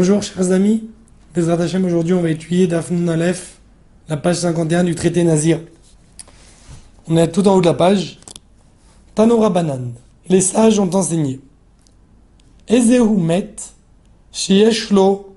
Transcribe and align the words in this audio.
Bonjour 0.00 0.22
chers 0.22 0.52
amis, 0.52 0.88
aujourd'hui 1.36 2.14
on 2.14 2.22
va 2.22 2.30
étudier 2.30 2.68
Dafnun 2.68 3.08
Aleph, 3.08 3.58
la 4.08 4.16
page 4.16 4.36
51 4.36 4.84
du 4.84 4.94
traité 4.94 5.24
Nazir. 5.24 5.58
On 7.08 7.16
est 7.16 7.32
tout 7.32 7.48
en 7.48 7.56
haut 7.56 7.60
de 7.60 7.66
la 7.66 7.74
page. 7.74 8.20
Tanora 9.16 9.50
Banan, 9.50 9.90
les 10.28 10.40
sages 10.40 10.78
ont 10.78 10.94
enseigné. 10.94 11.40
Shieshlo 14.30 15.34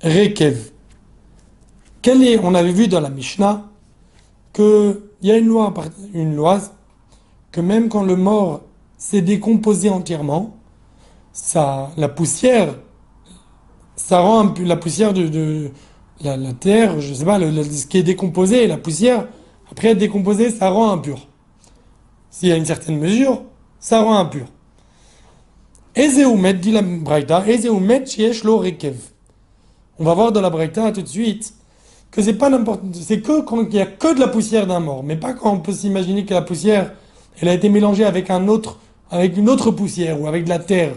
Rekev. 0.00 0.70
Quel 2.00 2.22
est, 2.22 2.38
on 2.38 2.54
avait 2.54 2.70
vu 2.70 2.86
dans 2.86 3.00
la 3.00 3.10
Mishnah, 3.10 3.64
qu'il 4.52 5.00
y 5.22 5.32
a 5.32 5.36
une 5.38 5.48
loi, 5.48 5.74
une 6.12 6.36
loi, 6.36 6.60
que 7.50 7.60
même 7.60 7.88
quand 7.88 8.04
le 8.04 8.14
mort 8.14 8.60
s'est 8.96 9.22
décomposé 9.22 9.90
entièrement, 9.90 10.54
ça, 11.32 11.90
la 11.96 12.08
poussière 12.08 12.76
ça 13.96 14.20
rend 14.20 14.54
la 14.60 14.76
poussière 14.76 15.12
de, 15.12 15.70
la, 16.22 16.52
terre, 16.52 17.00
je 17.00 17.14
sais 17.14 17.24
pas, 17.24 17.38
ce 17.38 17.86
qui 17.86 17.98
est 17.98 18.02
décomposé, 18.02 18.66
la 18.66 18.78
poussière, 18.78 19.26
après 19.70 19.88
être 19.88 19.98
décomposé, 19.98 20.50
ça 20.50 20.68
rend 20.70 20.90
impur. 20.90 21.26
S'il 22.30 22.48
y 22.48 22.52
a 22.52 22.56
une 22.56 22.64
certaine 22.64 22.98
mesure, 22.98 23.42
ça 23.78 24.02
rend 24.02 24.18
impur. 24.18 24.46
Ezeumet, 25.94 26.54
dit 26.54 26.72
la 26.72 26.82
Braïta, 26.82 27.44
Ezeumet 27.46 28.04
lo 28.42 28.58
rekev. 28.58 28.96
On 29.98 30.04
va 30.04 30.14
voir 30.14 30.32
dans 30.32 30.40
la 30.40 30.50
Braïta 30.50 30.90
tout 30.90 31.02
de 31.02 31.08
suite 31.08 31.54
que 32.10 32.20
c'est 32.22 32.34
pas 32.34 32.50
n'importe, 32.50 32.82
c'est 32.92 33.20
que 33.20 33.42
quand 33.42 33.62
il 33.62 33.74
y 33.74 33.80
a 33.80 33.86
que 33.86 34.14
de 34.14 34.20
la 34.20 34.28
poussière 34.28 34.66
d'un 34.66 34.80
mort, 34.80 35.04
mais 35.04 35.16
pas 35.16 35.34
quand 35.34 35.52
on 35.52 35.60
peut 35.60 35.72
s'imaginer 35.72 36.24
que 36.24 36.34
la 36.34 36.42
poussière, 36.42 36.92
elle 37.40 37.48
a 37.48 37.54
été 37.54 37.68
mélangée 37.68 38.04
avec 38.04 38.30
un 38.30 38.48
autre, 38.48 38.78
avec 39.10 39.36
une 39.36 39.48
autre 39.48 39.70
poussière 39.70 40.20
ou 40.20 40.26
avec 40.26 40.44
de 40.44 40.48
la 40.48 40.58
terre. 40.58 40.94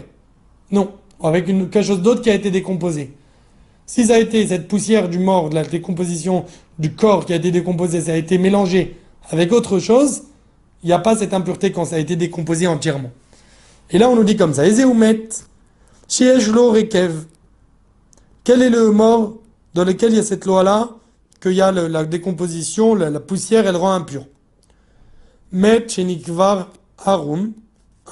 Non 0.70 0.92
avec 1.22 1.46
quelque 1.46 1.82
chose 1.82 2.02
d'autre 2.02 2.22
qui 2.22 2.30
a 2.30 2.34
été 2.34 2.50
décomposé. 2.50 3.12
Si 3.86 4.06
ça 4.06 4.14
a 4.14 4.18
été 4.18 4.46
cette 4.46 4.68
poussière 4.68 5.08
du 5.08 5.18
mort, 5.18 5.50
de 5.50 5.54
la 5.54 5.64
décomposition 5.64 6.44
du 6.78 6.94
corps 6.94 7.24
qui 7.24 7.32
a 7.32 7.36
été 7.36 7.50
décomposé, 7.50 8.02
ça 8.02 8.12
a 8.12 8.16
été 8.16 8.38
mélangé 8.38 8.96
avec 9.30 9.52
autre 9.52 9.78
chose, 9.78 10.22
il 10.82 10.86
n'y 10.86 10.92
a 10.92 10.98
pas 10.98 11.16
cette 11.16 11.34
impureté 11.34 11.72
quand 11.72 11.84
ça 11.84 11.96
a 11.96 11.98
été 11.98 12.16
décomposé 12.16 12.66
entièrement. 12.66 13.10
Et 13.90 13.98
là, 13.98 14.08
on 14.08 14.16
nous 14.16 14.24
dit 14.24 14.36
comme 14.36 14.54
ça, 14.54 14.66
Ezeumet, 14.66 15.28
Shieshlo 16.08 16.72
Rekev. 16.72 17.24
Quel 18.44 18.62
est 18.62 18.70
le 18.70 18.90
mort 18.90 19.34
dans 19.74 19.84
lequel 19.84 20.12
il 20.12 20.16
y 20.16 20.20
a 20.20 20.22
cette 20.22 20.44
loi-là, 20.46 20.90
qu'il 21.40 21.52
y 21.52 21.60
a 21.60 21.70
la 21.70 22.04
décomposition, 22.04 22.94
la, 22.94 23.20
poussière, 23.20 23.66
elle 23.66 23.76
rend 23.76 23.92
impure? 23.92 24.26
Met 25.52 25.88
Shenikvar 25.88 26.68
Harum, 27.04 27.52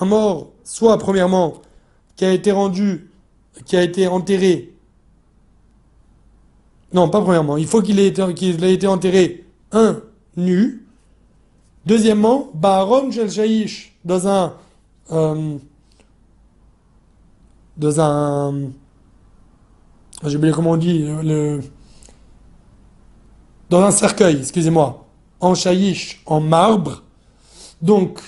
un 0.00 0.04
mort, 0.04 0.52
soit 0.64 0.96
premièrement, 0.98 1.54
qui 2.16 2.24
a 2.24 2.32
été 2.32 2.50
rendu, 2.50 3.10
qui 3.64 3.76
a 3.76 3.82
été 3.82 4.08
enterré. 4.08 4.72
Non, 6.92 7.08
pas 7.08 7.20
premièrement. 7.20 7.56
Il 7.56 7.66
faut 7.66 7.82
qu'il 7.82 8.00
ait, 8.00 8.08
été 8.08 8.86
enterré, 8.86 9.44
un, 9.72 10.00
nu. 10.36 10.86
Deuxièmement, 11.84 12.48
Baron 12.54 13.10
Shel 13.10 13.30
Shaish, 13.30 13.96
dans 14.04 14.26
un. 14.26 14.54
Euh, 15.12 15.56
dans 17.76 18.00
un. 18.00 18.70
J'ai 20.24 20.36
oublié 20.36 20.52
comment 20.52 20.72
on 20.72 20.76
dit. 20.76 21.04
Le, 21.22 21.60
dans 23.68 23.82
un 23.82 23.90
cercueil, 23.90 24.38
excusez-moi. 24.38 25.06
En 25.40 25.54
Shaish, 25.54 26.22
en 26.24 26.40
marbre. 26.40 27.02
Donc, 27.82 28.20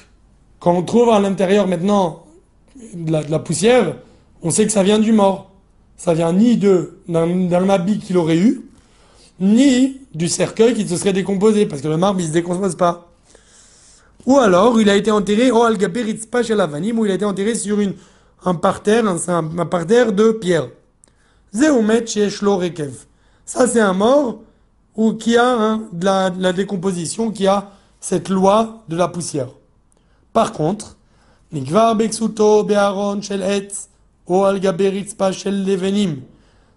quand 0.61 0.75
on 0.75 0.83
trouve 0.83 1.09
à 1.11 1.21
l'intérieur 1.21 1.67
maintenant 1.67 2.28
de 2.95 3.13
la, 3.13 3.39
poussière, 3.39 3.97
on 4.43 4.51
sait 4.51 4.67
que 4.67 4.73
ça 4.73 4.83
vient 4.83 4.99
du 4.99 5.13
mort. 5.13 5.51
Ça 5.97 6.15
vient 6.15 6.33
ni 6.33 6.57
d'un 6.57 7.69
habit 7.69 7.99
qu'il 7.99 8.17
aurait 8.17 8.39
eu, 8.39 8.63
ni 9.41 10.01
du 10.15 10.29
cercueil 10.29 10.75
qui 10.75 10.87
se 10.87 10.97
serait 10.97 11.13
décomposé, 11.13 11.67
parce 11.67 11.83
que 11.83 11.89
le 11.89 11.97
marbre, 11.97 12.21
il 12.21 12.27
se 12.27 12.33
décompose 12.33 12.77
pas. 12.77 13.09
Ou 14.27 14.39
alors, 14.39 14.81
il 14.81 14.91
a 14.91 14.97
été 14.97 15.11
enterré 15.11 15.51
au 15.51 15.63
Algaberitz 15.63 16.29
chez 16.45 16.55
Lavanim, 16.55 16.99
où 16.99 17.07
il 17.07 17.11
a 17.11 17.15
été 17.15 17.25
enterré 17.25 17.55
sur 17.55 17.81
une, 17.81 17.95
un 18.45 18.55
parterre, 18.55 19.05
un, 19.29 19.67
parterre 19.67 20.13
de 20.13 20.33
pierre. 20.33 20.69
Rekev. 21.55 22.93
Ça, 23.45 23.67
c'est 23.67 23.81
un 23.81 23.95
mort 23.95 24.41
ou 24.95 25.15
qui 25.15 25.37
a 25.37 25.79
la, 26.01 26.31
de 26.31 26.43
la 26.43 26.53
décomposition, 26.53 27.31
qui 27.31 27.47
a 27.47 27.71
cette 28.01 28.29
loi 28.29 28.83
de 28.89 28.97
la 28.97 29.09
poussière. 29.09 29.49
Par 30.33 30.53
contre, 30.53 30.98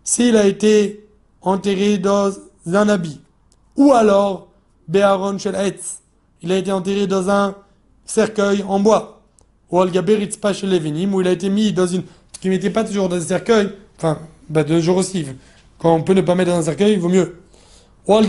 s'il 0.04 0.38
a 0.38 0.48
été 0.48 1.08
enterré 1.42 1.98
dans 1.98 2.32
un 2.66 2.90
habit, 2.90 3.20
ou 3.76 3.92
alors 3.92 4.48
Be'aron 4.88 5.38
Shel 5.38 5.56
Etz, 5.56 6.00
il 6.42 6.52
a 6.52 6.58
été 6.58 6.72
enterré 6.72 7.08
dans 7.08 7.30
un 7.30 7.56
cercueil 8.06 8.64
en 8.68 8.80
bois, 8.80 9.22
ou 9.70 9.82
al 9.82 9.92
Shel 10.54 10.70
Levenim, 10.70 11.14
où 11.14 11.22
il 11.22 11.28
a 11.28 11.32
été 11.32 11.50
mis 11.50 11.74
dans 11.74 11.88
une. 11.88 12.04
qui 12.40 12.48
ne 12.48 12.54
mettait 12.54 12.70
pas 12.70 12.84
toujours 12.84 13.10
dans 13.10 13.18
un 13.18 13.22
cercueil, 13.22 13.72
enfin, 13.98 14.20
bah, 14.50 14.64
de 14.64 14.80
jour 14.80 14.98
aussi. 14.98 15.26
Quand 15.78 15.96
on 15.96 16.04
peut 16.04 16.14
ne 16.14 16.22
pas 16.22 16.36
mettre 16.36 16.52
dans 16.52 16.58
un 16.58 16.64
cercueil, 16.64 16.94
il 16.94 17.00
vaut 17.00 17.10
mieux. 17.10 17.42
Ou 18.08 18.16
al 18.16 18.28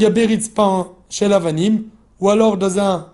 Shel 1.09 1.32
Avanim, 1.32 1.84
ou 2.20 2.30
alors 2.30 2.56
dans 2.56 2.78
un. 2.78 3.09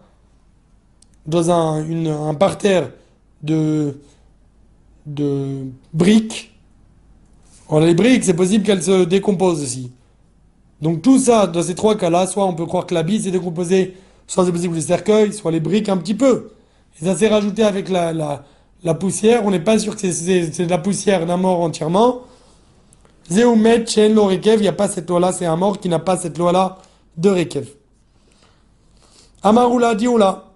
dans 1.27 1.51
un, 1.51 1.85
une, 1.85 2.09
un 2.09 2.35
parterre 2.35 2.91
de, 3.43 3.99
de 5.07 5.65
briques. 5.93 6.55
On 7.69 7.83
a 7.83 7.87
les 7.87 7.95
briques, 7.95 8.25
c'est 8.25 8.35
possible 8.35 8.65
qu'elles 8.65 8.83
se 8.83 9.05
décomposent 9.05 9.63
aussi. 9.63 9.93
Donc 10.81 11.03
tout 11.03 11.19
ça, 11.19 11.47
dans 11.47 11.63
ces 11.63 11.75
trois 11.75 11.97
cas-là, 11.97 12.27
soit 12.27 12.47
on 12.47 12.55
peut 12.55 12.67
croire 12.67 12.87
que 12.87 12.95
la 12.95 13.03
bille 13.03 13.21
s'est 13.21 13.31
décomposée, 13.31 13.97
soit 14.27 14.45
c'est 14.45 14.53
possible 14.53 14.75
les 14.75 14.81
cercueils, 14.81 15.33
soit 15.33 15.51
les 15.51 15.61
briques 15.61 15.89
un 15.89 15.97
petit 15.97 16.15
peu. 16.15 16.53
Et 17.01 17.05
ça 17.05 17.17
s'est 17.17 17.29
rajouté 17.29 17.65
avec 17.65 17.89
la, 17.89 18.13
la, 18.13 18.45
la 18.83 18.95
poussière. 18.95 19.45
On 19.45 19.51
n'est 19.51 19.61
pas 19.61 19.79
sûr 19.79 19.97
que 19.97 20.13
c'est 20.13 20.65
de 20.65 20.71
la 20.71 20.79
poussière 20.79 21.27
d'un 21.27 21.37
mort 21.37 21.61
entièrement. 21.61 22.23
Zeumet, 23.31 23.85
Chen, 23.87 24.15
lo 24.15 24.25
Rekev, 24.27 24.57
il 24.57 24.63
n'y 24.63 24.69
a 24.69 24.73
pas 24.73 24.89
cette 24.89 25.09
loi-là, 25.11 25.33
c'est 25.33 25.47
un 25.47 25.57
mort 25.57 25.79
qui 25.79 25.89
n'a 25.89 25.99
pas 25.99 26.17
cette 26.17 26.39
loi-là 26.39 26.79
de 27.17 27.29
Rekev. 27.29 27.69
Amarula, 29.43 29.95
Dioula. 29.95 30.48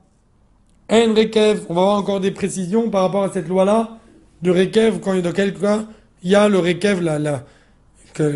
En 0.93 1.15
Rekev, 1.15 1.63
on 1.71 1.75
va 1.75 1.81
voir 1.81 1.99
encore 1.99 2.21
des 2.21 2.33
précisions 2.33 2.91
par 2.91 3.01
rapport 3.01 3.23
à 3.23 3.33
cette 3.33 3.49
loi-là 3.49 3.97
de 4.43 4.51
Rekev, 4.51 5.01
quand, 5.01 5.15
il 5.15 6.31
y 6.31 6.35
a 6.35 6.49
le 6.51 6.59
Rekev, 6.59 7.01
la, 7.01 7.45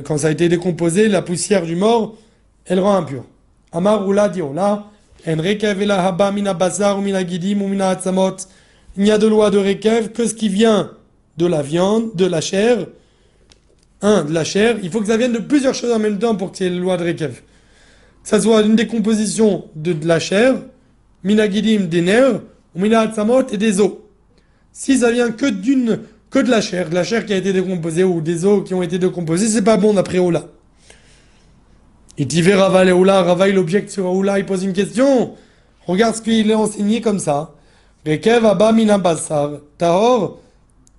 quand 0.02 0.16
ça 0.16 0.28
a 0.28 0.30
été 0.30 0.48
décomposé, 0.48 1.08
la 1.08 1.20
poussière 1.20 1.66
du 1.66 1.76
mort, 1.76 2.16
elle 2.64 2.80
rend 2.80 2.94
impure. 2.94 3.24
Amar 3.72 4.10
Ula 4.10 4.30
dit 4.30 4.40
là, 4.54 4.86
En 5.28 5.36
Rekev 5.36 5.84
la 5.84 6.06
haba 6.06 6.32
mina 6.32 6.54
bazar 6.54 6.98
ou 6.98 7.02
mina 7.02 7.26
gidim 7.26 7.60
ou 7.60 7.68
mina 7.68 7.90
atzamot. 7.90 8.36
Il 8.96 9.02
n'y 9.02 9.10
a 9.10 9.18
de 9.18 9.26
loi 9.26 9.50
de 9.50 9.58
Rekev 9.58 10.12
que 10.12 10.26
ce 10.26 10.32
qui 10.32 10.48
vient 10.48 10.92
de 11.36 11.44
la 11.44 11.60
viande, 11.60 12.14
de 12.14 12.24
la 12.24 12.40
chair. 12.40 12.86
Un, 14.00 14.24
de 14.24 14.32
la 14.32 14.44
chair. 14.44 14.78
Il 14.82 14.90
faut 14.90 15.00
que 15.00 15.08
ça 15.08 15.18
vienne 15.18 15.34
de 15.34 15.40
plusieurs 15.40 15.74
choses 15.74 15.92
en 15.92 15.98
même 15.98 16.18
temps 16.18 16.34
pour 16.34 16.52
qu'il 16.52 16.64
y 16.64 16.68
ait 16.70 16.72
la 16.72 16.80
loi 16.80 16.96
de 16.96 17.04
Rekev. 17.04 17.42
Que 18.22 18.28
ça 18.30 18.40
soit 18.40 18.62
une 18.62 18.76
décomposition 18.76 19.66
de 19.74 19.94
la 20.06 20.18
chair, 20.18 20.54
minagidim 21.26 21.88
des 21.88 22.02
nerfs, 22.02 22.40
ou 22.74 22.80
minatzamot 22.80 23.46
et 23.50 23.56
des 23.56 23.80
os. 23.80 23.92
Si 24.72 24.98
ça 24.98 25.10
vient 25.10 25.32
que 25.32 25.46
d'une, 25.46 26.00
que 26.30 26.38
de 26.38 26.50
la 26.50 26.60
chair, 26.60 26.88
de 26.88 26.94
la 26.94 27.02
chair 27.02 27.26
qui 27.26 27.32
a 27.32 27.36
été 27.36 27.52
décomposée 27.52 28.04
ou 28.04 28.20
des 28.20 28.44
os 28.44 28.64
qui 28.64 28.74
ont 28.74 28.82
été 28.82 28.98
décomposés, 28.98 29.48
c'est 29.48 29.62
pas 29.62 29.76
bon 29.76 29.94
d'après 29.94 30.18
Oula. 30.18 30.44
Et 32.16 32.26
tu 32.26 32.42
verras 32.42 32.68
Rava 32.68 32.94
Oula, 32.94 33.22
Rava 33.22 33.48
il 33.48 33.58
objecte 33.58 33.90
sur 33.90 34.06
Oula, 34.06 34.38
il 34.38 34.46
pose 34.46 34.62
une 34.62 34.72
question. 34.72 35.34
Regarde 35.86 36.14
ce 36.14 36.22
qu'il 36.22 36.50
est 36.50 36.54
enseigné 36.54 37.00
comme 37.00 37.18
ça. 37.18 37.54
Rekev 38.06 38.46
abba 38.46 38.72
minabassar, 38.72 39.50
tahor, 39.78 40.38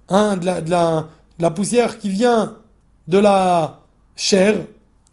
hein, 0.10 0.36
de 0.36 0.46
la, 0.46 0.62
de, 0.62 0.70
la, 0.70 1.08
de 1.38 1.44
la 1.44 1.52
poussière 1.52 2.00
qui 2.00 2.10
vient 2.10 2.58
de 3.08 3.18
la 3.18 3.80
chair, 4.18 4.56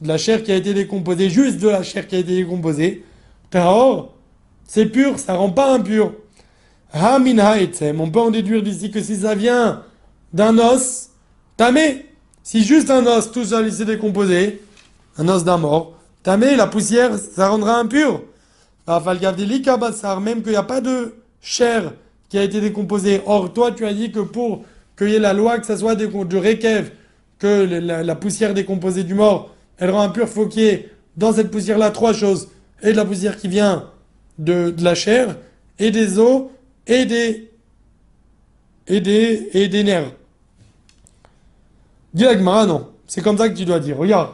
de 0.00 0.08
la 0.08 0.18
chair 0.18 0.42
qui 0.42 0.50
a 0.50 0.56
été 0.56 0.74
décomposée, 0.74 1.30
juste 1.30 1.60
de 1.60 1.68
la 1.68 1.84
chair 1.84 2.08
qui 2.08 2.16
a 2.16 2.18
été 2.18 2.34
décomposée, 2.34 3.04
tahor, 3.50 4.13
c'est 4.66 4.86
pur, 4.86 5.18
ça 5.18 5.34
rend 5.34 5.50
pas 5.50 5.72
impur. 5.72 6.12
Hamin 6.92 7.38
on 7.98 8.10
peut 8.10 8.20
en 8.20 8.30
déduire 8.30 8.62
d'ici 8.62 8.90
que 8.90 9.00
si 9.00 9.16
ça 9.16 9.34
vient 9.34 9.82
d'un 10.32 10.58
os, 10.58 11.10
tamé, 11.56 12.06
si 12.42 12.62
juste 12.62 12.90
un 12.90 13.04
os 13.06 13.32
tout 13.32 13.44
seul 13.44 13.66
il 13.66 13.72
s'est 13.72 13.84
décomposé, 13.84 14.62
un 15.18 15.28
os 15.28 15.44
d'un 15.44 15.58
mort, 15.58 15.98
tamé, 16.22 16.56
la 16.56 16.66
poussière, 16.66 17.18
ça 17.18 17.48
rendra 17.48 17.78
impur. 17.78 18.22
Même 18.86 20.42
qu'il 20.42 20.50
n'y 20.50 20.56
a 20.56 20.62
pas 20.62 20.80
de 20.80 21.14
chair 21.40 21.92
qui 22.28 22.38
a 22.38 22.42
été 22.42 22.60
décomposée. 22.60 23.22
Or, 23.26 23.52
toi, 23.52 23.72
tu 23.72 23.86
as 23.86 23.94
dit 23.94 24.12
que 24.12 24.20
pour 24.20 24.64
qu'il 24.96 25.08
y 25.08 25.14
ait 25.14 25.20
la 25.20 25.32
loi, 25.32 25.58
que 25.58 25.66
ça 25.66 25.76
soit 25.76 25.94
du 25.94 26.06
rekev, 26.06 26.90
que 27.38 27.64
la, 27.80 28.14
poussière 28.14 28.54
décomposée 28.54 29.04
du 29.04 29.14
mort, 29.14 29.54
elle 29.78 29.90
rend 29.90 30.02
impur, 30.02 30.28
faut 30.28 30.46
qu'il 30.46 30.62
y 30.62 30.66
ait 30.66 30.90
dans 31.16 31.32
cette 31.32 31.50
poussière-là 31.50 31.90
trois 31.90 32.12
choses. 32.12 32.48
Et 32.82 32.92
de 32.92 32.96
la 32.96 33.04
poussière 33.04 33.36
qui 33.36 33.48
vient 33.48 33.90
de, 34.38 34.74
la 34.80 34.94
chair 34.94 35.36
et 35.78 35.90
des 35.90 36.18
os 36.18 36.44
et 36.86 37.04
des, 37.06 37.50
et 38.86 39.00
des, 39.00 39.48
et 39.52 39.68
des 39.68 39.84
nerfs. 39.84 40.12
Dit 42.12 42.24
non. 42.44 42.88
c'est 43.06 43.22
comme 43.22 43.38
ça 43.38 43.48
que 43.48 43.56
tu 43.56 43.64
dois 43.64 43.80
dire. 43.80 43.96
Regarde. 43.96 44.30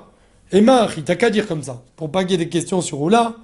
Marie, 0.53 1.03
t'as 1.03 1.15
qu'à 1.15 1.31
dire 1.31 1.47
comme 1.47 1.63
ça. 1.63 1.83
Pour 1.97 2.11
pas 2.11 2.23
qu'il 2.25 2.33
y 2.33 2.35
ait 2.35 2.45
des 2.45 2.49
questions 2.49 2.83
sur 2.83 3.01
Oula. 3.01 3.37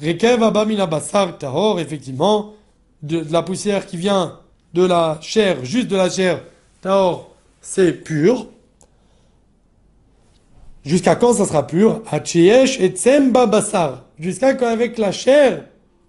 Rekev 0.00 0.42
abamina 0.42 0.86
basar 0.86 1.38
tahor, 1.38 1.80
effectivement, 1.80 2.54
de, 3.02 3.20
de 3.20 3.32
la 3.32 3.42
poussière 3.42 3.86
qui 3.86 3.96
vient 3.96 4.38
de 4.74 4.84
la 4.84 5.18
chair, 5.22 5.64
juste 5.64 5.88
de 5.88 5.96
la 5.96 6.10
chair, 6.10 6.42
tahor, 6.82 7.30
c'est 7.62 7.92
pur. 7.92 8.46
Jusqu'à 10.84 11.16
quand 11.16 11.32
ça 11.32 11.46
sera 11.46 11.66
pur? 11.66 12.02
Hachiesh 12.10 12.78
et 12.78 12.90
tsemba 12.90 13.46
basar. 13.46 14.04
Jusqu'à 14.18 14.54
quand 14.54 14.68
avec 14.68 14.98
la 14.98 15.12
chair, 15.12 15.64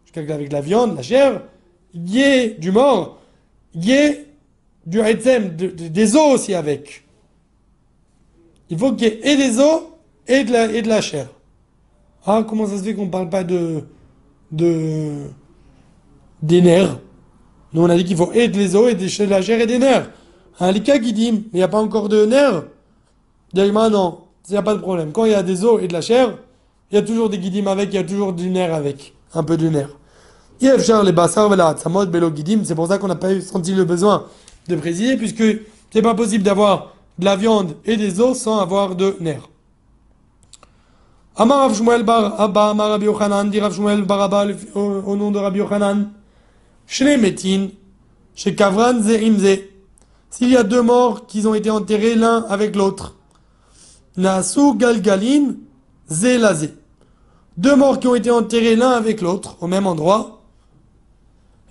jusqu'à 0.08 0.34
avec 0.34 0.52
la 0.52 0.62
viande, 0.62 0.96
la 0.96 1.02
chair, 1.02 1.42
il 1.94 2.10
y 2.10 2.22
ait 2.22 2.50
du 2.52 2.72
mort, 2.72 3.20
il 3.74 3.86
y 3.86 3.92
ait 3.92 4.26
du 4.86 5.00
etzem, 5.02 5.56
de- 5.56 5.68
de- 5.68 5.88
des 5.90 6.16
os 6.16 6.36
aussi 6.36 6.54
avec. 6.54 7.04
Il 8.70 8.78
faut 8.78 8.94
qu'il 8.94 9.08
y 9.08 9.12
ait 9.12 9.20
et 9.34 9.36
des 9.36 9.60
os 9.60 9.84
et 10.28 10.44
de 10.44 10.52
la, 10.52 10.72
et 10.72 10.82
de 10.82 10.88
la 10.88 11.02
chair. 11.02 11.28
Ah, 12.26 12.46
comment 12.48 12.68
ça 12.68 12.78
se 12.78 12.84
fait 12.84 12.94
qu'on 12.94 13.06
ne 13.06 13.10
parle 13.12 13.30
pas 13.30 13.44
de, 13.44 13.84
de, 14.52 15.28
des 16.42 16.62
nerfs? 16.62 17.00
Nous, 17.74 17.82
on 17.82 17.90
a 17.90 17.96
dit 17.96 18.06
qu'il 18.06 18.18
faut 18.18 18.32
et 18.34 18.48
des 18.48 18.76
os 18.76 18.90
et 18.92 18.96
de 18.96 19.30
la 19.30 19.42
chair 19.42 19.60
et 19.62 19.68
des 19.68 19.80
nerfs. 19.80 20.10
Un 20.60 20.72
lika 20.72 20.98
qui 21.00 21.14
mais 21.14 21.42
il 21.54 21.58
n'y 21.58 21.62
a 21.64 21.68
pas 21.68 21.80
encore 21.80 22.10
de 22.10 22.26
nerfs 22.26 22.64
Diagma, 23.54 23.90
non, 23.90 24.20
il 24.48 24.52
n'y 24.54 24.58
a 24.58 24.62
pas 24.64 24.74
de 24.74 24.80
problème. 24.80 25.12
Quand 25.12 25.26
il 25.26 25.32
y 25.32 25.36
a 25.36 25.44
des 25.44 25.64
os 25.64 25.82
et 25.82 25.88
de 25.88 25.94
la 25.94 26.02
chair, 26.02 26.38
il 26.92 26.96
y 26.96 26.98
a 26.98 27.02
toujours 27.02 27.30
des 27.30 27.38
guidim 27.38 27.68
avec, 27.68 27.90
il 27.90 27.96
y 27.96 28.00
a 28.00 28.04
toujours 28.04 28.34
du 28.34 28.50
nerf 28.50 28.74
avec. 28.74 29.14
Un 29.34 29.44
peu 29.44 29.58
de 29.58 29.70
nerf. 29.70 29.90
C'est 30.60 30.76
pour 32.76 32.88
ça 32.88 32.98
qu'on 32.98 33.08
n'a 33.08 33.16
pas 33.16 33.34
eu 33.34 33.42
senti 33.42 33.74
le 33.74 33.86
besoin 33.86 34.26
de 34.68 34.76
préciser, 34.76 35.18
puisque 35.18 35.44
c'est 35.92 36.02
pas 36.02 36.16
possible 36.16 36.44
d'avoir 36.44 36.94
de 37.20 37.26
la 37.26 37.36
viande 37.36 37.76
et 37.86 37.98
des 37.98 38.20
os 38.20 38.38
sans 38.38 38.60
avoir 38.60 38.96
de 38.96 39.16
nerfs. 39.20 39.48
Amar 41.36 41.74
Shmuel 41.74 42.04
bar 42.04 42.42
Abba, 42.42 42.72
Amar 42.72 42.90
Rabbi 42.90 43.06
Yochanan, 43.06 43.50
dit 43.50 43.60
bar 43.60 44.22
Abba 44.22 44.48
au, 44.74 45.16
nom 45.16 45.30
de 45.30 45.38
Rabbi 45.38 45.60
Yochanan. 45.60 46.10
Shne 46.88 47.22
metin, 47.22 47.68
chez 48.36 48.56
Kavran 48.56 49.02
ze 49.02 49.24
imze. 49.24 49.60
S'il 50.30 50.50
y 50.50 50.58
a 50.58 50.64
deux 50.64 50.82
morts 50.82 51.28
qui 51.28 51.46
ont 51.46 51.54
été 51.54 51.70
enterrés 51.70 52.16
l'un 52.16 52.46
avec 52.50 52.76
l'autre. 52.76 53.16
Nasu 54.18 54.76
galgalin 54.76 55.56
ze 56.10 56.40
lazé. 56.40 56.74
Deux 57.58 57.76
morts 57.76 58.00
qui 58.00 58.08
ont 58.08 58.16
été 58.16 58.30
enterrés 58.30 58.76
l'un 58.76 58.92
avec 58.92 59.22
l'autre 59.22 59.58
au 59.62 59.68
même 59.68 59.88
endroit. 59.88 60.44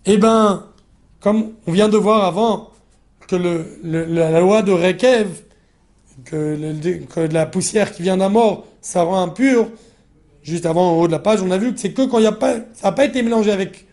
Eh 0.05 0.19
ben, 0.19 0.65
comme 1.21 1.53
on 1.67 1.73
vient 1.73 1.89
de 1.89 1.97
voir 1.97 2.25
avant 2.25 2.71
que 3.29 3.37
la 3.85 4.41
loi 4.41 4.63
de 4.63 4.73
Rekev, 4.73 5.29
que, 6.25 7.29
la 7.33 7.47
poussière 7.47 7.93
qui 7.93 8.03
vient 8.03 8.17
d'un 8.17 8.29
mort, 8.29 8.67
ça 8.81 9.03
rend 9.03 9.21
impur, 9.23 9.69
juste 10.43 10.67
avant 10.67 10.93
en 10.93 10.99
haut 11.01 11.07
de 11.07 11.13
la 11.13 11.19
page, 11.19 11.41
on 11.43 11.51
a 11.51 11.59
vu 11.59 11.73
que 11.73 11.79
c'est 11.81 11.93
que 11.93 12.03
quand 12.03 12.19
il 12.19 12.25
y 12.25 12.29
a 12.29 12.33
pas, 12.33 12.55
ça 12.73 12.89
n'a 12.89 12.93
pas 12.93 13.05
été 13.05 13.23
mélangé 13.23 13.51
avec 13.53 13.87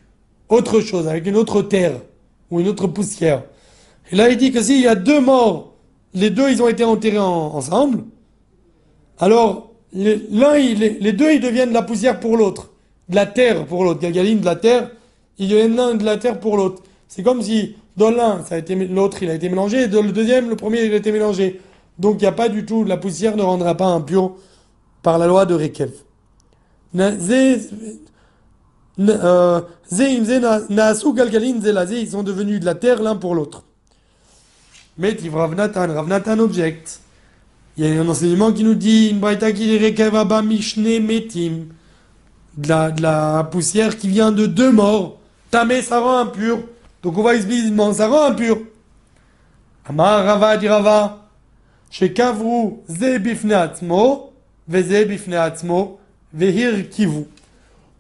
autre 0.50 0.82
chose, 0.82 1.08
avec 1.08 1.26
une 1.28 1.36
autre 1.36 1.62
terre 1.62 2.00
ou 2.50 2.60
une 2.60 2.68
autre 2.68 2.88
poussière. 2.88 3.44
Et 4.12 4.16
là, 4.16 4.30
il 4.30 4.38
dit 4.38 4.52
que 4.52 4.62
s'il 4.62 4.82
y 4.82 4.88
a 4.88 4.96
deux 4.96 5.20
morts, 5.20 5.74
les 6.14 6.30
deux, 6.30 6.50
ils 6.52 6.62
ont 6.62 6.68
été 6.68 6.84
enterrés 6.84 7.20
en- 7.20 7.56
ensemble, 7.56 8.04
alors 9.18 9.73
l'un, 9.94 10.58
il- 10.58 10.80
les, 10.80 10.98
les 11.00 11.14
deux, 11.14 11.34
ils 11.34 11.40
deviennent 11.42 11.70
de 11.70 11.74
la 11.74 11.84
poussière 11.84 12.20
pour 12.20 12.38
l'autre, 12.38 12.70
de 13.10 13.16
la 13.16 13.26
terre 13.26 13.66
pour 13.66 13.84
l'autre. 13.84 14.02
Galgaline 14.02 14.40
de 14.40 14.46
la 14.46 14.56
terre, 14.56 14.92
ils 15.38 15.48
deviennent 15.48 15.76
l'un 15.76 15.96
de 15.96 16.04
la 16.04 16.18
terre 16.18 16.40
pour 16.40 16.58
l'autre. 16.58 16.84
C'est 17.08 17.24
comme 17.24 17.42
si 17.42 17.76
dans 17.96 18.10
l'un, 18.10 18.44
ça 18.44 18.56
a 18.56 18.58
été 18.58 18.76
l'autre, 18.76 19.22
il 19.22 19.30
a 19.30 19.36
été 19.36 19.50
mélangé, 19.50 19.84
et 19.84 19.88
dans 19.88 20.02
le 20.02 20.12
deuxième, 20.12 20.50
le 20.50 20.56
premier, 20.56 20.84
il 20.84 20.94
a 20.94 20.96
été 20.96 21.12
mélangé. 21.12 21.62
Donc 22.00 22.16
il 22.18 22.22
n'y 22.24 22.28
a 22.28 22.32
pas 22.32 22.50
du 22.50 22.66
tout, 22.66 22.84
la 22.84 22.98
poussière 22.98 23.38
ne 23.38 23.44
rendra 23.44 23.76
pas 23.76 23.86
impur 23.86 24.36
par 25.04 25.20
la 25.20 25.28
loi 25.28 25.46
de 25.46 25.54
Rekev. 25.54 25.92
Euh, 27.00 27.60
Ils 29.92 32.10
sont 32.10 32.24
devenus 32.24 32.60
de 32.60 32.66
la 32.66 32.76
terre 32.76 33.02
l'un 33.02 33.16
pour 33.16 33.36
l'autre. 33.36 33.64
Mais 34.98 35.16
Rav 35.32 35.56
Natan 35.56 36.40
objecte. 36.40 37.00
Il 37.76 37.86
y 37.86 37.88
a 37.88 38.02
un 38.02 38.08
enseignement 38.08 38.52
qui 38.52 38.64
nous 38.64 38.76
dit 38.76 39.10
une 39.10 39.20
braïta 39.20 39.52
qui 39.52 39.80
mishne 40.44 41.00
metim. 41.00 41.68
De 42.56 42.70
la, 42.70 42.92
de 42.92 43.02
la 43.02 43.50
poussière 43.52 43.98
qui 43.98 44.08
vient 44.08 44.32
de 44.32 44.46
deux 44.46 44.72
morts. 44.72 45.18
Tamé, 45.50 45.82
ça 45.82 46.00
rend 46.00 46.20
impur. 46.20 46.60
Donc 47.02 47.18
on 47.18 47.22
voit 47.22 47.36
explicitement, 47.36 47.92
ça 47.94 48.08
rend 48.08 48.26
impur. 48.26 48.60
Amar 49.86 50.24
Rava 50.24 50.58
dirava. 50.58 51.24
Shekavru 51.90 52.82
ze 52.88 53.20
bifne 53.20 53.54
atzmo, 53.54 54.34
veze 54.68 55.06
bifne 55.06 55.36
atzmo, 55.36 56.00
vehir 56.34 56.90
kivu. 56.90 57.26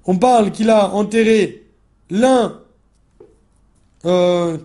On 0.06 0.18
parle 0.18 0.52
qu'il 0.52 0.70
a 0.72 0.90
enterré 0.94 1.64
l'un 2.10 2.60
euh, 4.06 4.58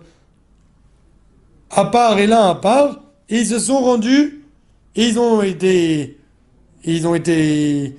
à 1.69 1.85
part 1.85 2.17
et 2.17 2.25
l'un 2.25 2.49
à 2.49 2.55
part, 2.55 3.01
et 3.29 3.39
ils 3.39 3.47
se 3.47 3.59
sont 3.59 3.79
rendus 3.79 4.38
ils 4.95 5.19
ont 5.19 5.41
été, 5.41 6.17
ils 6.83 7.07
ont 7.07 7.15
été, 7.15 7.95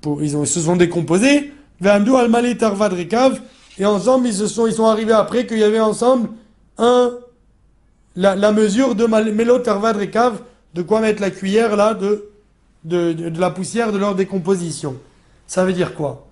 pour, 0.00 0.22
ils, 0.22 0.36
ont, 0.36 0.44
se 0.44 0.60
sont 0.60 0.76
décomposés, 0.76 1.52
et 1.84 3.84
ensemble 3.84 4.26
ils 4.28 4.34
se 4.34 4.46
sont, 4.46 4.66
ils 4.66 4.72
sont 4.72 4.86
arrivés 4.86 5.12
après 5.12 5.46
qu'il 5.46 5.58
y 5.58 5.64
avait 5.64 5.80
ensemble 5.80 6.28
un, 6.78 7.12
la, 8.16 8.52
mesure 8.52 8.94
de 8.94 9.06
Mal- 9.06 9.32
Melo 9.32 9.58
Tarvad 9.58 9.96
Rekav, 9.96 10.40
de 10.74 10.82
quoi 10.82 11.00
mettre 11.00 11.20
la 11.20 11.30
cuillère 11.30 11.76
là 11.76 11.94
de, 11.94 12.28
de, 12.84 13.12
de, 13.12 13.40
la 13.40 13.50
poussière 13.50 13.92
de 13.92 13.98
leur 13.98 14.14
décomposition. 14.14 14.96
Ça 15.46 15.64
veut 15.64 15.72
dire 15.72 15.94
quoi? 15.94 16.26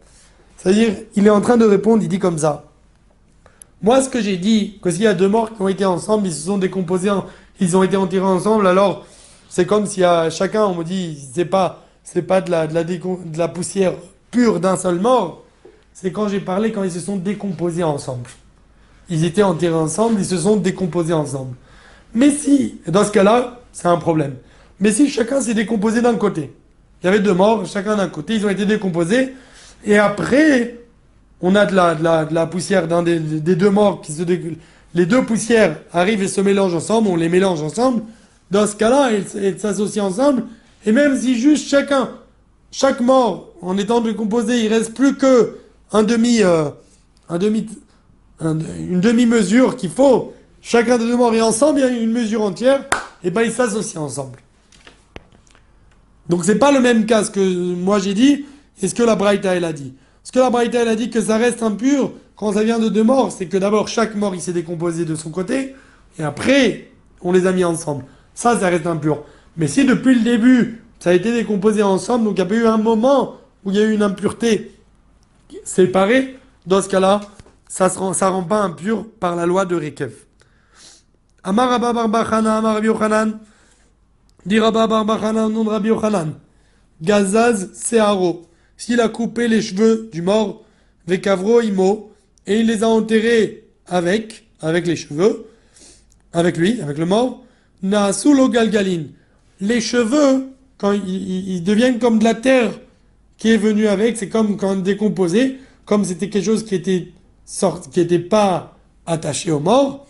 C'est-à-dire, 0.57 0.95
il 1.17 1.27
est 1.27 1.31
en 1.31 1.41
train 1.41 1.57
de 1.57 1.65
répondre, 1.65 2.03
il 2.03 2.09
dit 2.09 2.19
comme 2.19 2.39
ça. 2.39 2.65
Moi, 3.83 4.01
ce 4.01 4.09
que 4.09 4.21
j'ai 4.21 4.37
dit, 4.37 4.79
que 4.81 4.91
s'il 4.91 5.03
y 5.03 5.07
a 5.09 5.15
deux 5.15 5.29
morts 5.29 5.55
qui 5.55 5.61
ont 5.61 5.69
été 5.69 5.85
ensemble, 5.85 6.29
ils 6.29 6.33
se 6.33 6.47
sont 6.47 6.59
décomposés, 6.59 7.11
en- 7.11 7.27
ils 7.61 7.77
ont 7.77 7.83
été 7.83 7.97
enterrés 7.97 8.25
ensemble, 8.25 8.67
alors 8.67 9.05
c'est 9.55 9.67
comme 9.67 9.85
si 9.85 10.03
à 10.03 10.31
chacun, 10.31 10.65
on 10.65 10.75
me 10.75 10.83
dit, 10.83 11.19
c'est 11.35 11.45
pas, 11.45 11.85
c'est 12.03 12.23
pas 12.23 12.41
de 12.41 12.51
la, 12.51 12.67
de 12.67 13.37
la 13.37 13.49
poussière 13.49 13.93
pure 14.31 14.61
d'un 14.61 14.77
seul 14.77 14.99
mort, 14.99 15.43
c'est 15.93 16.11
quand 16.11 16.27
j'ai 16.29 16.41
parlé 16.41 16.73
quand 16.73 16.83
ils 16.85 16.91
se 16.91 17.01
sont 17.01 17.17
décomposés 17.17 17.83
ensemble. 17.83 18.31
Ils 19.11 19.27
étaient 19.27 19.43
enterrés 19.43 19.75
ensemble, 19.75 20.19
ils 20.21 20.25
se 20.25 20.39
sont 20.39 20.57
décomposés 20.57 21.13
ensemble. 21.13 21.55
Mais 22.15 22.31
si, 22.31 22.81
dans 22.89 23.05
ce 23.05 23.11
cas-là, 23.11 23.61
c'est 23.73 23.89
un 23.89 23.99
problème. 23.99 24.37
Mais 24.81 24.91
si 24.91 25.11
chacun 25.11 25.43
s'est 25.43 25.53
décomposé 25.53 26.01
d'un 26.01 26.15
côté, 26.15 26.51
il 27.03 27.07
y 27.07 27.09
avait 27.11 27.21
deux 27.21 27.35
morts, 27.35 27.67
chacun 27.67 27.97
d'un 27.97 28.09
côté, 28.09 28.37
ils 28.37 28.47
ont 28.47 28.49
été 28.49 28.65
décomposés, 28.65 29.35
et 29.85 29.99
après, 29.99 30.79
on 31.43 31.55
a 31.57 31.67
de 31.67 31.75
la, 31.75 31.95
de 31.95 32.03
la, 32.03 32.25
de 32.25 32.33
la 32.33 32.47
poussière 32.47 32.89
d'un 32.89 33.03
des, 33.03 33.19
des 33.19 33.57
deux 33.57 33.69
morts 33.71 34.01
qui 34.01 34.13
se 34.13 34.23
dé- 34.23 34.57
les 34.95 35.05
deux 35.05 35.27
poussières 35.27 35.77
arrivent 35.93 36.23
et 36.23 36.29
se 36.29 36.41
mélangent 36.41 36.75
ensemble, 36.75 37.09
on 37.09 37.17
les 37.17 37.29
mélange 37.29 37.61
ensemble. 37.61 38.03
Dans 38.53 38.67
ce 38.67 38.77
cas-là, 38.77 39.13
elles 39.35 39.59
s'associent 39.59 40.05
ensemble. 40.05 40.45
Et 40.85 40.93
même 40.93 41.19
si 41.19 41.41
juste 41.41 41.69
chacun, 41.69 42.11
chaque 42.71 43.01
mort, 43.01 43.49
en 43.63 43.79
étant 43.79 44.03
décomposé, 44.03 44.63
il 44.63 44.69
reste 44.69 44.93
plus 44.93 45.17
que 45.17 45.57
un 45.91 46.03
demi, 46.03 46.43
euh, 46.43 46.69
un 47.31 47.39
demi, 47.39 47.67
une 48.43 49.01
demi-mesure 49.01 49.75
qu'il 49.77 49.89
faut. 49.89 50.35
Chacun 50.61 50.99
des 50.99 51.07
deux 51.07 51.17
morts 51.17 51.35
est 51.35 51.41
ensemble, 51.41 51.79
il 51.79 51.83
y 51.83 51.89
a 51.89 51.89
une 51.89 52.13
mesure 52.13 52.43
entière, 52.43 52.85
et 53.25 53.31
ben 53.31 53.41
ils 53.41 53.53
s'associent 53.53 54.05
ensemble. 54.05 54.39
Donc 56.29 56.45
c'est 56.45 56.59
pas 56.59 56.73
le 56.73 56.81
même 56.81 57.07
cas 57.07 57.25
ce 57.25 57.31
que 57.31 57.75
moi 57.75 58.01
j'ai 58.01 58.13
dit 58.13 58.45
et 58.83 58.87
ce 58.87 58.95
que 58.95 59.03
la 59.03 59.17
Braïta 59.17 59.53
a 59.53 59.73
dit. 59.73 59.95
Ce 60.25 60.31
que 60.31 60.41
la 60.41 60.51
Braïta 60.51 60.83
a 60.83 60.95
dit 60.95 61.09
que 61.09 61.23
ça 61.23 61.39
reste 61.39 61.63
impur 61.63 62.13
quand 62.37 62.53
ça 62.53 62.65
vient 62.65 62.79
de 62.79 62.91
deux 62.91 63.03
morts, 63.03 63.33
c'est 63.33 63.47
que 63.47 63.57
d'abord 63.57 63.89
chaque 63.89 64.15
mort 64.15 64.35
il 64.35 64.43
s'est 64.43 64.53
décomposé 64.53 65.07
de 65.07 65.15
son 65.15 65.31
côté 65.31 65.75
et 66.19 66.23
après 66.23 66.91
on 67.23 67.33
les 67.33 67.47
a 67.47 67.53
mis 67.53 67.65
ensemble. 67.65 68.05
Ça, 68.35 68.59
ça 68.59 68.69
reste 68.69 68.87
impur. 68.87 69.25
Mais 69.57 69.69
si 69.69 69.85
depuis 69.85 70.15
le 70.15 70.23
début 70.23 70.83
ça 71.03 71.11
a 71.11 71.15
été 71.15 71.33
décomposé 71.33 71.83
ensemble, 71.83 72.25
donc 72.25 72.35
il 72.35 72.37
n'y 72.37 72.43
a 72.43 72.47
pas 72.47 72.55
eu 72.55 72.67
un 72.67 72.77
moment 72.79 73.39
où 73.65 73.71
il 73.73 73.77
y 73.77 73.81
a 73.81 73.85
eu 73.85 73.93
une 73.93 74.05
impureté 74.05 74.71
séparée, 75.65 76.39
dans 76.65 76.81
ce 76.81 76.89
cas-là, 76.89 77.23
ça 77.69 77.89
ne 77.89 78.31
rend, 78.31 78.45
pas 78.45 78.63
impur 78.63 79.07
par 79.19 79.35
la 79.35 79.45
loi 79.45 79.65
de 79.65 79.75
Rekev. 79.75 80.13
Amar 81.43 81.71
Rabba 81.71 81.93
Bar 81.93 82.09
Bachana, 82.09 82.59
Amar 82.59 82.75
Rabbi 82.75 82.87
Yochanan, 82.87 83.41
dit 84.47 84.61
Rabba 84.61 84.87
Bar 84.87 85.05
Bachana 85.05 85.47
au 85.47 85.51
nom 85.51 85.65
de 85.65 85.71
Rabbi 85.71 85.89
Yochanan. 85.89 86.35
Gazaz 87.01 87.71
Searo. 87.73 88.43
S'il 88.77 89.01
a 89.01 89.09
coupé 89.09 89.49
les 89.49 89.61
cheveux 89.61 90.09
du 90.13 90.23
mort, 90.23 90.65
Vekavro 91.09 91.63
Imo, 91.63 92.13
et 92.47 92.61
il 92.61 92.67
les 92.67 92.85
a 92.85 92.89
enterrés 92.89 93.65
avec, 93.87 94.47
avec 94.61 94.87
les 94.87 94.95
cheveux, 94.95 95.47
avec 96.33 96.57
lui, 96.57 96.81
avec 96.81 96.99
le 96.99 97.07
mort, 97.07 97.45
Naasulo 97.83 98.49
Galgaline. 98.49 99.11
Les 99.61 99.81
cheveux, 99.81 100.49
quand 100.79 100.93
ils, 100.93 101.63
deviennent 101.63 101.99
comme 101.99 102.19
de 102.19 102.25
la 102.25 102.35
terre 102.35 102.73
qui 103.39 103.51
est 103.51 103.57
venue 103.57 103.87
avec, 103.87 104.17
c'est 104.17 104.29
comme 104.29 104.57
quand 104.57 104.77
décomposé, 104.77 105.59
comme 105.85 106.05
c'était 106.05 106.29
quelque 106.29 106.45
chose 106.45 106.65
qui 106.65 106.75
était 106.75 107.13
sorti, 107.45 107.91
qui 107.91 108.01
n'était 108.01 108.19
pas 108.19 108.77
attaché 109.07 109.51
au 109.51 109.61
mort. 109.61 110.07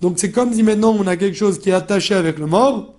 Donc 0.00 0.18
c'est 0.18 0.30
comme 0.30 0.52
si 0.52 0.62
maintenant 0.62 0.94
on 0.98 1.06
a 1.06 1.16
quelque 1.16 1.36
chose 1.36 1.58
qui 1.58 1.70
est 1.70 1.74
attaché 1.74 2.14
avec 2.14 2.38
le 2.38 2.46
mort. 2.46 2.94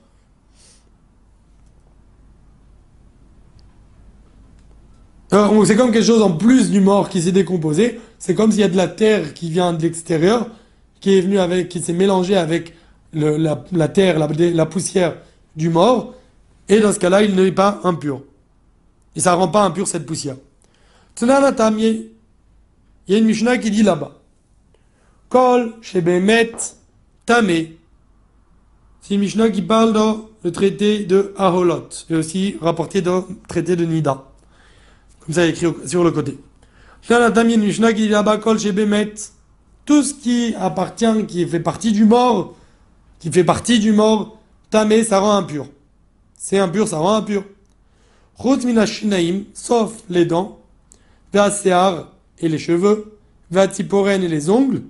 Euh, 5.34 5.65
c'est 5.65 5.75
comme 5.75 5.91
quelque 5.91 6.05
chose 6.05 6.22
en 6.22 6.32
plus 6.32 6.70
du 6.70 6.79
mort 6.79 7.10
qui 7.10 7.22
s'est 7.22 7.32
décomposé. 7.32 8.00
C'est 8.20 8.36
comme 8.36 8.51
s'il 8.51 8.62
y 8.62 8.63
a 8.63 8.70
de 8.70 8.77
la 8.77 8.88
terre 8.88 9.34
qui 9.34 9.50
vient 9.50 9.74
de 9.74 9.82
l'extérieur, 9.82 10.48
qui 11.01 11.17
est 11.17 11.22
venue 11.22 11.39
avec, 11.39 11.70
qui 11.70 11.82
s'est 11.82 11.93
mélangée 11.93 12.38
avec 12.38 12.74
la, 13.13 13.88
terre, 13.88 14.20
la, 14.20 14.65
poussière 14.65 15.17
du 15.55 15.70
mort. 15.70 16.13
Et 16.70 16.79
dans 16.79 16.93
ce 16.93 17.00
cas-là, 17.00 17.24
il 17.24 17.36
n'est 17.36 17.51
pas 17.51 17.79
impur. 17.84 18.22
Et 19.15 19.20
ça 19.20 19.34
rend 19.34 19.48
pas 19.48 19.63
impur 19.63 19.88
cette 19.88 20.05
poussière. 20.05 20.36
Il 21.22 21.27
y 23.08 23.15
a 23.15 23.17
une 23.17 23.25
Mishnah 23.25 23.58
qui 23.58 23.70
dit 23.70 23.84
là-bas. 23.84 24.13
Kol, 25.29 25.74
Shebemet, 25.82 26.53
Tamé. 27.25 27.77
C'est 29.01 29.15
une 29.15 29.22
Mishnah 29.22 29.50
qui 29.50 29.62
parle 29.62 29.93
dans 29.93 30.29
le 30.43 30.51
traité 30.51 31.05
de 31.05 31.34
Aholot, 31.38 31.89
et 32.10 32.15
aussi 32.15 32.58
rapporté 32.62 33.01
dans 33.01 33.25
le 33.29 33.36
traité 33.48 33.75
de 33.75 33.86
Nida. 33.86 34.24
Comme 35.20 35.34
ça, 35.36 35.46
écrit 35.46 35.67
sur 35.86 36.03
le 36.03 36.12
côté. 36.12 36.38
Mishnah 37.10 37.93
qui 37.93 38.03
dit 38.03 38.10
là-bas, 38.10 38.38
Kol, 38.38 38.60
Shebemet. 38.60 39.13
Tout 39.86 40.01
ce 40.01 40.13
qui 40.13 40.55
appartient, 40.58 41.25
qui 41.27 41.46
fait 41.46 41.60
partie 41.60 41.91
du 41.91 42.05
mort, 42.05 42.55
qui 43.24 43.32
fait 43.32 43.46
partie 43.46 43.80
du 43.80 43.94
mort, 43.94 44.38
Tamé, 44.70 45.01
ça 45.01 45.22
rend 45.22 45.38
impur. 45.38 45.68
C'est 46.38 46.60
impur, 46.60 46.89
ça 46.89 46.98
rend 46.98 47.15
impur. 47.15 47.46
Chut 48.38 48.65
minashinaim, 48.65 49.44
sauf 49.53 49.94
les 50.10 50.25
dents, 50.25 50.60
Veasear 51.32 52.12
et 52.39 52.50
les 52.50 52.58
cheveux, 52.58 53.18
Veatiporen 53.50 54.22
et 54.22 54.27
les 54.27 54.50
ongles, 54.50 54.82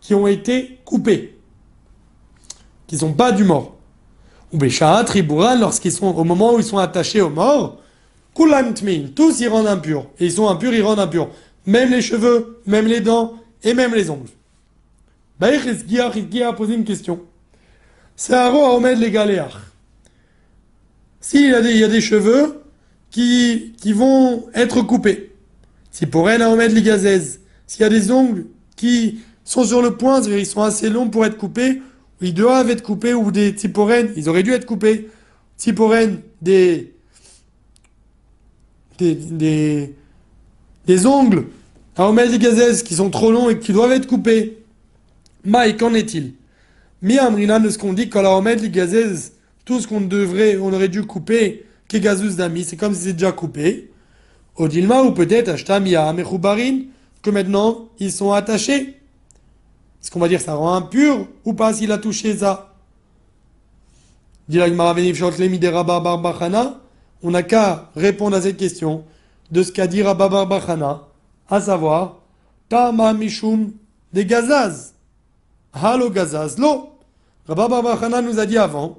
qui 0.00 0.14
ont 0.14 0.26
été 0.26 0.78
coupés, 0.86 1.36
qui 2.86 2.96
sont 2.96 3.12
pas 3.12 3.30
du 3.30 3.44
mort. 3.44 3.76
Ou 4.54 4.58
Tribouran, 5.04 5.56
lorsqu'ils 5.56 5.92
sont 5.92 6.06
au 6.06 6.24
moment 6.24 6.54
où 6.54 6.58
ils 6.58 6.64
sont 6.64 6.78
attachés 6.78 7.20
au 7.20 7.28
mort, 7.28 7.76
Kulamtmin, 8.34 9.08
tous 9.14 9.38
ils 9.40 9.48
rendent 9.48 9.66
impurs. 9.66 10.06
Et 10.18 10.24
ils 10.24 10.32
sont 10.32 10.48
impurs, 10.48 10.72
ils 10.72 10.82
rendent 10.82 11.00
impurs. 11.00 11.28
Même 11.66 11.90
les 11.90 12.00
cheveux, 12.00 12.62
même 12.64 12.86
les 12.86 13.02
dents 13.02 13.34
et 13.62 13.74
même 13.74 13.94
les 13.94 14.08
ongles. 14.08 14.30
Baïch 15.38 15.66
a 16.42 16.52
posé 16.52 16.74
une 16.74 16.84
question. 16.84 17.20
C'est 18.16 18.34
à 18.34 18.52
Omed 18.52 18.98
les 18.98 19.10
galéars. 19.10 19.62
S'il 21.20 21.50
y, 21.50 21.54
a 21.54 21.60
des, 21.60 21.70
il 21.70 21.78
y 21.78 21.84
a 21.84 21.88
des 21.88 22.00
cheveux 22.00 22.62
qui, 23.10 23.74
vont 23.92 24.46
être 24.54 24.82
coupés, 24.82 25.32
si 25.90 26.06
pour 26.06 26.30
elle, 26.30 26.42
Omed 26.42 26.72
les 26.72 26.82
s'il 27.66 27.82
y 27.82 27.84
a 27.84 27.88
des 27.88 28.10
ongles 28.10 28.46
qui 28.76 29.20
sont 29.44 29.64
sur 29.64 29.82
le 29.82 29.96
point, 29.96 30.20
c'est-à-dire 30.20 30.38
ils 30.38 30.46
sont 30.46 30.62
assez 30.62 30.90
longs 30.90 31.08
pour 31.08 31.26
être 31.26 31.36
coupés, 31.36 31.82
ils 32.20 32.34
doivent 32.34 32.70
être 32.70 32.82
coupés, 32.82 33.14
ou 33.14 33.30
des 33.30 33.54
typorènes, 33.54 34.10
ils 34.16 34.28
auraient 34.28 34.42
dû 34.42 34.52
être 34.52 34.66
coupés. 34.66 35.08
Typorènes, 35.56 36.20
des, 36.40 36.94
des, 38.98 39.14
des, 39.14 39.94
des 40.86 41.06
ongles 41.06 41.46
à 41.96 42.08
Omed 42.08 42.30
les 42.30 42.82
qui 42.82 42.94
sont 42.94 43.10
trop 43.10 43.32
longs 43.32 43.50
et 43.50 43.58
qui 43.58 43.72
doivent 43.72 43.92
être 43.92 44.06
coupés. 44.06 44.58
Mike, 45.48 45.78
qu'en 45.78 45.94
est-il? 45.94 46.34
Mi 47.00 47.18
amrina 47.18 47.58
de 47.58 47.70
ce 47.70 47.78
qu'on 47.78 47.94
dit, 47.94 48.08
gazès 48.08 49.32
tout 49.64 49.80
ce 49.80 49.88
qu'on 49.88 50.02
devrait, 50.02 50.58
on 50.58 50.72
aurait 50.72 50.88
dû 50.88 51.04
couper, 51.04 51.64
Kegazus 51.88 52.36
d'ami, 52.36 52.64
c'est 52.64 52.76
comme 52.76 52.94
si 52.94 53.00
c'est 53.04 53.12
déjà 53.14 53.32
coupé. 53.32 53.90
Odilma 54.56 55.02
ou 55.02 55.12
peut-être 55.12 55.48
Ashtamia 55.48 56.12
Mechubarin, 56.12 56.80
que 57.22 57.30
maintenant 57.30 57.88
ils 57.98 58.12
sont 58.12 58.32
attachés. 58.32 58.98
Est-ce 60.02 60.10
qu'on 60.10 60.20
va 60.20 60.28
dire 60.28 60.40
ça 60.40 60.54
rend 60.54 60.74
impur 60.74 61.26
ou 61.46 61.54
pas 61.54 61.72
s'il 61.72 61.92
a 61.92 61.98
touché 61.98 62.36
ça? 62.36 62.74
On 67.22 67.30
n'a 67.30 67.42
qu'à 67.42 67.90
répondre 67.96 68.36
à 68.36 68.42
cette 68.42 68.56
question 68.58 69.04
de 69.50 69.62
ce 69.62 69.72
qu'a 69.72 69.86
dit 69.86 70.02
Rabba 70.02 70.28
Barbachana, 70.28 71.06
à 71.48 71.60
savoir, 71.60 72.18
Tama 72.68 73.14
Mishum 73.14 73.72
des 74.12 74.26
Gazaz. 74.26 74.94
Halo 75.82 76.10
Gazaz, 76.10 76.58
lo. 76.58 76.90
Rabba 77.46 77.68
Barbachana 77.68 78.20
nous 78.20 78.38
a 78.38 78.46
dit 78.46 78.58
avant 78.58 78.98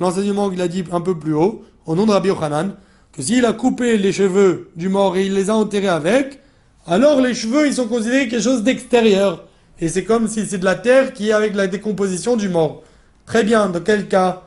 l'enseignement 0.00 0.50
qu'il 0.50 0.60
a 0.60 0.68
dit 0.68 0.84
un 0.90 1.00
peu 1.00 1.18
plus 1.18 1.34
haut, 1.34 1.64
au 1.86 1.94
nom 1.94 2.06
de 2.06 2.12
Rabbi 2.12 2.28
Yochanan, 2.28 2.74
que 3.12 3.22
s'il 3.22 3.44
a 3.44 3.52
coupé 3.52 3.98
les 3.98 4.12
cheveux 4.12 4.70
du 4.74 4.88
mort 4.88 5.16
et 5.16 5.26
il 5.26 5.34
les 5.34 5.50
a 5.50 5.54
enterrés 5.54 5.88
avec, 5.88 6.40
alors 6.86 7.20
les 7.20 7.34
cheveux, 7.34 7.66
ils 7.66 7.74
sont 7.74 7.86
considérés 7.86 8.28
quelque 8.28 8.42
chose 8.42 8.62
d'extérieur. 8.62 9.44
Et 9.80 9.88
c'est 9.88 10.04
comme 10.04 10.28
si 10.28 10.46
c'est 10.46 10.58
de 10.58 10.64
la 10.64 10.74
terre 10.74 11.12
qui 11.12 11.28
est 11.28 11.32
avec 11.32 11.54
la 11.54 11.66
décomposition 11.66 12.36
du 12.36 12.48
mort. 12.48 12.82
Très 13.26 13.44
bien, 13.44 13.68
dans 13.68 13.80
quel 13.80 14.08
cas? 14.08 14.42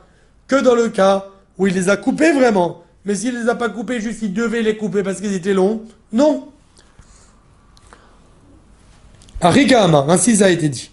Que 0.46 0.60
dans 0.60 0.74
le 0.74 0.88
cas 0.88 1.26
où 1.58 1.66
il 1.66 1.74
les 1.74 1.88
a 1.88 1.96
coupés 1.96 2.32
vraiment. 2.32 2.82
Mais 3.04 3.14
s'il 3.14 3.38
les 3.38 3.48
a 3.48 3.54
pas 3.54 3.68
coupés, 3.68 4.00
juste 4.00 4.20
il 4.22 4.32
devait 4.32 4.62
les 4.62 4.76
couper 4.76 5.02
parce 5.02 5.20
qu'ils 5.20 5.32
étaient 5.32 5.54
longs. 5.54 5.82
Non. 6.12 6.48
Arikama, 9.40 10.06
ainsi 10.08 10.36
ça 10.36 10.46
a 10.46 10.50
été 10.50 10.68
dit. 10.68 10.90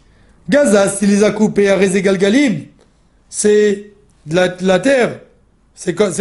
Gaza, 0.49 0.89
s'il 0.89 1.09
les 1.09 1.23
a 1.23 1.31
coupés 1.31 1.69
à 1.69 1.77
Rezegal 1.77 2.17
Galib, 2.17 2.65
c'est 3.29 3.93
de 4.25 4.35
la, 4.35 4.79
terre. 4.79 5.19
C'est 5.73 5.95
comme, 5.95 6.13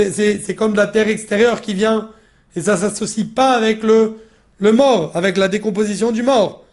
comme 0.57 0.73
de 0.73 0.77
la 0.77 0.87
terre 0.87 1.09
extérieure 1.09 1.61
qui 1.61 1.75
vient. 1.75 2.11
Et 2.55 2.61
ça 2.61 2.77
s'associe 2.77 3.27
pas 3.27 3.53
avec 3.53 3.83
le, 3.83 4.19
le 4.59 4.73
mort, 4.73 5.11
avec 5.15 5.37
la 5.37 5.49
décomposition 5.49 6.13
du 6.13 6.23
mort. 6.23 6.65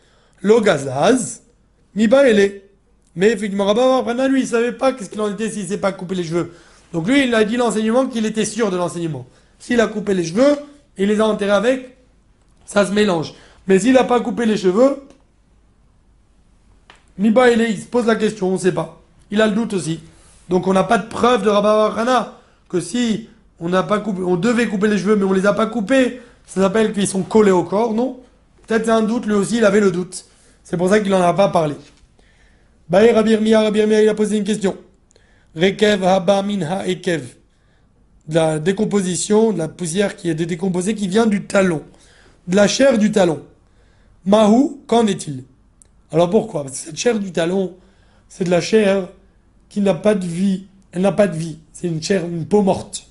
L'eau 0.41 0.62
gazaz, 0.62 1.41
est. 1.98 2.63
Mais 3.15 3.32
effectivement, 3.32 3.65
Rabba 3.65 4.27
lui, 4.27 4.41
il 4.41 4.48
savait 4.48 4.72
pas 4.72 4.94
qu'est-ce 4.94 5.10
qu'il 5.10 5.20
en 5.22 5.32
était 5.32 5.50
s'il 5.50 5.68
s'est 5.68 5.77
pas 5.77 5.91
coupé 5.91 6.15
les 6.15 6.24
cheveux. 6.24 6.53
Donc 6.94 7.08
lui, 7.08 7.25
il 7.25 7.36
a 7.36 7.44
dit 7.44 7.58
l'enseignement 7.58 8.06
qu'il 8.06 8.25
était 8.25 8.46
sûr 8.46 8.72
de 8.72 8.77
l'enseignement. 8.77 9.25
S'il 9.60 9.82
a 9.82 9.88
coupé 9.88 10.13
les 10.13 10.24
cheveux, 10.24 10.56
il 10.98 11.08
les 11.08 11.20
a 11.20 11.25
enterrés 11.25 11.51
avec, 11.51 11.98
ça 12.65 12.86
se 12.86 12.91
mélange. 12.91 13.34
Mais 13.68 13.79
s'il 13.79 13.94
n'a 13.94 14.03
pas 14.03 14.22
coupé 14.22 14.46
les 14.46 14.58
cheveux, 14.58 15.01
Miba 17.19 17.51
il 17.51 17.77
se 17.77 17.85
pose 17.85 18.07
la 18.07 18.15
question, 18.15 18.47
on 18.47 18.53
ne 18.53 18.57
sait 18.57 18.71
pas. 18.71 19.01
Il 19.29 19.41
a 19.41 19.47
le 19.47 19.53
doute 19.53 19.73
aussi. 19.73 19.99
Donc 20.47 20.67
on 20.67 20.73
n'a 20.73 20.85
pas 20.85 20.97
de 20.97 21.07
preuve 21.07 21.43
de 21.43 21.49
Rabba 21.49 21.89
Rana 21.89 22.39
que 22.69 22.79
si 22.79 23.27
on 23.59 23.67
n'a 23.67 23.83
pas 23.83 23.99
coupé, 23.99 24.21
on 24.21 24.38
devait 24.38 24.67
couper 24.67 24.88
les 24.88 24.97
cheveux 24.97 25.17
mais 25.17 25.25
on 25.25 25.33
les 25.33 25.45
a 25.45 25.53
pas 25.53 25.65
coupés, 25.65 26.21
ça 26.47 26.61
s'appelle 26.61 26.93
qu'ils 26.93 27.09
sont 27.09 27.23
collés 27.23 27.51
au 27.51 27.63
corps, 27.63 27.93
non? 27.93 28.21
Peut-être 28.65 28.88
un 28.88 29.01
doute, 29.01 29.25
lui 29.25 29.33
aussi 29.33 29.57
il 29.57 29.65
avait 29.65 29.81
le 29.81 29.91
doute. 29.91 30.25
C'est 30.63 30.77
pour 30.77 30.88
ça 30.88 31.01
qu'il 31.01 31.11
n'en 31.11 31.21
a 31.21 31.33
pas 31.33 31.49
parlé. 31.49 31.75
Baï 32.88 33.11
Rabbi 33.11 33.35
Rabbi 33.53 33.79
il 33.79 34.09
a 34.09 34.13
posé 34.15 34.38
une 34.38 34.45
question. 34.45 34.77
Rekev 35.55 36.05
haba 36.05 36.41
minha 36.41 36.88
ekev. 36.88 37.35
De 38.29 38.35
la 38.35 38.59
décomposition, 38.59 39.51
de 39.51 39.57
la 39.57 39.67
poussière 39.67 40.15
qui 40.15 40.29
est 40.29 40.35
décomposée, 40.35 40.95
qui 40.95 41.09
vient 41.09 41.25
du 41.25 41.43
talon. 41.45 41.81
De 42.47 42.55
la 42.55 42.67
chair 42.67 42.97
du 42.97 43.11
talon. 43.11 43.41
Mahou, 44.25 44.83
qu'en 44.88 45.05
est-il? 45.07 45.43
Alors 46.12 46.30
pourquoi? 46.30 46.63
Parce 46.63 46.80
que 46.80 46.86
cette 46.88 46.98
chair 46.98 47.20
du 47.20 47.32
talon, 47.32 47.75
c'est 48.28 48.44
de 48.44 48.50
la 48.50 48.62
chair 48.62 49.10
qui 49.70 49.82
n'a 49.82 49.94
pas 49.94 50.16
de 50.16 50.25
vie. 50.25 50.66
Elle 50.92 51.01
n'a 51.01 51.12
pas 51.12 51.28
de 51.28 51.36
vie. 51.36 51.60
C'est 51.72 51.88
une 51.88 52.01
chair, 52.01 52.25
une 52.25 52.46
peau 52.46 52.62
morte. 52.62 53.06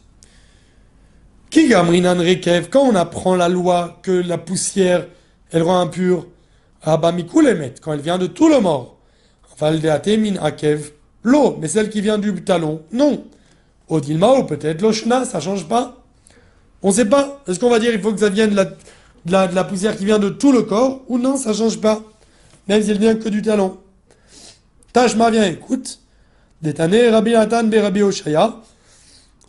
Qui 1.50 1.68
gamrinan 1.68 2.18
rekev, 2.18 2.68
quand 2.68 2.82
on 2.82 2.94
apprend 2.94 3.34
la 3.34 3.48
loi 3.48 3.98
que 4.02 4.10
la 4.10 4.36
poussière, 4.36 5.06
elle 5.50 5.62
rend 5.62 5.80
impure, 5.80 6.26
abamikulemet, 6.82 7.74
quand 7.80 7.92
elle 7.92 8.00
vient 8.00 8.18
de 8.18 8.26
tout 8.26 8.48
le 8.48 8.60
mort. 8.60 8.98
Valdeate 9.58 10.18
min 10.18 10.36
akev, 10.36 10.92
l'eau, 11.22 11.56
mais 11.60 11.68
celle 11.68 11.88
qui 11.88 12.00
vient 12.00 12.18
du 12.18 12.44
talon, 12.44 12.82
non. 12.92 13.24
Odilma 13.88 14.34
ou 14.34 14.44
peut-être 14.44 14.82
l'oshna, 14.82 15.24
ça 15.24 15.40
change 15.40 15.66
pas. 15.66 16.04
On 16.82 16.92
sait 16.92 17.06
pas. 17.06 17.42
Est-ce 17.48 17.58
qu'on 17.58 17.70
va 17.70 17.78
dire 17.78 17.92
il 17.92 18.00
faut 18.00 18.12
que 18.12 18.20
ça 18.20 18.28
vienne 18.28 18.50
de 18.50 18.56
la, 18.56 19.46
de 19.46 19.54
la, 19.54 19.64
poussière 19.64 19.96
qui 19.96 20.04
vient 20.04 20.18
de 20.18 20.28
tout 20.28 20.52
le 20.52 20.62
corps, 20.62 21.00
ou 21.08 21.18
non, 21.18 21.36
ça 21.36 21.52
change 21.52 21.80
pas? 21.80 22.02
Même 22.68 22.82
si 22.82 22.90
elle 22.90 22.98
vient 22.98 23.16
que 23.16 23.28
du 23.28 23.42
talon. 23.42 23.78
Tashma 24.92 25.30
vient, 25.30 25.44
écoute. 25.44 26.00
Détané 26.60 27.08
Rabbi 27.08 27.32
Nathan 27.32 27.64
be 27.64 27.74
Rabbi 27.74 28.02
Oshaya. 28.02 28.56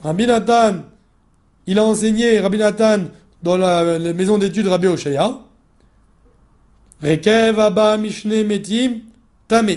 Rabbi 0.03 0.27
Nathan, 0.27 0.83
il 1.67 1.79
a 1.79 1.83
enseigné 1.83 2.39
Rabbi 2.39 2.57
Nathan 2.57 3.05
dans 3.41 3.57
la, 3.57 3.99
maison 4.13 4.37
d'études 4.37 4.67
Rabbi 4.67 4.87
Oshaya. 4.87 5.39
Rekev 7.01 7.59
Abba 7.59 7.97
Mishne 7.97 8.43
Metim 8.43 9.01
Tame. 9.47 9.67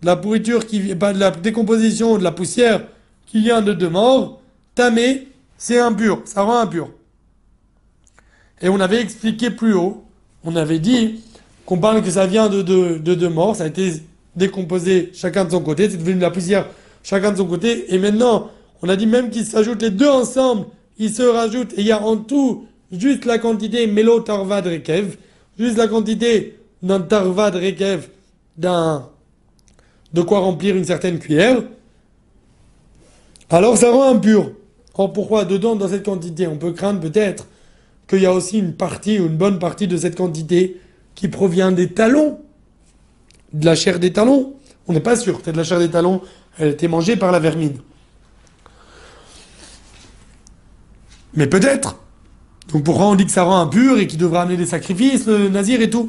De 0.00 0.06
la 0.06 0.16
pourriture 0.16 0.66
qui 0.66 0.94
pas 0.94 1.12
de 1.12 1.18
la 1.18 1.30
décomposition 1.30 2.18
de 2.18 2.24
la 2.24 2.32
poussière 2.32 2.86
qui 3.26 3.40
vient 3.40 3.62
de 3.62 3.72
deux 3.72 3.88
morts. 3.88 4.40
Tamé, 4.74 5.28
c'est 5.56 5.78
impur, 5.78 6.22
ça 6.24 6.42
rend 6.42 6.58
impur. 6.58 6.90
Et 8.60 8.68
on 8.68 8.78
avait 8.80 9.00
expliqué 9.00 9.50
plus 9.50 9.74
haut, 9.74 10.04
on 10.44 10.54
avait 10.54 10.78
dit 10.78 11.20
qu'on 11.68 11.76
parle 11.76 12.02
que 12.02 12.10
ça 12.10 12.26
vient 12.26 12.48
de 12.48 12.62
deux 12.62 12.98
de, 12.98 13.14
de 13.14 13.28
morts, 13.28 13.54
ça 13.54 13.64
a 13.64 13.66
été 13.66 13.92
décomposé 14.34 15.10
chacun 15.12 15.44
de 15.44 15.50
son 15.50 15.60
côté, 15.60 15.90
c'est 15.90 15.98
devenu 15.98 16.14
de 16.14 16.22
la 16.22 16.30
poussière 16.30 16.66
chacun 17.02 17.30
de 17.30 17.36
son 17.36 17.44
côté. 17.44 17.94
Et 17.94 17.98
maintenant, 17.98 18.50
on 18.80 18.88
a 18.88 18.96
dit 18.96 19.06
même 19.06 19.28
qu'ils 19.28 19.44
s'ajoutent 19.44 19.82
les 19.82 19.90
deux 19.90 20.08
ensemble, 20.08 20.64
ils 20.98 21.12
se 21.12 21.22
rajoutent, 21.22 21.74
et 21.74 21.82
il 21.82 21.86
y 21.86 21.92
a 21.92 22.02
en 22.02 22.16
tout 22.16 22.64
juste 22.90 23.26
la 23.26 23.36
quantité 23.36 23.86
mélo 23.86 24.20
tarvad 24.20 24.66
rekev, 24.66 25.18
juste 25.58 25.76
la 25.76 25.88
quantité 25.88 26.58
d'un 26.82 27.00
tarvad 27.00 27.56
rekev, 27.56 28.08
de 28.56 30.22
quoi 30.22 30.38
remplir 30.38 30.74
une 30.74 30.86
certaine 30.86 31.18
cuillère. 31.18 31.62
Alors 33.50 33.76
ça 33.76 33.90
rend 33.90 34.14
impur. 34.14 34.52
Or 34.94 35.12
pourquoi 35.12 35.44
dedans, 35.44 35.76
dans 35.76 35.88
cette 35.88 36.06
quantité, 36.06 36.46
on 36.46 36.56
peut 36.56 36.72
craindre 36.72 37.00
peut-être 37.00 37.46
qu'il 38.08 38.22
y 38.22 38.26
a 38.26 38.32
aussi 38.32 38.58
une 38.58 38.72
partie 38.72 39.20
ou 39.20 39.26
une 39.26 39.36
bonne 39.36 39.58
partie 39.58 39.86
de 39.86 39.98
cette 39.98 40.16
quantité 40.16 40.80
qui 41.18 41.26
provient 41.26 41.72
des 41.72 41.88
talons, 41.88 42.38
de 43.52 43.66
la 43.66 43.74
chair 43.74 43.98
des 43.98 44.12
talons. 44.12 44.54
On 44.86 44.92
n'est 44.92 45.00
pas 45.00 45.16
sûr, 45.16 45.42
peut-être 45.42 45.56
la 45.56 45.64
chair 45.64 45.80
des 45.80 45.90
talons, 45.90 46.22
elle 46.56 46.68
a 46.68 46.70
été 46.70 46.86
mangée 46.86 47.16
par 47.16 47.32
la 47.32 47.40
vermine. 47.40 47.76
Mais 51.34 51.48
peut-être. 51.48 51.98
Donc 52.72 52.84
pourquoi 52.84 53.06
on 53.06 53.16
dit 53.16 53.26
que 53.26 53.32
ça 53.32 53.42
rend 53.42 53.60
impur 53.60 53.98
et 53.98 54.06
qu'il 54.06 54.20
devra 54.20 54.42
amener 54.42 54.56
des 54.56 54.66
sacrifices, 54.66 55.26
le 55.26 55.48
nazir 55.48 55.80
et 55.80 55.90
tout? 55.90 56.08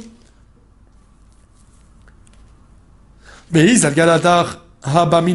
Mais 3.52 3.84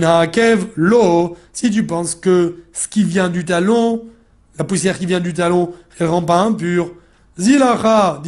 Hakev, 0.04 0.66
Lo, 0.76 1.36
si 1.52 1.72
tu 1.72 1.84
penses 1.84 2.14
que 2.14 2.62
ce 2.72 2.86
qui 2.86 3.02
vient 3.02 3.28
du 3.28 3.44
talon, 3.44 4.04
la 4.56 4.62
poussière 4.62 4.96
qui 5.00 5.06
vient 5.06 5.18
du 5.18 5.34
talon, 5.34 5.72
elle 5.98 6.06
rend 6.06 6.22
pas 6.22 6.38
impur, 6.38 6.92
Zilacha, 7.36 8.22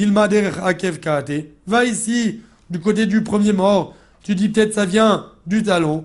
Kate, 0.79 1.33
va 1.67 1.85
ici, 1.85 2.41
du 2.71 2.81
côté 2.81 3.07
du 3.07 3.23
premier 3.23 3.53
mort, 3.53 3.95
tu 4.23 4.35
dis 4.35 4.49
peut-être 4.49 4.75
ça 4.75 4.85
vient 4.85 5.27
du 5.47 5.63
talon. 5.63 6.05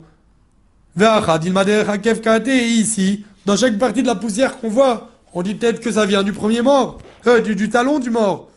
Veacha, 0.96 1.39
et 2.46 2.67
ici, 2.67 3.25
dans 3.46 3.55
chaque 3.55 3.79
partie 3.79 4.03
de 4.03 4.08
la 4.08 4.15
poussière 4.15 4.60
qu'on 4.60 4.70
voit, 4.70 5.10
on 5.34 5.41
dit 5.41 5.55
peut-être 5.55 5.79
que 5.79 5.91
ça 5.91 6.05
vient 6.05 6.22
du 6.22 6.34
premier 6.34 6.62
mort, 6.62 7.00
euh, 7.25 7.39
du, 7.39 7.70
talon 7.70 7.98
du 7.98 8.12
mort. 8.12 8.50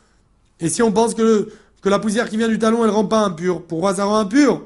Et 0.60 0.68
si 0.68 0.82
on 0.82 0.92
pense 0.92 1.14
que, 1.14 1.50
que 1.80 1.88
la 1.88 1.98
poussière 1.98 2.28
qui 2.28 2.36
vient 2.36 2.48
du 2.48 2.58
talon, 2.58 2.84
elle 2.84 2.90
rend 2.90 3.06
pas 3.06 3.20
impur, 3.20 3.62
pourquoi 3.62 3.94
ça 3.94 4.04
rend 4.04 4.18
impur? 4.18 4.62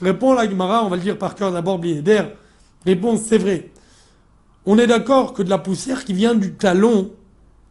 Répond 0.00 0.34
la 0.34 0.48
Gemara, 0.48 0.84
on 0.84 0.88
va 0.88 0.96
le 0.96 1.02
dire 1.02 1.18
par 1.18 1.34
cœur 1.34 1.50
d'abord, 1.50 1.80
d'air. 1.80 2.30
Réponse, 2.86 3.22
c'est 3.28 3.38
vrai. 3.38 3.70
On 4.64 4.78
est 4.78 4.86
d'accord 4.86 5.32
que 5.32 5.42
de 5.42 5.50
la 5.50 5.58
poussière 5.58 6.04
qui 6.04 6.12
vient 6.12 6.34
du 6.34 6.52
talon, 6.52 7.10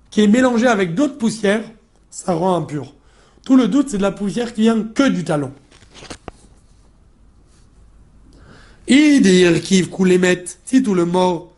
qui 0.10 0.22
est 0.22 0.28
mélangée 0.28 0.68
avec 0.68 0.96
d'autres 0.96 1.18
poussières, 1.18 1.64
ça 2.10 2.34
rend 2.34 2.56
impur. 2.56 2.94
Tout 3.46 3.56
le 3.56 3.68
doute, 3.68 3.90
c'est 3.90 3.98
de 3.98 4.02
la 4.02 4.12
poussière 4.12 4.54
qui 4.54 4.62
vient 4.62 4.84
que 4.84 5.08
du 5.08 5.24
talon. 5.24 5.52
Idir 8.88 9.62
qui 9.62 9.86
si 10.66 10.84
tout 10.84 10.94
le 10.94 11.06
mort, 11.06 11.54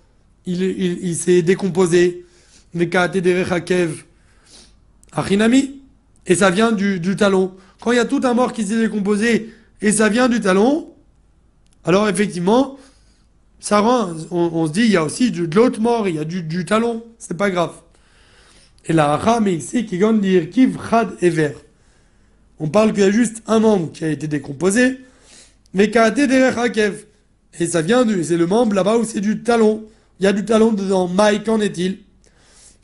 il, 0.45 1.15
s'est 1.15 1.41
décomposé, 1.43 2.25
Achinami, 5.11 5.81
et 6.25 6.35
ça 6.35 6.49
vient 6.49 6.71
du, 6.71 6.99
du 6.99 7.15
talon. 7.15 7.53
Quand 7.79 7.91
il 7.91 7.95
y 7.95 7.99
a 7.99 8.05
tout 8.05 8.21
un 8.23 8.33
mort 8.33 8.53
qui 8.53 8.65
s'est 8.65 8.79
décomposé 8.79 9.53
et 9.81 9.91
ça 9.91 10.09
vient 10.09 10.27
du 10.27 10.41
talon, 10.41 10.91
alors 11.85 12.09
effectivement, 12.09 12.77
ça 13.59 13.79
rend, 13.79 14.13
on, 14.31 14.67
se 14.67 14.71
dit, 14.71 14.81
il 14.81 14.91
y 14.91 14.97
a 14.97 15.03
aussi 15.03 15.31
de, 15.31 15.55
l'autre 15.55 15.79
mort, 15.79 16.07
il 16.07 16.15
y 16.15 16.19
a 16.19 16.25
du, 16.25 16.43
du 16.43 16.65
talon, 16.65 17.03
c'est 17.17 17.37
pas 17.37 17.49
grave. 17.49 17.73
Et 18.89 18.93
la 18.93 19.17
rame 19.17 19.47
ici 19.47 19.85
qui 19.85 19.97
vient 19.97 20.13
dire 20.13 20.49
kiv, 20.49 20.75
khad 20.89 21.11
et. 21.21 21.31
On 22.59 22.67
parle 22.67 22.91
qu'il 22.91 23.03
y 23.03 23.05
a 23.05 23.11
juste 23.11 23.43
un 23.45 23.59
membre 23.59 23.91
qui 23.91 24.03
a 24.03 24.09
été 24.09 24.27
décomposé, 24.27 24.97
mais 25.75 25.91
qui 25.91 25.99
a 25.99 26.07
été. 26.07 26.27
Et 27.59 27.67
ça 27.67 27.83
vient 27.83 28.03
du, 28.03 28.23
c'est 28.23 28.35
le 28.35 28.47
membre 28.47 28.73
là-bas 28.73 28.97
où 28.97 29.03
c'est 29.03 29.21
du 29.21 29.43
talon. 29.43 29.85
Il 30.19 30.23
y 30.23 30.27
a 30.27 30.33
du 30.33 30.43
talon 30.43 30.73
dedans. 30.73 31.07
Mike, 31.07 31.45
qu'en 31.45 31.61
est-il? 31.61 31.99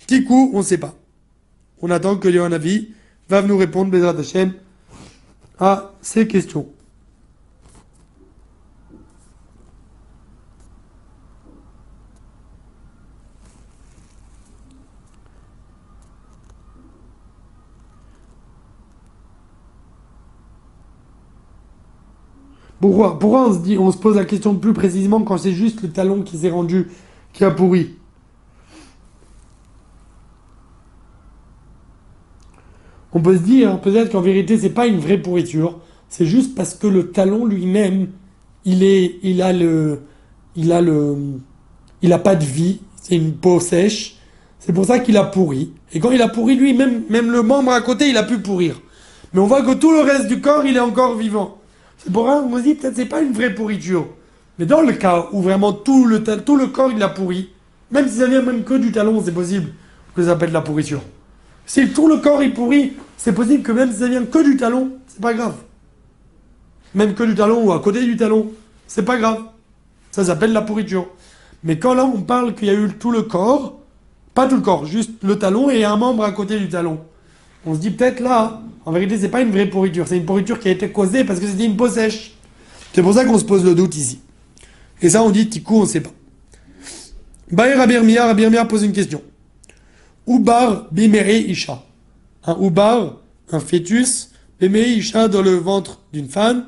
Petit 0.06 0.24
coup, 0.24 0.52
on 0.54 0.60
ne 0.60 0.64
sait 0.64 0.78
pas. 0.78 0.96
On 1.82 1.90
attend 1.90 2.18
que 2.18 2.28
Léon 2.28 2.52
Avi 2.52 2.90
va 3.28 3.42
nous 3.42 3.58
répondre, 3.58 3.90
Bezrat 3.90 4.20
Hashem, 4.20 4.54
à 5.60 5.92
ces 6.02 6.28
questions. 6.28 6.68
Pourquoi, 22.86 23.18
pourquoi 23.18 23.50
on, 23.50 23.54
se 23.56 23.58
dit, 23.58 23.80
on 23.80 23.92
se 23.92 23.98
pose 23.98 24.16
la 24.16 24.26
question 24.26 24.54
plus 24.54 24.74
précisément 24.74 25.24
quand 25.24 25.40
c'est 25.40 25.54
juste 25.54 25.82
le 25.82 25.90
talon 25.90 26.22
qui 26.22 26.38
s'est 26.38 26.52
rendu, 26.52 26.88
qui 27.34 27.44
a 27.44 27.50
pourri 27.50 27.96
On 33.12 33.22
peut 33.22 33.38
se 33.38 33.42
dire 33.42 33.82
peut-être 33.82 34.12
qu'en 34.12 34.22
vérité 34.22 34.60
c'est 34.60 34.70
pas 34.70 34.86
une 34.86 35.00
vraie 35.00 35.18
pourriture, 35.18 35.80
c'est 36.10 36.28
juste 36.28 36.54
parce 36.54 36.76
que 36.76 36.86
le 36.86 37.10
talon 37.10 37.48
lui-même, 37.48 38.10
il 38.66 38.84
est, 38.84 39.16
il 39.24 39.42
a 39.42 39.52
le, 39.52 40.02
il 40.56 40.72
a 40.72 40.80
le, 40.80 41.18
il 42.04 42.16
pas 42.24 42.36
de 42.36 42.46
vie, 42.46 42.82
c'est 43.02 43.16
une 43.16 43.34
peau 43.34 43.60
sèche. 43.60 44.18
C'est 44.60 44.74
pour 44.74 44.86
ça 44.86 45.00
qu'il 45.00 45.18
a 45.18 45.24
pourri. 45.24 45.72
Et 45.92 46.00
quand 46.00 46.12
il 46.12 46.22
a 46.22 46.28
pourri 46.28 46.56
lui, 46.56 46.76
même, 46.76 47.02
même 47.10 47.32
le 47.32 47.42
membre 47.42 47.72
à 47.72 47.82
côté, 47.82 48.10
il 48.10 48.18
a 48.18 48.24
pu 48.24 48.38
pourrir. 48.38 48.80
Mais 49.34 49.40
on 49.40 49.48
voit 49.48 49.64
que 49.64 49.74
tout 49.74 49.92
le 49.92 50.02
reste 50.02 50.28
du 50.28 50.40
corps, 50.40 50.68
il 50.68 50.78
est 50.78 50.80
encore 50.80 51.18
vivant. 51.18 51.58
C'est 51.98 52.12
pour 52.12 52.28
ça 52.28 52.42
qu'on 52.42 52.58
se 52.58 52.64
dit 52.64 52.76
peut-être 52.76 52.96
c'est 52.96 53.06
pas 53.06 53.22
une 53.22 53.34
vraie 53.34 53.54
pourriture. 53.54 54.08
Mais 54.58 54.66
dans 54.66 54.82
le 54.82 54.94
cas 54.94 55.28
où 55.32 55.42
vraiment 55.42 55.74
tout 55.74 56.06
le, 56.06 56.20
corps 56.68 56.92
il 56.92 57.02
a 57.04 57.10
pourri, 57.10 57.50
même 57.92 58.08
si 58.08 58.18
ça 58.18 58.28
vient 58.28 58.42
même 58.42 58.64
que 58.64 58.76
du 58.76 58.92
talon, 58.92 59.22
c'est 59.24 59.34
possible 59.34 59.74
que 60.16 60.22
ça 60.22 60.30
s'appelle 60.30 60.52
la 60.52 60.62
pourriture. 60.62 61.02
Si 61.66 61.90
tout 61.90 62.08
le 62.08 62.18
corps 62.18 62.42
il 62.44 62.54
pourrit, 62.54 62.94
c'est 63.18 63.34
possible 63.34 63.64
que 63.64 63.72
même 63.72 63.92
si 63.92 64.00
ça 64.00 64.08
vient 64.08 64.24
que 64.24 64.44
du 64.44 64.56
talon, 64.56 64.92
c'est 65.08 65.22
pas 65.22 65.34
grave. 65.34 65.56
Même 66.94 67.14
que 67.14 67.24
du 67.24 67.36
talon 67.36 67.66
ou 67.66 67.74
à 67.74 67.80
côté 67.82 68.04
du 68.04 68.16
talon, 68.16 68.52
c'est 68.88 69.04
pas 69.04 69.18
grave. 69.18 69.40
Ça 70.12 70.24
s'appelle 70.24 70.54
la 70.54 70.62
pourriture. 70.62 71.08
Mais 71.64 71.80
quand 71.80 71.94
là 71.94 72.06
on 72.06 72.22
parle 72.22 72.56
qu'il 72.56 72.68
y 72.68 72.72
a 72.72 72.76
eu 72.76 72.90
tout 72.90 73.12
le 73.12 73.24
corps, 73.24 73.80
pas 74.34 74.48
tout 74.48 74.56
le 74.56 74.62
corps, 74.62 74.86
juste 74.86 75.24
le 75.24 75.38
talon 75.38 75.70
et 75.70 75.84
un 75.84 75.98
membre 75.98 76.24
à 76.24 76.32
côté 76.32 76.60
du 76.60 76.70
talon. 76.70 77.00
On 77.66 77.74
se 77.74 77.80
dit 77.80 77.92
peut-être 77.92 78.20
là, 78.20 78.62
en 78.86 78.92
vérité, 78.92 79.18
c'est 79.18 79.30
pas 79.30 79.42
une 79.42 79.52
vraie 79.52 79.66
pourriture, 79.66 80.08
c'est 80.08 80.18
une 80.18 80.26
pourriture 80.26 80.60
qui 80.60 80.68
a 80.68 80.72
été 80.72 80.90
causée 80.90 81.24
parce 81.24 81.40
que 81.40 81.48
c'était 81.48 81.66
une 81.66 81.76
peau 81.76 81.90
sèche. 81.90 82.36
C'est 82.94 83.02
pour 83.02 83.14
ça 83.14 83.26
qu'on 83.26 83.40
se 83.40 83.44
pose 83.44 83.66
le 83.66 83.74
doute 83.74 83.96
ici. 83.96 84.20
Et 85.02 85.10
ça, 85.10 85.24
on 85.24 85.30
dit 85.32 85.50
tikou, 85.50 85.78
on 85.78 85.82
ne 85.82 85.88
sait 85.88 86.02
pas. 86.02 86.12
Bayer 87.52 87.74
Abirmia, 87.74 88.26
Abirmia 88.26 88.66
pose 88.66 88.84
une 88.84 88.92
question. 88.92 89.22
Ubar 90.28 90.88
bimere 90.92 91.38
isha. 91.50 91.84
Un 92.46 92.58
ubar, 92.62 93.22
un 93.52 93.60
fœtus, 93.60 94.32
bimere 94.60 94.88
isha 94.88 95.28
dans 95.28 95.42
le 95.42 95.56
ventre 95.56 96.02
d'une 96.14 96.30
femme, 96.30 96.68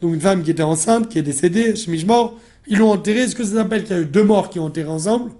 donc 0.00 0.14
une 0.14 0.20
femme 0.20 0.42
qui 0.42 0.50
était 0.50 0.62
enceinte, 0.62 1.08
qui 1.08 1.18
est 1.18 1.22
décédée, 1.22 1.76
chemise 1.76 2.04
mort, 2.04 2.38
ils 2.66 2.78
l'ont 2.78 2.90
enterré. 2.90 3.20
Est-ce 3.20 3.34
que 3.34 3.44
ça 3.44 3.54
s'appelle 3.54 3.84
qu'il 3.84 3.96
y 3.96 3.98
a 3.98 4.02
eu 4.02 4.06
deux 4.06 4.24
morts 4.24 4.50
qui 4.50 4.58
ont 4.58 4.64
enterré 4.64 4.88
ensemble? 4.88 5.30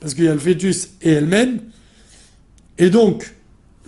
Parce 0.00 0.14
qu'il 0.14 0.24
y 0.24 0.28
a 0.28 0.34
le 0.34 0.38
fœtus 0.38 0.90
et 1.02 1.12
elle-même. 1.12 1.60
Et 2.78 2.90
donc, 2.90 3.34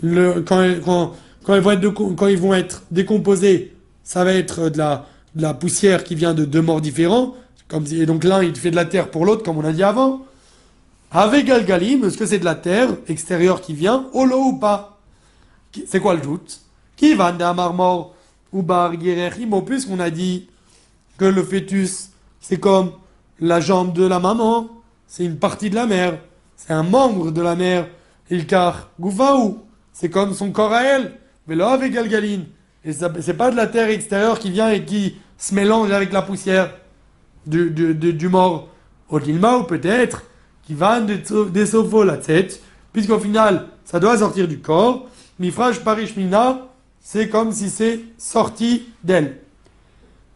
quand, 0.03 0.63
ils 0.63 2.39
vont 2.39 2.55
être, 2.55 2.83
décomposés, 2.91 3.75
ça 4.05 4.25
va 4.25 4.33
être 4.33 4.69
de 4.69 4.79
la, 4.79 5.07
de 5.35 5.43
la 5.43 5.55
poussière 5.55 6.05
qui 6.05 6.15
vient 6.15 6.35
de 6.35 6.45
deux 6.45 6.63
morts 6.63 6.81
différents. 6.81 7.35
Et 7.93 8.07
donc 8.07 8.25
l'un, 8.25 8.43
il 8.43 8.57
fait 8.57 8.71
de 8.71 8.77
la 8.77 8.85
terre 8.85 9.11
pour 9.11 9.27
l'autre, 9.27 9.43
comme 9.43 9.59
on 9.59 9.65
a 9.65 9.73
dit 9.73 9.83
avant. 9.83 10.25
Avec 11.11 11.47
Galgalim, 11.47 12.05
est-ce 12.05 12.19
que 12.19 12.27
c'est 12.27 12.39
de 12.39 12.45
la 12.45 12.55
terre 12.55 12.91
extérieure 13.09 13.61
qui 13.61 13.73
vient, 13.73 14.07
holo 14.13 14.39
ou 14.45 14.59
pas? 14.59 14.99
C'est 15.87 16.01
quoi 16.01 16.15
le 16.15 16.21
doute? 16.21 16.61
Qui 16.97 17.15
va 17.15 17.33
marmor 17.55 18.15
ou 18.53 18.63
bar 18.63 18.93
puisqu'on 19.67 20.01
a 20.01 20.11
dit 20.11 20.49
que 21.17 21.25
le 21.25 21.43
fœtus, 21.43 22.11
c'est 22.41 22.59
comme 22.59 22.93
la 23.41 23.61
jambe 23.61 23.93
de 23.93 24.07
la 24.07 24.19
maman, 24.19 24.69
c'est 25.07 25.25
une 25.25 25.39
partie 25.39 25.71
de 25.71 25.75
la 25.75 25.87
mère, 25.87 26.19
c'est 26.57 26.73
un 26.73 26.83
membre 26.83 27.31
de 27.31 27.41
la 27.41 27.57
mère, 27.57 27.89
il 28.31 28.47
car 28.47 28.91
goufaou, 28.99 29.59
c'est 29.99 30.11
comme 30.11 30.33
son 30.33 30.53
corps 30.53 30.73
à 30.73 30.85
elle. 30.85 31.13
Mais 31.49 31.57
là, 31.57 31.71
avec 31.71 31.93
Galgaline, 31.93 32.45
et 32.85 32.93
c'est 32.93 33.35
pas 33.35 33.51
de 33.51 33.57
la 33.57 33.67
terre 33.67 33.89
extérieure 33.89 34.39
qui 34.39 34.53
vient 34.53 34.71
et 34.71 34.85
qui 34.85 35.17
se 35.37 35.53
mélange 35.55 35.91
avec 35.91 36.13
la 36.13 36.23
poussière 36.23 36.73
du, 37.47 37.71
du, 37.71 37.95
du, 37.95 38.29
mort 38.29 38.69
au 39.09 39.19
ou 39.19 39.63
peut-être, 39.65 40.23
qui 40.63 40.75
va 40.75 41.01
des 41.01 41.23
la 42.05 42.17
tête, 42.17 42.63
puisqu'au 42.93 43.19
final, 43.19 43.67
ça 43.85 43.99
doit 43.99 44.19
sortir 44.19 44.47
du 44.47 44.61
corps. 44.61 45.09
Mifraj 45.41 45.81
parishmina, 45.81 46.69
c'est 47.01 47.29
comme 47.29 47.51
si 47.51 47.69
c'est 47.69 48.01
sorti 48.19 48.85
d'elle. 49.03 49.39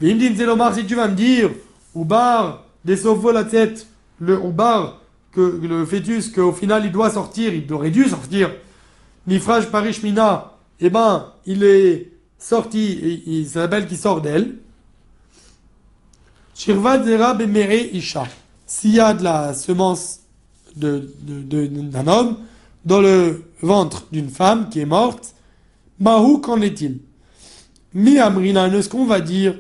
Vimdin 0.01 0.35
Zelomar, 0.35 0.75
si 0.75 0.85
tu 0.87 0.97
vas 0.97 1.07
me 1.07 1.15
dire, 1.15 1.51
ou 1.95 2.05
bar 2.05 2.65
des 2.85 2.97
sofos 2.97 3.31
la 3.31 3.45
tête, 3.45 3.87
le 4.19 4.39
bar 4.39 5.01
que 5.31 5.61
le 5.63 5.87
fœtus, 5.87 6.31
qu'au 6.31 6.53
final 6.53 6.85
il 6.85 6.91
doit 6.91 7.11
sortir, 7.11 7.55
il 7.55 7.73
aurait 7.73 7.91
dû 7.91 8.09
sortir. 8.09 8.51
Mifraj 9.27 9.67
parishmina, 9.71 10.53
eh 10.81 10.91
ben, 10.91 11.33
il 11.47 11.63
est 11.63 12.11
sorti, 12.39 13.23
il 13.27 13.47
s'appelle 13.47 13.87
qui 13.87 13.97
sort 13.97 14.21
d'elle. 14.21 14.57
Shirvat 16.55 17.05
Zera 17.05 17.37
Isha. 17.93 18.25
S'il 18.67 18.95
y 18.95 19.01
a 19.01 19.15
de 19.15 19.23
la 19.23 19.55
semence 19.55 20.21
d'un 20.77 21.03
de, 21.23 22.09
homme 22.09 22.37
dans 22.85 23.01
le 23.01 23.45
ventre 23.61 24.07
d'une 24.11 24.29
femme 24.29 24.69
qui 24.71 24.81
est 24.81 24.87
morte, 24.87 25.35
Mahou, 26.01 26.39
qu'en 26.39 26.61
est-il? 26.61 26.99
Mi 27.95 28.19
Amrina, 28.19 28.83
ce 28.83 28.89
qu'on 28.89 29.05
va 29.05 29.21
dire, 29.21 29.57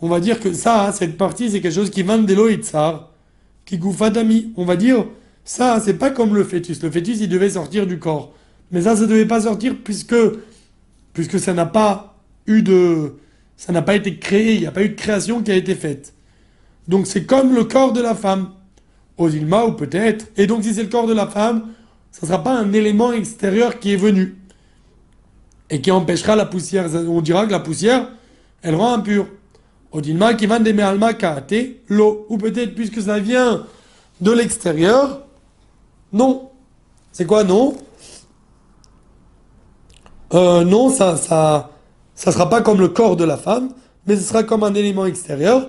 on 0.00 0.08
va 0.08 0.20
dire 0.20 0.40
que 0.40 0.52
ça, 0.52 0.92
cette 0.92 1.16
partie, 1.16 1.50
c'est 1.50 1.60
quelque 1.60 1.74
chose 1.74 1.90
qui 1.90 2.02
vient 2.02 2.18
de 2.18 2.34
l'Oïtsar, 2.34 3.10
qui 3.64 3.78
d'ami. 3.78 4.52
On 4.56 4.64
va 4.64 4.76
dire, 4.76 5.06
ça, 5.44 5.80
c'est 5.80 5.94
pas 5.94 6.10
comme 6.10 6.34
le 6.34 6.44
fœtus. 6.44 6.82
Le 6.82 6.90
fœtus, 6.90 7.20
il 7.20 7.28
devait 7.28 7.50
sortir 7.50 7.86
du 7.86 7.98
corps. 7.98 8.34
Mais 8.70 8.82
ça, 8.82 8.96
ça 8.96 9.02
ne 9.02 9.06
devait 9.06 9.26
pas 9.26 9.42
sortir 9.42 9.74
puisque, 9.82 10.16
puisque 11.12 11.38
ça 11.38 11.54
n'a 11.54 11.66
pas 11.66 12.16
eu 12.46 12.62
de. 12.62 13.14
Ça 13.56 13.72
n'a 13.72 13.82
pas 13.82 13.96
été 13.96 14.18
créé, 14.18 14.54
il 14.54 14.60
n'y 14.60 14.66
a 14.66 14.70
pas 14.70 14.82
eu 14.82 14.90
de 14.90 14.94
création 14.94 15.42
qui 15.42 15.50
a 15.50 15.56
été 15.56 15.74
faite. 15.74 16.14
Donc 16.86 17.06
c'est 17.06 17.24
comme 17.24 17.54
le 17.54 17.64
corps 17.64 17.92
de 17.92 18.00
la 18.00 18.14
femme. 18.14 18.50
Osilma 19.16 19.64
ou 19.64 19.72
peut-être. 19.72 20.26
Et 20.36 20.46
donc 20.46 20.62
si 20.62 20.72
c'est 20.74 20.84
le 20.84 20.88
corps 20.88 21.08
de 21.08 21.12
la 21.12 21.26
femme, 21.26 21.72
ça 22.12 22.20
ne 22.22 22.28
sera 22.28 22.42
pas 22.42 22.56
un 22.56 22.72
élément 22.72 23.12
extérieur 23.12 23.80
qui 23.80 23.92
est 23.92 23.96
venu. 23.96 24.36
Et 25.70 25.80
qui 25.80 25.90
empêchera 25.90 26.36
la 26.36 26.46
poussière. 26.46 26.86
On 27.08 27.20
dira 27.20 27.46
que 27.46 27.50
la 27.50 27.60
poussière, 27.60 28.08
elle 28.62 28.76
rend 28.76 28.94
impure. 28.94 29.26
Odilma 29.90 30.34
qui 30.34 30.46
va 30.46 30.58
des 30.58 30.78
alma 30.80 31.14
kaate, 31.14 31.54
l'eau. 31.88 32.26
Ou 32.28 32.38
peut-être 32.38 32.74
puisque 32.74 33.02
ça 33.02 33.18
vient 33.18 33.66
de 34.20 34.30
l'extérieur, 34.30 35.26
non. 36.12 36.50
C'est 37.12 37.26
quoi 37.26 37.44
non? 37.44 37.76
Euh, 40.34 40.64
Non, 40.64 40.90
ça, 40.90 41.16
ça, 41.16 41.70
ça 42.14 42.32
sera 42.32 42.48
pas 42.48 42.62
comme 42.62 42.80
le 42.80 42.88
corps 42.88 43.16
de 43.16 43.24
la 43.24 43.36
femme, 43.36 43.70
mais 44.06 44.16
ce 44.16 44.22
sera 44.22 44.42
comme 44.42 44.62
un 44.62 44.74
élément 44.74 45.06
extérieur. 45.06 45.68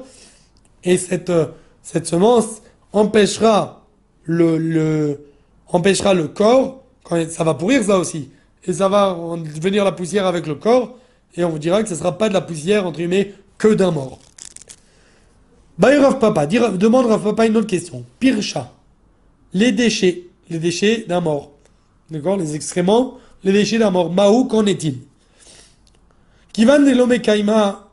Et 0.83 0.97
cette, 0.97 1.29
euh, 1.29 1.47
cette 1.83 2.07
semence 2.07 2.61
empêchera 2.93 3.85
le, 4.23 4.57
le, 4.57 5.25
empêchera 5.67 6.13
le 6.13 6.27
corps, 6.27 6.83
quand 7.03 7.29
ça 7.29 7.43
va 7.43 7.53
pourrir 7.53 7.83
ça 7.83 7.97
aussi. 7.97 8.29
Et 8.65 8.73
ça 8.73 8.89
va 8.89 9.17
devenir 9.55 9.83
la 9.83 9.91
poussière 9.91 10.25
avec 10.25 10.45
le 10.47 10.55
corps, 10.55 10.97
et 11.35 11.43
on 11.43 11.49
vous 11.49 11.59
dira 11.59 11.81
que 11.81 11.89
ce 11.89 11.93
ne 11.93 11.99
sera 11.99 12.17
pas 12.17 12.29
de 12.29 12.33
la 12.33 12.41
poussière, 12.41 12.85
entre 12.85 12.97
guillemets, 12.97 13.33
que 13.57 13.73
d'un 13.73 13.91
mort. 13.91 14.19
Rav 15.81 16.19
Papa, 16.19 16.45
demande 16.45 17.05
Rav 17.05 17.23
Papa 17.23 17.45
une 17.45 17.57
autre 17.57 17.67
question. 17.67 18.03
Pircha, 18.19 18.71
les 19.53 19.71
déchets, 19.71 20.23
les 20.49 20.59
déchets 20.59 21.05
d'un 21.07 21.21
mort. 21.21 21.51
D'accord 22.09 22.37
Les 22.37 22.55
excréments, 22.55 23.17
les 23.43 23.53
déchets 23.53 23.77
d'un 23.77 23.91
mort. 23.91 24.11
Maou, 24.11 24.45
qu'en 24.45 24.65
est-il? 24.65 24.99
Kivan 26.53 26.79
de 26.79 26.91
l'homme 26.91 27.19
kaima 27.19 27.89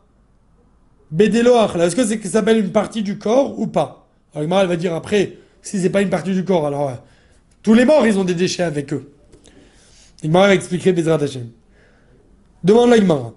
bedeloach, 1.11 1.77
est-ce 1.77 1.95
que 1.95 2.05
c'est 2.05 2.19
que 2.19 2.27
ça 2.27 2.35
s'appelle 2.35 2.59
une 2.59 2.73
partie 2.73 3.03
du 3.03 3.19
corps 3.19 3.59
ou 3.59 3.67
pas? 3.67 4.09
Alors, 4.35 4.61
elle 4.61 4.69
va 4.69 4.77
dire 4.77 4.95
après, 4.95 5.39
si 5.63 5.81
c'est 5.81 5.91
pas 5.91 6.03
une 6.03 6.11
partie 6.11 6.33
du 6.33 6.45
corps, 6.45 6.67
alors 6.67 6.89
euh, 6.89 6.95
tous 7.63 7.75
les 7.75 7.85
morts, 7.85 8.07
ils 8.07 8.19
ont 8.19 8.25
des 8.25 8.35
déchets 8.35 8.63
avec 8.63 8.93
eux. 8.93 9.13
Igmar 10.23 10.47
va 10.47 10.55
expliquer 10.55 10.93
Bezrat 10.93 11.23
Hashem. 11.23 11.49
Demande 12.65 12.91
la 12.91 12.97
Igmar. 12.97 13.33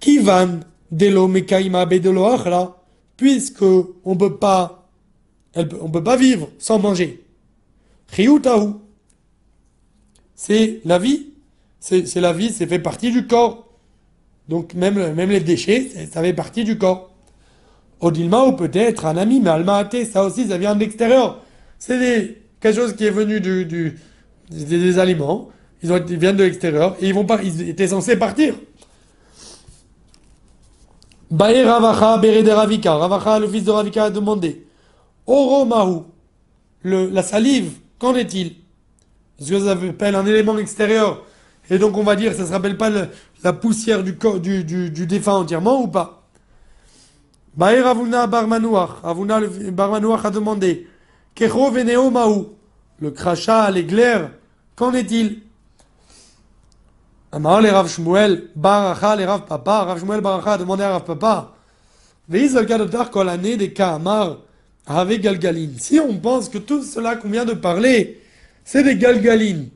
Kivan 0.00 0.60
de 0.90 1.06
l'homme 1.06 1.42
kaima 1.42 1.86
bedeloach, 1.86 2.46
là 2.46 2.76
puisque 3.22 3.62
on 3.62 4.16
peut 4.16 4.36
pas, 4.36 4.88
on 5.54 5.90
peut 5.90 6.02
pas 6.02 6.16
vivre 6.16 6.48
sans 6.58 6.80
manger? 6.80 7.22
Riutahu, 8.08 8.74
c'est 10.34 10.80
la 10.84 10.98
vie, 10.98 11.31
c'est 11.82 12.20
la 12.20 12.32
vie, 12.32 12.50
c'est 12.50 12.68
fait 12.68 12.78
partie 12.78 13.10
du 13.10 13.26
corps. 13.26 13.66
Donc 14.48 14.74
même, 14.74 15.14
même 15.14 15.30
les 15.30 15.40
déchets, 15.40 15.90
ça 16.12 16.22
fait 16.22 16.32
partie 16.32 16.62
du 16.62 16.78
corps. 16.78 17.10
Odilma 18.00 18.44
ou 18.44 18.52
peut-être 18.52 19.06
un 19.06 19.16
ami, 19.16 19.40
mais 19.40 19.50
almaate, 19.50 20.04
ça 20.04 20.24
aussi, 20.24 20.46
ça 20.46 20.58
vient 20.58 20.76
de 20.76 20.80
l'extérieur. 20.80 21.40
C'est 21.80 22.38
quelque 22.60 22.76
chose 22.76 22.94
qui 22.94 23.04
est 23.04 23.10
venu 23.10 23.40
des, 23.40 24.98
aliments. 24.98 25.48
Ils, 25.82 25.92
viennent 26.16 26.36
de 26.36 26.44
l'extérieur 26.44 26.96
et 27.00 27.08
ils 27.08 27.14
vont 27.14 27.24
pas, 27.24 27.42
ils 27.42 27.68
étaient 27.68 27.88
censés 27.88 28.16
partir. 28.16 28.54
Baé 31.30 31.64
Ravacha 31.64 32.18
Bere 32.18 32.44
de 32.44 32.50
Ravika. 32.50 32.94
Ravacha, 32.94 33.40
le 33.40 33.48
fils 33.48 33.64
de 33.64 33.70
Ravika, 33.72 34.04
a 34.04 34.10
demandé 34.10 34.66
Oro 35.26 35.64
Mahu, 35.64 36.02
la 36.84 37.22
salive, 37.24 37.72
qu'en 37.98 38.14
est-il? 38.14 38.52
Est-ce 39.40 39.50
que 39.50 39.58
ça 39.58 39.76
s'appelle 39.76 40.14
un 40.14 40.26
élément 40.26 40.56
extérieur? 40.58 41.24
Et 41.72 41.78
donc 41.78 41.96
on 41.96 42.02
va 42.02 42.16
dire, 42.16 42.34
ça 42.34 42.42
ne 42.42 42.46
se 42.48 42.52
rappelle 42.52 42.76
pas 42.76 42.90
la 43.42 43.52
poussière 43.54 44.04
du, 44.04 44.12
du, 44.42 44.62
du, 44.62 44.90
du, 44.90 45.06
défunt 45.06 45.36
entièrement 45.36 45.80
ou 45.80 45.88
pas? 45.88 46.22
Baé 47.56 47.80
Ravuna 47.80 48.26
Barmanouach. 48.26 49.00
Ravuna, 49.02 49.40
le 49.40 49.70
Barmanouach 49.70 50.22
a 50.22 50.30
demandé 50.30 50.86
Kecho 51.34 51.70
Veneo 51.70 52.10
Mahu, 52.10 52.48
le 53.00 53.10
crachat, 53.10 53.70
l'éclair, 53.70 54.32
qu'en 54.76 54.92
est-il? 54.92 55.40
Amar 57.32 57.62
le 57.62 57.70
Rav 57.70 57.88
Shmuel, 57.88 58.50
Baracha 58.54 59.16
le 59.16 59.24
Rav 59.24 59.46
Papa, 59.46 59.84
Rav 59.84 59.98
Shmuel 59.98 60.20
Baracha 60.20 60.52
a 60.52 60.58
demandé 60.58 60.82
à 60.82 60.90
Rav 60.90 61.04
Papa, 61.04 61.54
des 62.28 63.72
Kahamar, 63.72 64.40
avec 64.86 65.22
Galgaline. 65.22 65.78
Si 65.78 65.98
on 65.98 66.18
pense 66.18 66.50
que 66.50 66.58
tout 66.58 66.82
cela 66.82 67.16
qu'on 67.16 67.30
vient 67.30 67.46
de 67.46 67.54
parler, 67.54 68.20
c'est 68.62 68.82
des 68.82 68.96
Galgalines, 68.96 69.70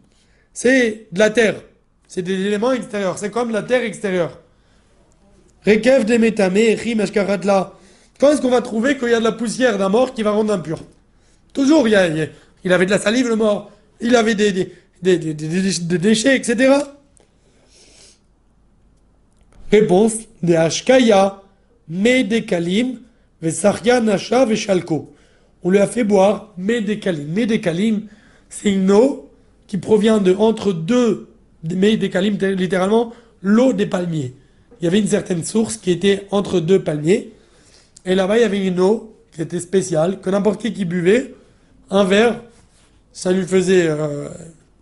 c'est 0.52 1.08
de 1.10 1.18
la 1.18 1.30
terre, 1.30 1.62
c'est 2.08 2.22
des 2.22 2.34
éléments 2.34 2.72
extérieurs, 2.72 3.18
c'est 3.18 3.30
comme 3.30 3.50
la 3.50 3.62
terre 3.62 3.82
extérieure. 3.82 4.38
Rekev 5.66 6.04
de 6.04 6.16
Metame. 6.16 6.54
Quand 8.18 8.30
est-ce 8.30 8.40
qu'on 8.40 8.50
va 8.50 8.62
trouver 8.62 8.96
qu'il 8.96 9.10
y 9.10 9.14
a 9.14 9.18
de 9.18 9.24
la 9.24 9.32
poussière 9.32 9.78
d'un 9.78 9.88
mort 9.88 10.14
qui 10.14 10.22
va 10.22 10.30
rendre 10.30 10.52
impur? 10.52 10.80
Toujours, 11.52 11.88
il, 11.88 11.92
y 11.92 11.96
a, 11.96 12.08
il 12.64 12.72
avait 12.72 12.86
de 12.86 12.90
la 12.90 12.98
salive, 12.98 13.28
le 13.28 13.36
mort, 13.36 13.70
il 14.00 14.14
avait 14.14 14.34
des, 14.34 14.52
des, 14.52 14.72
des, 15.02 15.34
des 15.34 15.98
déchets, 15.98 16.36
etc. 16.36 16.74
Réponse 19.70 20.14
de 20.42 20.54
Ashkaya, 20.54 21.42
Medekalim, 21.88 23.00
Vesarya 23.42 24.00
Nasha 24.00 24.44
Veshalko. 24.44 25.12
On 25.62 25.70
lui 25.70 25.78
a 25.78 25.86
fait 25.86 26.04
boire 26.04 26.52
Medekalim. 26.56 27.26
Medekalim, 27.32 28.02
c'est 28.48 28.70
une 28.70 28.90
eau 28.92 29.30
qui 29.66 29.78
provient 29.78 30.18
de 30.18 30.34
entre 30.34 30.72
deux 30.72 31.28
Medekalim, 31.74 32.36
littéralement 32.56 33.12
l'eau 33.42 33.72
des 33.72 33.86
palmiers. 33.86 34.34
Il 34.80 34.84
y 34.84 34.86
avait 34.88 34.98
une 34.98 35.08
certaine 35.08 35.44
source 35.44 35.76
qui 35.76 35.90
était 35.90 36.26
entre 36.30 36.60
deux 36.60 36.82
palmiers. 36.82 37.32
Et 38.04 38.14
là-bas, 38.14 38.38
il 38.38 38.42
y 38.42 38.44
avait 38.44 38.64
une 38.66 38.80
eau 38.80 39.14
qui 39.32 39.42
était 39.42 39.60
spéciale, 39.60 40.20
que 40.20 40.30
n'importe 40.30 40.60
qui 40.60 40.72
qui 40.72 40.84
buvait, 40.84 41.34
un 41.90 42.04
verre, 42.04 42.40
ça 43.12 43.32
lui 43.32 43.46
faisait 43.46 43.86
euh, 43.88 44.28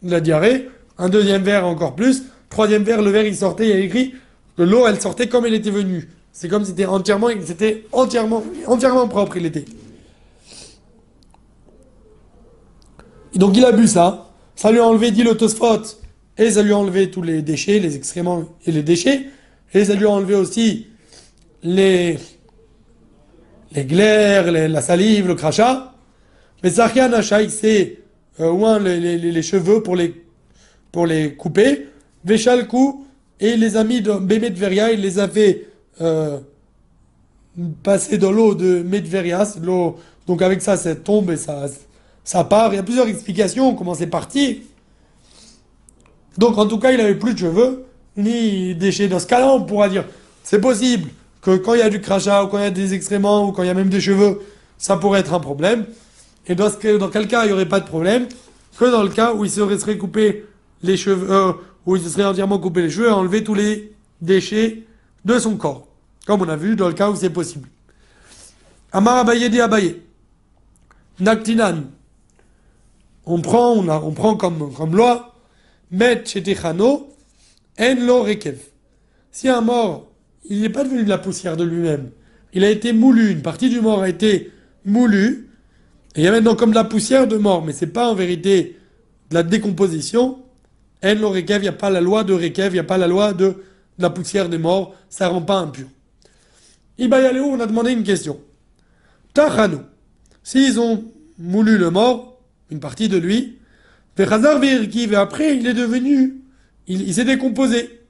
de 0.02 0.10
la 0.10 0.20
diarrhée. 0.20 0.68
Un 0.98 1.08
deuxième 1.08 1.42
verre 1.42 1.66
encore 1.66 1.94
plus. 1.94 2.24
Troisième 2.50 2.82
verre, 2.84 3.02
le 3.02 3.10
verre 3.10 3.26
il 3.26 3.36
sortait, 3.36 3.68
il 3.68 3.70
y 3.70 3.72
a 3.72 3.78
écrit 3.78 4.14
l'eau, 4.58 4.86
elle 4.86 5.00
sortait 5.00 5.28
comme 5.28 5.46
elle 5.46 5.54
était 5.54 5.70
venue. 5.70 6.08
C'est 6.32 6.48
comme 6.48 6.64
si 6.64 6.70
c'était 6.70 6.86
entièrement, 6.86 7.28
entièrement, 7.92 8.44
entièrement 8.66 9.08
propre, 9.08 9.36
il 9.36 9.46
était. 9.46 9.64
donc 13.36 13.56
il 13.56 13.64
a 13.64 13.72
bu 13.72 13.88
ça, 13.88 14.30
ça 14.54 14.70
lui 14.70 14.78
a 14.78 14.84
enlevé, 14.84 15.10
dit 15.10 15.22
l'autosphot, 15.22 15.82
et 16.38 16.50
ça 16.50 16.62
lui 16.62 16.72
a 16.72 16.78
enlevé 16.78 17.10
tous 17.10 17.22
les 17.22 17.42
déchets, 17.42 17.78
les 17.78 17.96
excréments 17.96 18.44
et 18.66 18.72
les 18.72 18.82
déchets, 18.82 19.26
et 19.72 19.84
ça 19.84 19.94
lui 19.94 20.06
a 20.06 20.10
enlevé 20.10 20.34
aussi 20.34 20.88
les, 21.62 22.18
les 23.72 23.84
glaires, 23.84 24.50
la 24.50 24.80
salive, 24.80 25.26
le 25.26 25.34
crachat. 25.34 25.94
Mais 26.62 26.70
Sarkian 26.70 27.12
Hachaï, 27.12 27.50
c'est 27.50 27.98
euh, 28.40 28.78
les, 28.78 29.18
les, 29.18 29.42
cheveux 29.42 29.82
pour 29.82 29.96
les, 29.96 30.14
pour 30.90 31.06
les 31.06 31.34
couper. 31.34 31.88
Véchalkou, 32.24 33.04
et 33.40 33.56
les 33.56 33.76
amis 33.76 34.00
de 34.00 34.12
Medveria, 34.12 34.92
il 34.92 35.00
les 35.00 35.18
avait 35.18 35.66
euh, 36.00 36.38
passés 37.82 38.18
dans 38.18 38.32
l'eau 38.32 38.54
de 38.54 38.82
Medveria. 38.82 39.46
L'eau, 39.62 39.98
donc 40.26 40.40
avec 40.40 40.62
ça, 40.62 40.76
ça 40.76 40.94
tombe 40.94 41.30
et 41.30 41.36
ça, 41.36 41.66
ça 42.22 42.44
part. 42.44 42.72
Il 42.72 42.76
y 42.76 42.78
a 42.78 42.82
plusieurs 42.82 43.08
explications 43.08 43.74
comment 43.74 43.94
c'est 43.94 44.06
parti. 44.06 44.62
Donc 46.38 46.58
en 46.58 46.66
tout 46.66 46.78
cas, 46.78 46.90
il 46.92 46.98
n'avait 46.98 47.14
plus 47.14 47.34
de 47.34 47.38
cheveux, 47.38 47.84
ni 48.16 48.74
déchets. 48.74 49.08
Dans 49.08 49.18
ce 49.18 49.26
cas-là, 49.26 49.48
on 49.48 49.62
pourra 49.62 49.88
dire, 49.88 50.04
c'est 50.42 50.60
possible 50.60 51.10
que 51.40 51.56
quand 51.56 51.74
il 51.74 51.80
y 51.80 51.82
a 51.82 51.90
du 51.90 52.00
crachat, 52.00 52.44
ou 52.44 52.48
quand 52.48 52.58
il 52.58 52.64
y 52.64 52.66
a 52.66 52.70
des 52.70 52.94
excréments, 52.94 53.48
ou 53.48 53.52
quand 53.52 53.62
il 53.62 53.66
y 53.66 53.70
a 53.70 53.74
même 53.74 53.88
des 53.88 54.00
cheveux, 54.00 54.40
ça 54.78 54.96
pourrait 54.96 55.20
être 55.20 55.34
un 55.34 55.40
problème. 55.40 55.86
Et 56.46 56.54
dans, 56.54 56.70
quel 56.70 57.28
cas 57.28 57.44
il 57.44 57.48
n'y 57.48 57.52
aurait 57.52 57.68
pas 57.68 57.80
de 57.80 57.86
problème 57.86 58.28
Que 58.78 58.90
dans 58.90 59.02
le 59.02 59.08
cas 59.08 59.32
où 59.32 59.44
il 59.44 59.50
serait 59.50 59.98
coupé 59.98 60.44
les 60.82 60.96
cheveux, 60.96 61.30
euh, 61.30 61.52
il 61.86 62.02
se 62.02 62.08
serait 62.08 62.24
entièrement 62.24 62.58
coupé 62.58 62.82
les 62.82 62.90
cheveux 62.90 63.08
et 63.08 63.12
enlevé 63.12 63.44
tous 63.44 63.54
les 63.54 63.92
déchets 64.20 64.82
de 65.24 65.38
son 65.38 65.56
corps. 65.56 65.86
Comme 66.26 66.42
on 66.42 66.48
a 66.48 66.56
vu 66.56 66.76
dans 66.76 66.88
le 66.88 66.94
cas 66.94 67.10
où 67.10 67.16
c'est 67.16 67.30
possible. 67.30 67.68
Amar 68.92 69.18
Abaye 69.18 69.48
dit 69.50 69.60
Abaye. 69.60 69.96
Naktinan. 71.20 71.84
On 73.26 73.40
prend, 73.40 73.72
on, 73.72 73.88
a, 73.88 73.98
on 73.98 74.12
prend 74.12 74.36
comme, 74.36 74.72
comme 74.74 74.94
loi, 74.96 75.33
Met 75.94 76.24
Chetechano, 76.26 77.10
En 77.78 78.06
lo 78.06 78.22
rekev. 78.22 78.58
Si 79.30 79.48
un 79.48 79.60
mort, 79.60 80.08
il 80.44 80.60
n'est 80.60 80.68
pas 80.68 80.84
devenu 80.84 81.04
de 81.04 81.08
la 81.08 81.18
poussière 81.18 81.56
de 81.56 81.64
lui-même, 81.64 82.10
il 82.52 82.62
a 82.62 82.70
été 82.70 82.92
moulu, 82.92 83.32
une 83.32 83.42
partie 83.42 83.68
du 83.68 83.80
mort 83.80 84.02
a 84.02 84.08
été 84.08 84.52
moulu, 84.84 85.48
et 86.14 86.20
il 86.20 86.24
y 86.24 86.28
a 86.28 86.30
maintenant 86.30 86.54
comme 86.54 86.70
de 86.70 86.76
la 86.76 86.84
poussière 86.84 87.26
de 87.26 87.36
mort, 87.36 87.64
mais 87.64 87.72
c'est 87.72 87.88
pas 87.88 88.08
en 88.08 88.14
vérité 88.14 88.78
de 89.30 89.34
la 89.34 89.42
décomposition, 89.42 90.38
en 91.02 91.14
lo 91.14 91.30
rekev, 91.30 91.58
il 91.58 91.62
n'y 91.62 91.68
a 91.68 91.72
pas 91.72 91.90
la 91.90 92.00
loi 92.00 92.22
de 92.22 92.32
rekev, 92.32 92.68
il 92.68 92.74
n'y 92.74 92.78
a 92.78 92.84
pas 92.84 92.98
la 92.98 93.08
loi 93.08 93.32
de, 93.32 93.56
la 93.98 94.10
poussière 94.10 94.48
des 94.48 94.58
morts, 94.58 94.94
ça 95.08 95.28
rend 95.28 95.42
pas 95.42 95.58
impur. 95.58 95.86
Ibayaleo, 96.98 97.44
on 97.44 97.60
a 97.60 97.66
demandé 97.66 97.92
une 97.92 98.04
question. 98.04 98.40
Tachano, 99.32 99.80
s'ils 100.42 100.78
ont 100.78 101.04
moulu 101.38 101.78
le 101.78 101.90
mort, 101.90 102.40
une 102.70 102.80
partie 102.80 103.08
de 103.08 103.16
lui. 103.16 103.58
Et 104.16 104.22
après 105.16 105.56
il 105.56 105.66
est 105.66 105.74
devenu, 105.74 106.40
il, 106.86 107.12
s'est 107.14 107.24
décomposé. 107.24 108.00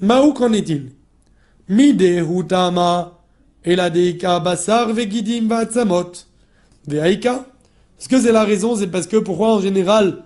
Maou 0.00 0.32
qu'en 0.32 0.52
est-il? 0.52 0.92
Mide 1.68 2.24
hutama 2.28 3.18
eladeika 3.64 4.40
basar 4.40 4.92
vegidim 4.92 5.48
vatzamot 5.48 6.12
veaika. 6.86 7.46
Est-ce 7.98 8.08
que 8.08 8.20
c'est 8.20 8.32
la 8.32 8.44
raison? 8.44 8.76
C'est 8.76 8.88
parce 8.88 9.06
que 9.06 9.16
pourquoi 9.16 9.54
en 9.54 9.60
général 9.60 10.22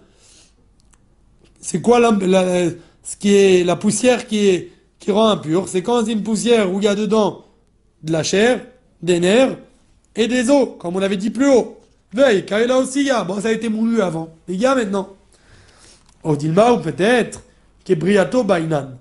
c'est 1.61 1.81
quoi 1.81 2.01
la, 2.01 2.11
la- 2.11 2.71
ce 3.03 3.17
qui 3.17 3.35
est 3.35 3.65
la 3.65 3.77
poussière 3.77 4.27
qui 4.27 4.47
est 4.49 4.73
qui 4.99 5.11
rend 5.13 5.29
impur? 5.29 5.69
C'est 5.69 5.83
quand 5.83 6.05
c'est 6.05 6.13
une 6.13 6.23
poussière 6.23 6.73
où 6.73 6.79
il 6.81 6.85
y 6.85 6.89
a 6.89 6.95
dedans 6.95 7.45
de 8.03 8.13
la 8.13 8.23
chair, 8.23 8.67
des 9.03 9.21
nerfs 9.21 9.57
et 10.17 10.27
des 10.27 10.51
os, 10.51 10.71
comme 10.79 10.97
on 10.97 10.99
l'avait 10.99 11.17
dit 11.19 11.31
plus 11.31 11.49
haut. 11.49 11.80
Veille, 12.13 12.45
car 12.45 12.61
aussi 12.79 13.01
il 13.01 13.07
y 13.07 13.11
a. 13.11 13.23
Bon, 13.25 13.41
ça 13.41 13.49
a 13.49 13.53
été 13.53 13.69
moulu 13.69 14.01
avant. 14.03 14.31
Il 14.49 14.57
y 14.57 14.67
a 14.67 14.75
maintenant. 14.75 15.11
Odilma 16.23 16.73
ou 16.73 16.79
peut-être 16.81 17.43
Kebriato 17.85 18.45
Bainan. 18.45 18.99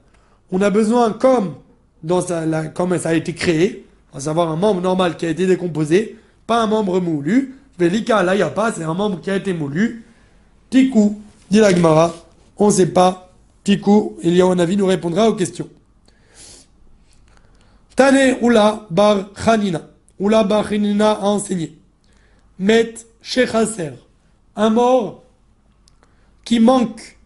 On 0.52 0.62
a 0.62 0.70
besoin, 0.70 1.12
comme, 1.12 1.56
dans 2.04 2.22
sa- 2.22 2.46
la- 2.46 2.68
comme 2.68 2.98
ça 2.98 3.10
a 3.10 3.14
été 3.14 3.34
créé, 3.34 3.86
à 4.14 4.20
savoir 4.20 4.50
un 4.52 4.56
membre 4.56 4.82
normal 4.82 5.18
qui 5.18 5.26
a 5.26 5.30
été 5.30 5.46
décomposé, 5.46 6.18
pas 6.48 6.62
un 6.62 6.68
membre 6.68 7.00
moulu. 7.00 7.56
Velika, 7.78 8.24
là, 8.24 8.36
il 8.36 8.38
n'y 8.38 8.44
a 8.44 8.50
pas, 8.50 8.72
c'est 8.72 8.84
un 8.84 8.94
membre 8.94 9.22
qui 9.22 9.32
a 9.32 9.36
été 9.36 9.54
moulu. 9.54 10.06
Tikou, 10.70 11.20
dit 11.50 11.60
la 11.60 11.70
on 12.58 12.68
ne 12.68 12.72
sait 12.72 12.88
pas. 12.88 13.32
Tikou, 13.64 14.18
Eliyahu 14.22 14.56
nous 14.76 14.86
répondra 14.86 15.30
aux 15.30 15.34
questions. 15.34 15.70
Tane 17.96 18.38
Oula 18.42 18.86
Bar 18.90 19.30
Hanina. 19.46 19.82
Oula 20.20 20.44
Bar 20.44 20.66
Hanina 20.72 21.12
a 21.12 21.26
enseigné. 21.26 21.79
Met 22.60 22.94
Shechaser. 23.22 23.94
Un 24.56 24.70
mort 24.70 25.24
qui 26.44 26.60
manque. 26.60 27.18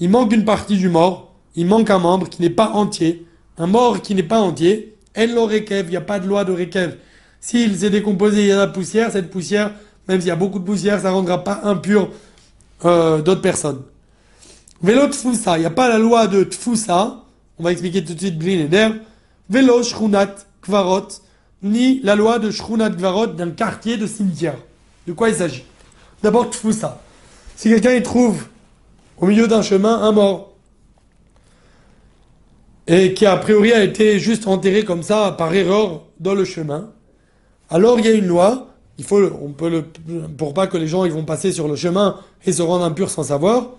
Il 0.00 0.10
manque 0.10 0.32
une 0.32 0.44
partie 0.44 0.76
du 0.76 0.88
mort. 0.88 1.32
Il 1.54 1.66
manque 1.66 1.90
un 1.90 1.98
membre 1.98 2.28
qui 2.28 2.42
n'est 2.42 2.50
pas 2.50 2.70
entier. 2.70 3.26
Un 3.56 3.68
mort 3.68 4.02
qui 4.02 4.14
n'est 4.14 4.24
pas 4.24 4.40
entier. 4.40 4.96
Lo 5.16 5.46
rekev. 5.46 5.86
Il 5.86 5.90
n'y 5.90 5.96
a 5.96 6.00
pas 6.00 6.18
de 6.18 6.26
loi 6.26 6.44
de 6.44 6.52
rekev. 6.52 6.96
S'il 7.40 7.78
s'est 7.78 7.90
décomposé, 7.90 8.42
il 8.42 8.46
y 8.48 8.52
a 8.52 8.56
la 8.56 8.66
poussière. 8.66 9.12
Cette 9.12 9.30
poussière, 9.30 9.72
même 10.08 10.20
s'il 10.20 10.28
y 10.28 10.32
a 10.32 10.36
beaucoup 10.36 10.58
de 10.58 10.64
poussière, 10.64 11.00
ça 11.00 11.10
ne 11.10 11.14
rendra 11.14 11.44
pas 11.44 11.60
impur 11.62 12.10
euh, 12.84 13.22
d'autres 13.22 13.42
personnes. 13.42 13.82
Vélo 14.82 15.08
tfousa, 15.08 15.58
il 15.58 15.60
n'y 15.60 15.66
a 15.66 15.70
pas 15.70 15.88
la 15.88 15.98
loi 15.98 16.26
de 16.26 16.42
tfousa, 16.42 17.24
on 17.58 17.62
va 17.62 17.72
expliquer 17.72 18.02
tout 18.02 18.14
de 18.14 18.18
suite 18.18 18.38
Blin 18.38 18.66
et. 18.72 18.88
Vélo 19.50 19.82
shrunat 19.82 20.34
kvarot, 20.62 21.08
ni 21.62 22.00
la 22.02 22.14
loi 22.16 22.38
de 22.38 22.50
shrunat 22.50 22.90
kvarot 22.90 23.26
d'un 23.26 23.50
quartier 23.50 23.98
de 23.98 24.06
cimetière. 24.06 24.56
De 25.10 25.14
quoi 25.16 25.28
il 25.28 25.34
s'agit? 25.34 25.64
D'abord 26.22 26.50
tfousa. 26.50 27.00
Si 27.56 27.68
quelqu'un 27.68 27.94
y 27.94 28.02
trouve 28.02 28.44
au 29.18 29.26
milieu 29.26 29.48
d'un 29.48 29.60
chemin 29.60 30.00
un 30.02 30.12
mort, 30.12 30.52
et 32.86 33.12
qui 33.12 33.26
a 33.26 33.36
priori 33.36 33.72
a 33.72 33.82
été 33.82 34.20
juste 34.20 34.46
enterré 34.46 34.84
comme 34.84 35.02
ça 35.02 35.32
par 35.36 35.52
erreur 35.52 36.04
dans 36.20 36.34
le 36.34 36.44
chemin, 36.44 36.92
alors 37.70 37.98
il 37.98 38.04
y 38.06 38.08
a 38.08 38.12
une 38.12 38.28
loi, 38.28 38.68
il 38.98 39.04
faut, 39.04 39.20
on 39.42 39.48
peut 39.50 39.68
le, 39.68 39.82
pour 40.28 40.54
pas 40.54 40.68
que 40.68 40.76
les 40.76 40.86
gens 40.86 41.04
ils 41.04 41.12
vont 41.12 41.24
passer 41.24 41.50
sur 41.50 41.66
le 41.66 41.74
chemin 41.74 42.20
et 42.46 42.52
se 42.52 42.62
rendre 42.62 42.84
impurs 42.84 43.10
sans 43.10 43.24
savoir, 43.24 43.70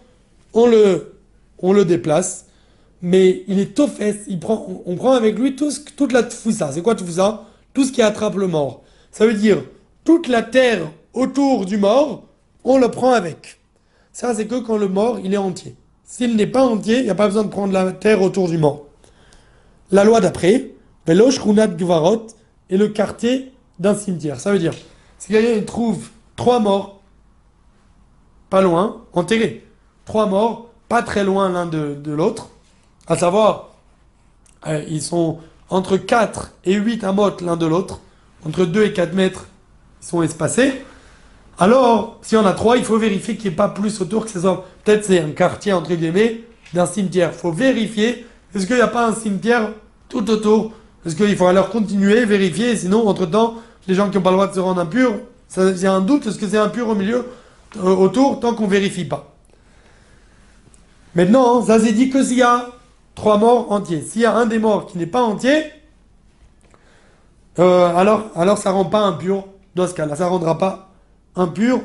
on 0.54 0.68
le, 0.68 1.14
on 1.60 1.72
le 1.72 1.86
déplace, 1.86 2.48
mais 3.02 3.44
il 3.48 3.58
est 3.58 3.74
tofes, 3.74 4.02
il 4.28 4.38
prend, 4.38 4.66
on, 4.68 4.92
on 4.92 4.96
prend 4.98 5.14
avec 5.14 5.40
lui 5.40 5.56
tout 5.56 5.72
ce- 5.72 5.80
toute 5.96 6.12
la 6.12 6.24
tfoussa. 6.24 6.74
C'est 6.74 6.82
quoi 6.82 6.94
tfoussa? 6.96 7.46
Tout 7.74 7.86
ce 7.86 7.94
qui 7.94 8.02
attrape 8.02 8.36
le 8.36 8.48
mort. 8.48 8.84
Ça 9.14 9.26
veut 9.26 9.34
dire 9.34 9.64
toute 10.04 10.28
la 10.28 10.42
terre 10.44 10.92
autour 11.14 11.66
du 11.66 11.78
mort, 11.78 12.24
on 12.64 12.78
le 12.78 12.90
prend 12.90 13.12
avec. 13.12 13.60
Ça, 14.14 14.36
c'est 14.36 14.48
que 14.48 14.60
quand 14.60 14.78
le 14.78 14.88
mort, 14.88 15.20
il 15.24 15.34
est 15.34 15.38
entier. 15.38 15.76
S'il 16.04 16.36
n'est 16.36 16.48
pas 16.48 16.64
entier, 16.64 16.98
il 17.00 17.04
n'y 17.04 17.10
a 17.10 17.16
pas 17.16 17.28
besoin 17.28 17.44
de 17.44 17.50
prendre 17.50 17.74
la 17.74 17.92
terre 17.92 18.22
autour 18.22 18.50
du 18.50 18.58
mort. 18.58 18.86
La 19.92 20.04
loi 20.04 20.20
d'après, 20.20 20.72
Velosh 21.08 21.40
Runat 21.40 21.68
Gvarot 21.68 22.28
est 22.70 22.78
le 22.78 22.90
quartier 22.90 23.52
d'un 23.80 23.96
cimetière. 23.96 24.40
Ça 24.40 24.52
veut 24.52 24.60
dire, 24.60 24.74
si 25.18 25.32
quelqu'un 25.32 25.66
trouve 25.66 26.10
trois 26.36 26.60
morts, 26.60 27.02
pas 28.50 28.62
loin, 28.62 29.04
enterrés, 29.14 29.66
trois 30.06 30.26
morts, 30.26 30.70
pas 30.90 31.02
très 31.02 31.24
loin 31.24 31.50
l'un 31.50 31.66
de, 31.66 31.96
de 31.96 32.12
l'autre, 32.12 32.50
à 33.08 33.18
savoir, 33.18 33.70
euh, 34.68 34.84
ils 34.90 35.02
sont 35.02 35.40
entre 35.70 35.98
4 35.98 36.54
et 36.66 36.74
8 36.74 37.04
amotes 37.04 37.42
l'un 37.42 37.56
de 37.56 37.66
l'autre, 37.66 38.02
entre 38.46 38.66
2 38.66 38.84
et 38.84 38.94
4 38.94 39.14
mètres, 39.14 39.48
ils 40.02 40.08
sont 40.08 40.22
espacés. 40.22 40.84
Alors, 41.60 42.18
si 42.22 42.36
on 42.36 42.46
a 42.46 42.54
trois, 42.54 42.78
il 42.78 42.84
faut 42.84 42.98
vérifier 42.98 43.36
qu'il 43.36 43.50
n'y 43.50 43.54
ait 43.54 43.58
pas 43.58 43.70
plus 43.70 44.02
autour 44.02 44.26
que 44.26 44.32
ce 44.32 44.40
soit. 44.40 44.66
Peut-être 44.84 45.06
c'est 45.06 45.20
un 45.20 45.32
quartier, 45.32 45.74
entre 45.74 45.94
guillemets, 45.94 46.42
d'un 46.74 46.86
cimetière. 46.86 47.32
Il 47.34 47.38
faut 47.38 47.52
vérifier. 47.52 48.26
Est-ce 48.56 48.66
qu'il 48.66 48.76
n'y 48.78 48.82
a 48.82 48.88
pas 48.88 49.08
un 49.08 49.14
cimetière 49.14 49.72
tout 50.10 50.30
autour? 50.30 50.72
Est-ce 51.06 51.16
qu'il 51.16 51.36
faut 51.36 51.48
alors 51.48 51.70
continuer, 51.70 52.26
vérifier 52.26 52.76
Sinon, 52.76 53.08
entre-temps, 53.08 53.56
les 53.88 53.94
gens 53.96 54.10
qui 54.10 54.18
n'ont 54.18 54.24
pas 54.24 54.32
le 54.32 54.38
droit 54.38 54.48
de 54.48 54.54
se 54.56 54.60
rendre 54.60 54.82
impurs, 54.82 55.14
ça- 55.48 55.70
il 55.70 55.80
y 55.80 55.86
a 55.86 55.94
un 55.94 56.02
doute. 56.02 56.26
Est-ce 56.28 56.38
que 56.40 56.48
c'est 56.48 56.58
impur 56.58 56.90
au 56.90 56.96
milieu, 56.96 57.26
euh, 57.78 57.82
autour, 57.96 58.40
tant 58.40 58.54
qu'on 58.56 58.66
ne 58.66 58.72
vérifie 58.72 59.06
pas 59.06 59.34
Maintenant, 61.14 61.62
ça 61.64 61.80
s'est 61.80 61.92
dit 61.94 62.10
que 62.10 62.24
s'il 62.24 62.38
y 62.38 62.42
a 62.44 62.68
trois 63.16 63.38
morts 63.38 63.72
entiers. 63.72 64.02
S'il 64.02 64.22
y 64.22 64.26
a 64.26 64.34
un 64.34 64.46
des 64.46 64.60
morts 64.60 64.86
qui 64.88 64.98
n'est 64.98 65.06
pas 65.06 65.22
entier, 65.22 65.64
euh, 67.60 67.96
alors, 67.96 68.26
alors 68.36 68.58
ça 68.58 68.70
ne 68.70 68.76
rend 68.76 68.86
pas 68.86 69.02
impur 69.02 69.46
dans 69.76 69.88
ce 69.88 69.94
cas-là. 69.94 70.16
Ça 70.16 70.26
ne 70.26 70.30
rendra 70.30 70.58
pas 70.58 70.91
impur 71.36 71.82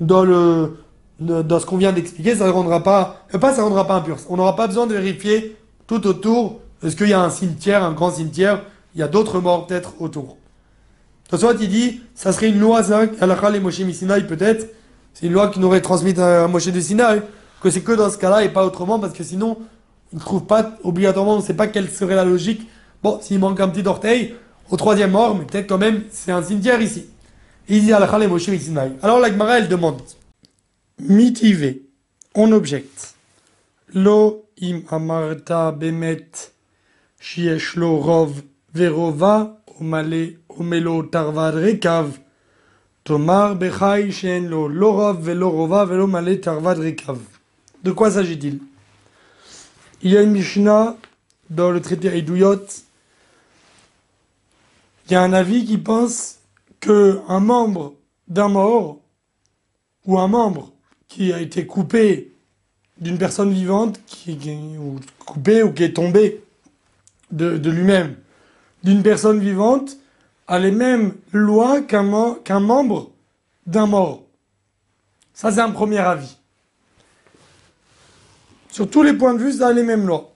dans, 0.00 0.24
le, 0.24 0.78
dans 1.18 1.60
ce 1.60 1.66
qu'on 1.66 1.76
vient 1.76 1.92
d'expliquer. 1.92 2.36
Ça 2.36 2.46
ne 2.46 2.50
rendra 2.50 2.82
pas, 2.82 3.24
euh, 3.34 3.38
pas 3.38 3.54
ça 3.54 3.62
rendra 3.62 3.86
pas 3.86 3.94
impur. 3.94 4.16
On 4.28 4.36
n'aura 4.36 4.56
pas 4.56 4.66
besoin 4.66 4.86
de 4.86 4.94
vérifier 4.94 5.56
tout 5.86 6.06
autour. 6.06 6.60
Est-ce 6.82 6.96
qu'il 6.96 7.08
y 7.08 7.12
a 7.12 7.22
un 7.22 7.30
cimetière, 7.30 7.82
un 7.82 7.92
grand 7.92 8.10
cimetière 8.10 8.62
Il 8.94 9.00
y 9.00 9.02
a 9.02 9.08
d'autres 9.08 9.40
morts 9.40 9.66
peut-être 9.66 9.94
autour. 10.00 10.36
De 11.30 11.36
soit 11.36 11.54
il 11.60 11.68
dit, 11.68 12.00
ça 12.14 12.32
serait 12.32 12.48
une 12.48 12.60
loi, 12.60 12.82
ça, 12.84 13.02
Halakha 13.20 13.56
et 13.56 13.60
Moshe 13.60 13.80
Missinaï 13.80 14.26
peut-être. 14.26 14.68
C'est 15.14 15.26
une 15.26 15.32
loi 15.32 15.48
qui 15.48 15.58
nous 15.58 15.66
aurait 15.66 15.80
transmise 15.80 16.18
à 16.20 16.46
Moshe 16.46 16.68
de 16.68 16.80
Sinaï, 16.80 17.22
que 17.60 17.70
c'est 17.70 17.80
que 17.80 17.92
dans 17.92 18.10
ce 18.10 18.18
cas-là 18.18 18.44
et 18.44 18.50
pas 18.50 18.64
autrement, 18.64 19.00
parce 19.00 19.12
que 19.12 19.24
sinon, 19.24 19.58
il 20.12 20.18
ne 20.18 20.20
trouve 20.20 20.44
pas 20.44 20.76
obligatoirement, 20.84 21.34
on 21.34 21.38
ne 21.38 21.42
sait 21.42 21.54
pas 21.54 21.66
quelle 21.66 21.90
serait 21.90 22.14
la 22.14 22.24
logique. 22.24 22.68
Bon, 23.02 23.18
s'il 23.20 23.38
manque 23.40 23.58
un 23.58 23.68
petit 23.68 23.86
orteil, 23.86 24.34
au 24.70 24.76
troisième 24.76 25.10
mort, 25.10 25.36
mais 25.36 25.44
peut-être 25.44 25.68
quand 25.68 25.78
même, 25.78 26.02
c'est 26.10 26.32
un 26.32 26.42
cimetière 26.42 26.80
ici. 26.80 27.06
Il 27.68 27.82
dit 27.82 27.92
Alachalé 27.92 28.26
Moshe 28.26 28.50
Alors 29.02 29.20
la 29.20 29.30
Gemara, 29.30 29.58
elle 29.58 29.68
demande 29.68 30.02
Mitivé, 30.98 31.82
on 32.34 32.52
objecte. 32.52 33.14
Lo 33.94 34.44
im 34.60 34.82
amarta 34.90 35.72
bemet 35.72 36.52
shieshlo 37.20 38.00
rov 38.00 38.42
verova 38.74 39.60
omale 39.80 40.38
omelo 40.48 41.02
tarvad 41.04 41.54
rekav. 41.54 42.10
Tomar 43.02 43.56
bechai 43.56 44.12
shen 44.12 44.48
lo 44.48 44.68
lorov 44.68 45.22
velorova 45.24 45.84
velomale 45.84 46.40
tarvad 46.40 46.78
rekav. 46.78 47.18
De 47.82 47.92
quoi 47.92 48.10
s'agit-il? 48.10 48.60
Il 50.02 50.10
y 50.12 50.16
a 50.16 50.22
une 50.22 50.32
Mishnah 50.32 50.96
dans 51.50 51.70
le 51.70 51.80
traité 51.80 52.16
Edouyot. 52.16 52.66
Il 55.06 55.12
y 55.12 55.14
a 55.14 55.22
un 55.22 55.32
avis 55.32 55.64
qui 55.64 55.78
pense 55.78 56.38
que 56.84 57.20
un 57.28 57.40
membre 57.40 57.94
d'un 58.28 58.48
mort 58.48 59.00
ou 60.04 60.18
un 60.18 60.28
membre 60.28 60.72
qui 61.08 61.32
a 61.32 61.40
été 61.40 61.66
coupé 61.66 62.32
d'une 63.00 63.16
personne 63.16 63.52
vivante, 63.52 63.98
qui, 64.06 64.38
ou 64.78 65.00
coupé 65.24 65.62
ou 65.62 65.72
qui 65.72 65.84
est 65.84 65.94
tombé 65.94 66.42
de, 67.30 67.70
lui-même 67.70 68.16
d'une 68.82 69.02
personne 69.02 69.40
vivante 69.40 69.96
a 70.46 70.58
les 70.58 70.70
mêmes 70.70 71.14
lois 71.32 71.80
qu'un 71.80 72.34
qu'un 72.44 72.60
membre 72.60 73.10
d'un 73.66 73.86
mort. 73.86 74.22
Ça, 75.32 75.50
c'est 75.50 75.60
un 75.60 75.70
premier 75.70 75.98
avis. 75.98 76.36
Sur 78.70 78.90
tous 78.90 79.02
les 79.02 79.14
points 79.14 79.32
de 79.32 79.38
vue, 79.38 79.52
ça 79.52 79.68
a 79.68 79.72
les 79.72 79.82
mêmes 79.82 80.06
lois. 80.06 80.32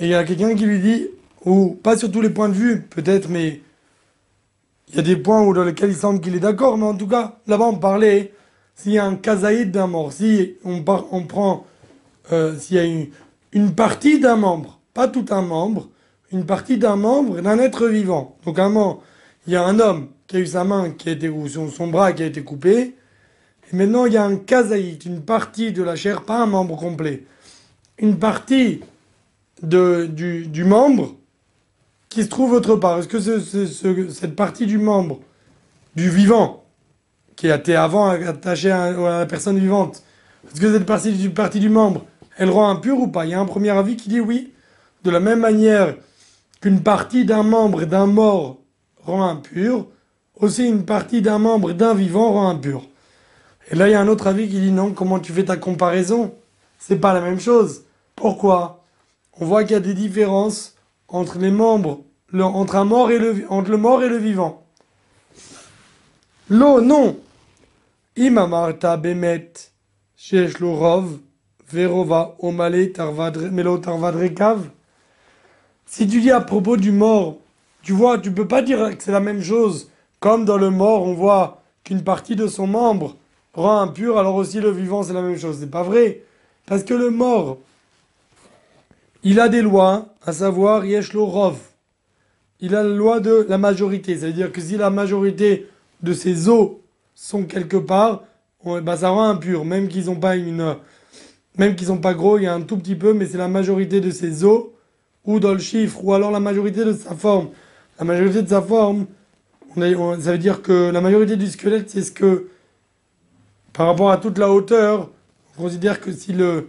Et 0.00 0.06
il 0.06 0.10
y 0.10 0.14
a 0.14 0.24
quelqu'un 0.24 0.56
qui 0.56 0.66
lui 0.66 0.80
dit, 0.80 1.06
ou 1.44 1.78
pas 1.80 1.96
sur 1.96 2.10
tous 2.10 2.20
les 2.20 2.30
points 2.30 2.48
de 2.48 2.54
vue, 2.54 2.82
peut-être, 2.82 3.28
mais 3.28 3.60
il 4.88 4.96
y 4.96 4.98
a 4.98 5.02
des 5.02 5.16
points 5.16 5.42
où, 5.42 5.54
dans 5.54 5.64
lesquels 5.64 5.90
il 5.90 5.96
semble 5.96 6.20
qu'il 6.20 6.34
est 6.34 6.40
d'accord, 6.40 6.76
mais 6.76 6.86
en 6.86 6.94
tout 6.94 7.06
cas, 7.06 7.38
là-bas, 7.46 7.66
on 7.66 7.76
parlait, 7.76 8.32
s'il 8.74 8.92
y 8.92 8.98
a 8.98 9.04
un 9.04 9.16
kazaïd 9.16 9.70
d'un 9.70 9.86
mort, 9.86 10.12
si 10.12 10.54
on, 10.64 10.82
prend, 10.82 11.66
euh, 12.32 12.56
s'il 12.58 12.76
y 12.76 12.80
a 12.80 13.08
une, 13.52 13.74
partie 13.74 14.20
d'un 14.20 14.36
membre, 14.36 14.80
pas 14.92 15.08
tout 15.08 15.26
un 15.30 15.42
membre, 15.42 15.88
une 16.32 16.44
partie 16.44 16.78
d'un 16.78 16.96
membre 16.96 17.40
d'un 17.40 17.58
être 17.58 17.86
vivant. 17.86 18.36
Donc, 18.44 18.58
un 18.58 18.98
il 19.46 19.52
y 19.52 19.56
a 19.56 19.64
un 19.64 19.78
homme 19.78 20.08
qui 20.26 20.36
a 20.36 20.40
eu 20.40 20.46
sa 20.46 20.64
main 20.64 20.90
qui 20.90 21.08
a 21.08 21.12
été, 21.12 21.28
ou 21.28 21.48
son, 21.48 21.86
bras 21.86 22.12
qui 22.12 22.22
a 22.22 22.26
été 22.26 22.42
coupé, 22.42 22.94
et 23.72 23.76
maintenant, 23.76 24.06
il 24.06 24.12
y 24.12 24.16
a 24.16 24.24
un 24.24 24.36
kazaït, 24.36 25.04
une 25.06 25.22
partie 25.22 25.72
de 25.72 25.82
la 25.82 25.96
chair, 25.96 26.22
pas 26.22 26.42
un 26.42 26.46
membre 26.46 26.76
complet, 26.76 27.24
une 27.98 28.18
partie 28.18 28.80
du 29.62 30.64
membre 30.64 31.14
qui 32.14 32.22
se 32.22 32.28
trouve 32.28 32.52
autre 32.52 32.76
part. 32.76 32.98
Est-ce 32.98 33.08
que 33.08 33.20
ce- 33.20 33.40
ce- 33.40 33.66
ce- 33.66 34.08
cette 34.08 34.36
partie 34.36 34.66
du 34.66 34.78
membre, 34.78 35.18
du 35.96 36.08
vivant, 36.08 36.64
qui 37.36 37.50
a 37.50 37.56
été 37.56 37.74
avant 37.74 38.06
attachée 38.08 38.70
à, 38.70 38.92
la 38.92 39.26
personne 39.26 39.58
vivante, 39.58 40.02
est-ce 40.46 40.60
que 40.60 40.72
cette 40.72 40.86
partie 40.86 41.12
du, 41.12 41.30
partie 41.30 41.58
du 41.60 41.68
membre, 41.68 42.04
elle 42.36 42.50
rend 42.50 42.68
impur 42.70 42.98
ou 42.98 43.08
pas? 43.08 43.24
Il 43.26 43.30
y 43.32 43.34
a 43.34 43.40
un 43.40 43.46
premier 43.46 43.70
avis 43.70 43.96
qui 43.96 44.08
dit 44.08 44.20
oui. 44.20 44.52
De 45.02 45.10
la 45.10 45.20
même 45.20 45.40
manière 45.40 45.96
qu'une 46.62 46.80
partie 46.82 47.24
d'un 47.26 47.42
membre 47.42 47.84
d'un 47.84 48.06
mort 48.06 48.58
rend 49.02 49.28
impur, 49.28 49.86
aussi 50.36 50.66
une 50.66 50.84
partie 50.84 51.20
d'un 51.20 51.38
membre 51.38 51.72
d'un 51.72 51.94
vivant 51.94 52.32
rend 52.32 52.48
impur. 52.48 52.82
Et 53.70 53.74
là, 53.74 53.88
il 53.88 53.92
y 53.92 53.94
a 53.94 54.00
un 54.00 54.08
autre 54.08 54.26
avis 54.28 54.48
qui 54.48 54.60
dit 54.60 54.70
non, 54.70 54.92
comment 54.92 55.18
tu 55.18 55.32
fais 55.32 55.44
ta 55.44 55.56
comparaison? 55.56 56.32
C'est 56.78 56.96
pas 57.00 57.12
la 57.12 57.20
même 57.20 57.40
chose. 57.40 57.82
Pourquoi? 58.16 58.84
On 59.40 59.44
voit 59.46 59.64
qu'il 59.64 59.72
y 59.72 59.76
a 59.76 59.80
des 59.80 59.94
différences 59.94 60.73
entre 61.08 61.38
les 61.38 61.50
membres, 61.50 62.00
entre, 62.32 62.76
un 62.76 62.84
mort 62.84 63.10
et 63.10 63.18
le, 63.18 63.44
entre 63.48 63.70
le 63.70 63.76
mort 63.76 64.02
et 64.02 64.08
le 64.08 64.16
vivant. 64.16 64.66
L'eau, 66.48 66.80
non. 66.80 67.18
Imamarta 68.16 69.00
rov, 70.60 71.18
verova, 71.68 72.36
omale. 72.38 72.92
Si 75.86 76.08
tu 76.08 76.20
dis 76.20 76.30
à 76.30 76.40
propos 76.40 76.76
du 76.76 76.92
mort, 76.92 77.38
tu 77.82 77.92
vois, 77.92 78.18
tu 78.18 78.32
peux 78.32 78.48
pas 78.48 78.62
dire 78.62 78.96
que 78.96 79.02
c'est 79.02 79.12
la 79.12 79.20
même 79.20 79.42
chose. 79.42 79.90
Comme 80.20 80.44
dans 80.44 80.56
le 80.56 80.70
mort, 80.70 81.02
on 81.02 81.14
voit 81.14 81.62
qu'une 81.82 82.02
partie 82.02 82.36
de 82.36 82.46
son 82.46 82.66
membre 82.66 83.16
rend 83.52 83.80
impur, 83.80 84.18
alors 84.18 84.34
aussi 84.34 84.60
le 84.60 84.70
vivant, 84.70 85.02
c'est 85.02 85.12
la 85.12 85.22
même 85.22 85.38
chose. 85.38 85.58
C'est 85.60 85.70
pas 85.70 85.82
vrai. 85.82 86.22
Parce 86.66 86.82
que 86.82 86.94
le 86.94 87.10
mort, 87.10 87.58
il 89.24 89.40
a 89.40 89.48
des 89.48 89.62
lois, 89.62 90.14
à 90.24 90.32
savoir 90.32 90.84
Yeshlo 90.84 91.24
Rov. 91.24 91.58
Il 92.60 92.74
a 92.74 92.82
la 92.82 92.94
loi 92.94 93.20
de 93.20 93.46
la 93.48 93.58
majorité. 93.58 94.18
Ça 94.18 94.26
veut 94.26 94.32
dire 94.32 94.52
que 94.52 94.60
si 94.60 94.76
la 94.76 94.90
majorité 94.90 95.66
de 96.02 96.12
ses 96.12 96.48
os 96.48 96.72
sont 97.14 97.44
quelque 97.44 97.76
part, 97.76 98.24
bah 98.64 98.96
ça 98.96 99.08
rend 99.08 99.24
impur. 99.24 99.64
Même 99.64 99.88
qu'ils 99.88 100.06
n'ont 100.06 100.20
pas 100.20 100.36
une, 100.36 100.76
même 101.56 101.74
qu'ils 101.74 101.88
sont 101.88 101.98
pas 101.98 102.14
gros, 102.14 102.38
il 102.38 102.44
y 102.44 102.46
a 102.46 102.54
un 102.54 102.60
tout 102.60 102.76
petit 102.76 102.94
peu, 102.94 103.12
mais 103.14 103.26
c'est 103.26 103.38
la 103.38 103.48
majorité 103.48 104.00
de 104.00 104.10
ses 104.10 104.44
os, 104.44 104.66
ou 105.24 105.40
dans 105.40 105.52
le 105.52 105.58
chiffre, 105.58 106.04
ou 106.04 106.12
alors 106.12 106.30
la 106.30 106.40
majorité 106.40 106.84
de 106.84 106.92
sa 106.92 107.14
forme. 107.14 107.48
La 107.98 108.04
majorité 108.04 108.42
de 108.42 108.48
sa 108.48 108.60
forme, 108.60 109.06
ça 109.76 110.32
veut 110.32 110.38
dire 110.38 110.62
que 110.62 110.90
la 110.90 111.00
majorité 111.00 111.36
du 111.36 111.46
squelette, 111.48 111.90
c'est 111.90 112.02
ce 112.02 112.12
que 112.12 112.48
par 113.72 113.86
rapport 113.86 114.10
à 114.10 114.18
toute 114.18 114.38
la 114.38 114.52
hauteur, 114.52 115.10
on 115.56 115.62
considère 115.62 116.00
que 116.00 116.12
si 116.12 116.32
le, 116.32 116.68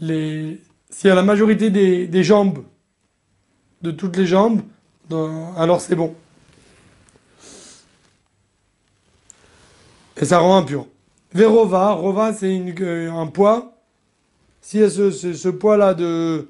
les, 0.00 0.60
si 0.90 1.08
à 1.08 1.14
la 1.14 1.22
majorité 1.22 1.70
des, 1.70 2.24
jambes, 2.24 2.64
de 3.82 3.90
toutes 3.90 4.16
les 4.16 4.26
jambes, 4.26 4.62
alors 5.56 5.80
c'est 5.80 5.94
bon. 5.94 6.14
Et 10.16 10.24
ça 10.24 10.38
rend 10.38 10.56
impur. 10.56 10.86
Verova, 11.32 11.92
rova 11.92 12.32
c'est 12.32 12.74
euh, 12.80 13.12
un 13.12 13.26
poids. 13.26 13.74
Si 14.62 14.82
a 14.82 14.88
ce, 14.88 15.10
ce, 15.10 15.48
poids-là 15.48 15.92
de 15.92 16.48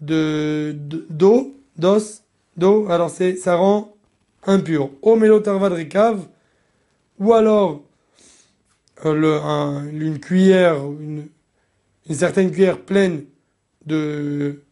d'eau, 0.00 1.54
d'os, 1.76 2.22
d'eau, 2.56 2.88
alors 2.90 3.10
ça 3.10 3.56
rend 3.56 3.94
impur. 4.46 4.90
Au 5.02 5.16
mélotarvadrikav, 5.16 6.26
ou 7.18 7.32
alors 7.32 7.82
euh, 9.04 9.90
une 9.92 10.18
cuillère, 10.18 10.76
une, 10.76 11.28
une, 12.08 12.14
certaine 12.14 12.50
cuillère 12.50 12.80
pleine 12.80 13.24
de 13.86 14.62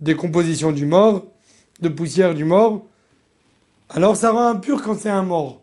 décomposition 0.00 0.72
du 0.72 0.86
mort, 0.86 1.26
de 1.80 1.88
poussière 1.88 2.34
du 2.34 2.44
mort, 2.44 2.86
alors 3.90 4.16
ça 4.16 4.30
rend 4.30 4.48
impur 4.48 4.82
quand 4.82 4.94
c'est 4.94 5.10
un 5.10 5.22
mort. 5.22 5.62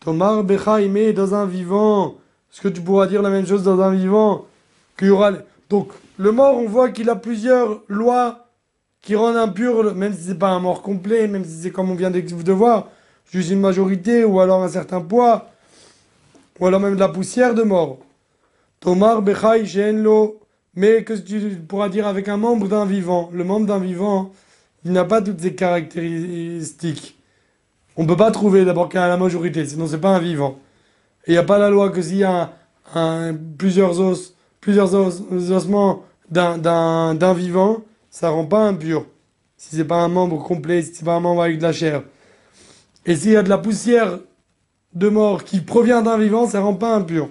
Tomar 0.00 0.42
Bechaïmé 0.44 1.12
dans 1.12 1.34
un 1.34 1.46
vivant, 1.46 2.16
est-ce 2.52 2.60
que 2.60 2.68
tu 2.68 2.80
pourras 2.80 3.06
dire 3.06 3.22
la 3.22 3.30
même 3.30 3.46
chose 3.46 3.62
dans 3.62 3.80
un 3.80 3.94
vivant 3.94 4.46
qu'il. 4.96 5.44
Donc, 5.68 5.92
le 6.18 6.32
mort, 6.32 6.56
on 6.56 6.66
voit 6.66 6.90
qu'il 6.90 7.08
a 7.10 7.16
plusieurs 7.16 7.82
lois 7.88 8.46
qui 9.02 9.14
rendent 9.14 9.36
impur, 9.36 9.94
même 9.94 10.12
si 10.12 10.22
c'est 10.24 10.38
pas 10.38 10.50
un 10.50 10.58
mort 10.58 10.82
complet, 10.82 11.28
même 11.28 11.44
si 11.44 11.62
c'est 11.62 11.70
comme 11.70 11.90
on 11.90 11.94
vient 11.94 12.10
de 12.10 12.52
voir, 12.52 12.88
juste 13.30 13.50
une 13.50 13.60
majorité 13.60 14.24
ou 14.24 14.40
alors 14.40 14.62
un 14.62 14.68
certain 14.68 15.00
poids 15.00 15.48
ou 16.58 16.66
alors 16.66 16.80
même 16.80 16.94
de 16.94 17.00
la 17.00 17.08
poussière 17.08 17.54
de 17.54 17.62
mort. 17.62 17.98
Tomar 18.80 19.22
Bechai 19.22 19.64
Shenlo, 19.66 20.40
mais 20.80 21.04
que 21.04 21.12
tu 21.12 21.56
pourras 21.68 21.90
dire 21.90 22.06
avec 22.06 22.26
un 22.28 22.38
membre 22.38 22.66
d'un 22.66 22.86
vivant 22.86 23.28
Le 23.34 23.44
membre 23.44 23.66
d'un 23.66 23.78
vivant, 23.78 24.32
il 24.82 24.92
n'a 24.92 25.04
pas 25.04 25.20
toutes 25.20 25.40
ces 25.40 25.54
caractéristiques. 25.54 27.18
On 27.98 28.04
ne 28.04 28.08
peut 28.08 28.16
pas 28.16 28.30
trouver 28.30 28.64
d'abord 28.64 28.88
qu'il 28.88 28.98
a 28.98 29.06
la 29.06 29.18
majorité, 29.18 29.66
sinon 29.66 29.86
c'est 29.86 30.00
pas 30.00 30.16
un 30.16 30.20
vivant. 30.20 30.58
Et 31.26 31.32
il 31.32 31.34
n'y 31.34 31.38
a 31.38 31.42
pas 31.42 31.58
la 31.58 31.68
loi 31.68 31.90
que 31.90 32.00
s'il 32.00 32.16
y 32.16 32.24
a 32.24 32.54
un, 32.94 33.36
plusieurs 33.58 34.00
os, 34.00 34.34
plusieurs 34.62 34.94
os, 34.94 35.22
ossements 35.50 36.02
d'un 36.30 37.34
vivant, 37.34 37.82
ça 38.08 38.30
rend 38.30 38.46
pas 38.46 38.66
impur. 38.66 39.04
Si 39.58 39.76
c'est 39.76 39.84
pas 39.84 40.00
un 40.00 40.08
membre 40.08 40.42
complet, 40.42 40.80
si 40.80 40.94
c'est 40.94 41.04
pas 41.04 41.16
un 41.16 41.20
membre 41.20 41.42
avec 41.42 41.58
de 41.58 41.62
la 41.62 41.74
chair. 41.74 42.04
Et 43.04 43.16
s'il 43.16 43.32
y 43.32 43.36
a 43.36 43.42
de 43.42 43.50
la 43.50 43.58
poussière 43.58 44.18
de 44.94 45.08
mort 45.10 45.44
qui 45.44 45.60
provient 45.60 46.00
d'un 46.00 46.16
vivant, 46.16 46.48
ça 46.48 46.62
rend 46.62 46.72
pas 46.72 46.94
impur. 46.94 47.28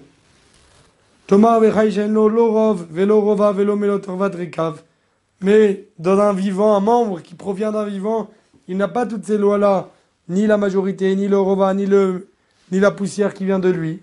Mais 5.42 5.88
dans 6.00 6.20
un 6.20 6.34
vivant, 6.34 6.76
un 6.76 6.80
membre 6.80 7.22
qui 7.22 7.36
provient 7.36 7.72
d'un 7.72 7.86
vivant, 7.86 8.30
il 8.68 8.78
n'a 8.78 8.88
pas 8.88 9.06
toutes 9.06 9.26
ces 9.26 9.38
lois-là, 9.38 9.90
ni 10.28 10.48
la 10.48 10.58
majorité, 10.58 11.16
ni 11.16 11.28
le 11.28 11.40
rova, 11.40 11.74
ni, 11.76 11.86
le, 11.86 12.30
ni 12.72 12.80
la 12.80 12.90
poussière 12.90 13.36
qui 13.36 13.46
vient 13.46 13.60
de 13.60 13.70
lui. 13.70 14.02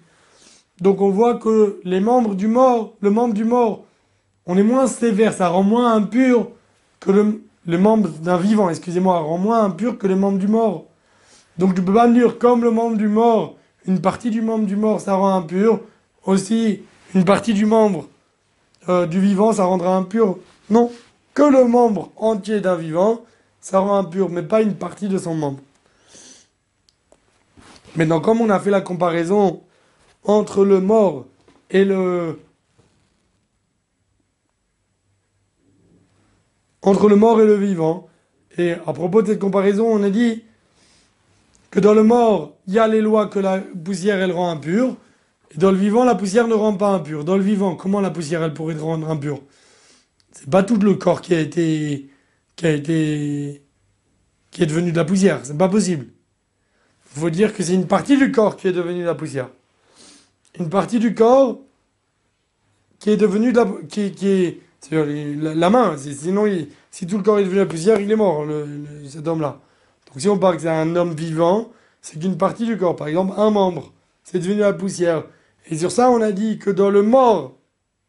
Donc 0.81 1.01
on 1.01 1.11
voit 1.11 1.35
que 1.35 1.81
les 1.83 1.99
membres 2.01 2.37
du 2.37 2.47
mort, 2.47 2.95
le 3.01 3.11
membre 3.11 3.35
du 3.35 3.45
mort, 3.45 3.85
on 4.47 4.57
est 4.57 4.63
moins 4.63 4.87
sévère, 4.87 5.33
ça 5.33 5.49
rend 5.49 5.65
moins 5.65 5.95
impur 5.95 6.51
que 7.01 7.11
le, 7.11 7.43
le 7.67 7.79
membre 7.79 8.09
d'un 8.09 8.37
vivant, 8.37 8.71
excusez-moi, 8.71 9.19
rend 9.19 9.39
moins 9.39 9.65
impur 9.65 9.99
que 9.99 10.07
les 10.07 10.15
membres 10.15 10.39
du 10.39 10.49
mort. 10.49 10.85
Donc 11.59 11.75
tu 11.75 11.83
peux 11.83 11.93
pas 11.93 12.09
dire 12.09 12.39
comme 12.39 12.63
le 12.63 12.71
membre 12.71 12.97
du 12.97 13.09
mort, 13.09 13.57
une 13.85 14.01
partie 14.01 14.31
du 14.31 14.43
membre 14.43 14.67
du 14.67 14.77
mort 14.77 15.01
ça 15.01 15.15
rend 15.15 15.35
impur, 15.35 15.81
aussi 16.25 16.83
une 17.17 17.25
partie 17.25 17.55
du 17.55 17.65
membre 17.65 18.07
euh, 18.91 19.07
du 19.07 19.21
vivant 19.21 19.53
ça 19.53 19.65
rendra 19.65 19.97
impur. 19.97 20.39
Non, 20.69 20.93
que 21.33 21.43
le 21.43 21.65
membre 21.65 22.13
entier 22.17 22.61
d'un 22.61 22.77
vivant 22.77 23.23
ça 23.59 23.79
rend 23.79 23.97
impur, 23.97 24.29
mais 24.29 24.43
pas 24.43 24.61
une 24.61 24.75
partie 24.75 25.09
de 25.09 25.17
son 25.17 25.35
membre. 25.35 25.61
Maintenant, 27.97 28.21
comme 28.21 28.43
on 28.43 28.51
a 28.51 28.61
fait 28.61 28.71
la 28.71 28.83
comparaison 28.83 29.63
entre 30.25 30.65
le 30.65 30.81
mort 30.81 31.25
et 31.71 31.87
le 31.87 32.39
entre 36.83 37.09
le 37.09 37.17
mort 37.17 37.41
et 37.41 37.47
le 37.47 37.57
vivant, 37.57 38.09
et 38.59 38.73
à 38.73 38.93
propos 38.93 39.23
de 39.23 39.29
cette 39.29 39.41
comparaison, 39.41 39.87
on 39.89 40.03
a 40.03 40.11
dit 40.11 40.45
que 41.71 41.81
dans 41.81 41.95
le 41.95 42.03
mort, 42.03 42.53
il 42.69 42.75
y 42.75 42.79
a 42.79 42.87
les 42.87 43.01
lois 43.01 43.27
que 43.27 43.39
la 43.39 43.59
poussière, 43.59 44.21
elle 44.21 44.33
rend 44.33 44.51
impure. 44.51 44.97
Dans 45.55 45.71
le 45.71 45.77
vivant, 45.77 46.05
la 46.05 46.15
poussière 46.15 46.49
ne 46.49 46.55
rend 46.55 46.75
pas 46.75 46.91
impure. 46.91 47.25
Dans 47.25 47.37
le 47.37 47.43
vivant, 47.43 47.77
comment 47.77 48.01
la 48.01 48.11
poussière, 48.11 48.43
elle 48.43 48.53
pourrait 48.53 48.75
rendre 48.75 49.09
impure? 49.09 49.41
C'est 50.33 50.51
pas 50.51 50.63
tout 50.63 50.77
le 50.77 50.95
corps 50.95 51.23
qui 51.23 51.35
a 51.35 51.41
été, 51.41 52.11
qui 52.57 52.67
a 52.67 52.73
été, 52.73 53.63
qui 54.51 54.63
est 54.63 54.67
devenu 54.67 54.93
de 54.93 54.97
la 54.97 55.05
poussière. 55.05 55.41
C'est 55.45 55.57
pas 55.57 55.69
possible. 55.69 56.07
Il 57.15 57.21
faut 57.21 57.31
dire 57.31 57.55
que 57.55 57.63
c'est 57.63 57.75
une 57.75 57.87
partie 57.87 58.19
du 58.19 58.31
corps 58.33 58.57
qui 58.57 58.69
est 58.69 58.73
devenue 58.73 59.01
de 59.01 59.07
la 59.07 59.15
poussière. 59.15 59.49
Une 60.59 60.69
partie 60.69 60.99
du 60.99 61.15
corps 61.15 61.61
qui 62.99 63.11
est 63.11 63.17
devenue 63.17 63.53
de 63.53 63.59
la, 63.59 63.67
qui, 63.89 64.13
qui 64.13 64.59
la, 64.91 65.71
main. 65.71 65.97
Sinon, 65.97 66.45
si 66.91 67.07
tout 67.07 67.17
le 67.17 67.23
corps 67.23 67.39
est 67.39 67.43
devenu 67.43 67.57
de 67.57 67.63
la 67.63 67.67
poussière, 67.67 68.01
il 68.01 68.11
est 68.11 68.17
mort, 68.17 68.45
cet 69.09 69.27
homme-là. 69.27 69.61
Donc 70.07 70.21
si 70.21 70.29
on 70.29 70.39
parle 70.39 70.57
que 70.57 70.63
c'est 70.63 70.69
un 70.69 70.97
homme 70.97 71.15
vivant, 71.15 71.71
c'est 72.01 72.19
qu'une 72.21 72.39
partie 72.39 72.67
du 72.67 72.77
corps, 72.77 72.97
par 72.97 73.09
exemple 73.09 73.35
un 73.37 73.51
membre, 73.51 73.93
c'est 74.25 74.39
devenu 74.39 74.61
la 74.61 74.73
poussière. 74.73 75.25
Et 75.69 75.77
sur 75.77 75.91
ça, 75.91 76.11
on 76.11 76.21
a 76.21 76.33
dit 76.33 76.59
que 76.59 76.71
dans 76.71 76.91
le 76.91 77.03
mort, 77.03 77.55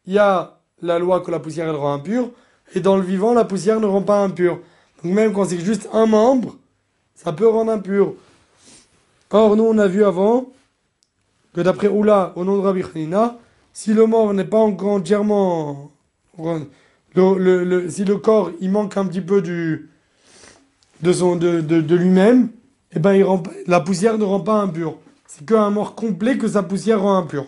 il 0.05 0.13
y 0.13 0.19
a 0.19 0.59
la 0.81 0.99
loi 0.99 1.21
que 1.21 1.31
la 1.31 1.39
poussière 1.39 1.67
elle 1.67 1.75
rend 1.75 1.93
impure, 1.93 2.31
et 2.75 2.79
dans 2.79 2.97
le 2.97 3.03
vivant, 3.03 3.33
la 3.33 3.45
poussière 3.45 3.79
ne 3.79 3.85
rend 3.85 4.01
pas 4.01 4.23
impure. 4.23 4.59
Donc 5.03 5.13
même 5.13 5.33
quand 5.33 5.45
c'est 5.45 5.59
juste 5.59 5.89
un 5.93 6.05
membre, 6.05 6.55
ça 7.15 7.33
peut 7.33 7.47
rendre 7.47 7.71
impur. 7.71 8.13
Or, 9.31 9.55
nous, 9.55 9.63
on 9.63 9.77
a 9.77 9.87
vu 9.87 10.03
avant 10.03 10.47
que 11.53 11.61
d'après 11.61 11.87
Oula, 11.87 12.33
au 12.35 12.43
nom 12.45 12.57
de 12.57 12.61
Rabbi 12.61 12.83
si 13.73 13.93
le 13.93 14.05
mort 14.05 14.33
n'est 14.33 14.45
pas 14.45 14.59
encore 14.59 14.93
entièrement... 14.93 15.91
Si 17.15 18.05
le 18.05 18.15
corps, 18.17 18.51
il 18.59 18.69
manque 18.69 18.95
un 18.95 19.05
petit 19.05 19.21
peu 19.21 19.41
de, 19.41 19.87
de, 21.01 21.61
de, 21.61 21.95
lui-même, 21.95 22.49
eh 22.91 22.99
ben, 22.99 23.41
la 23.65 23.79
poussière 23.79 24.17
ne 24.19 24.23
rend 24.23 24.41
pas 24.41 24.61
impur. 24.61 24.97
C'est 25.37 25.45
qu'un 25.45 25.69
mort 25.69 25.93
complet 25.93 26.37
que 26.37 26.47
sa 26.47 26.63
poussière 26.63 27.01
rend 27.01 27.17
impur. 27.17 27.45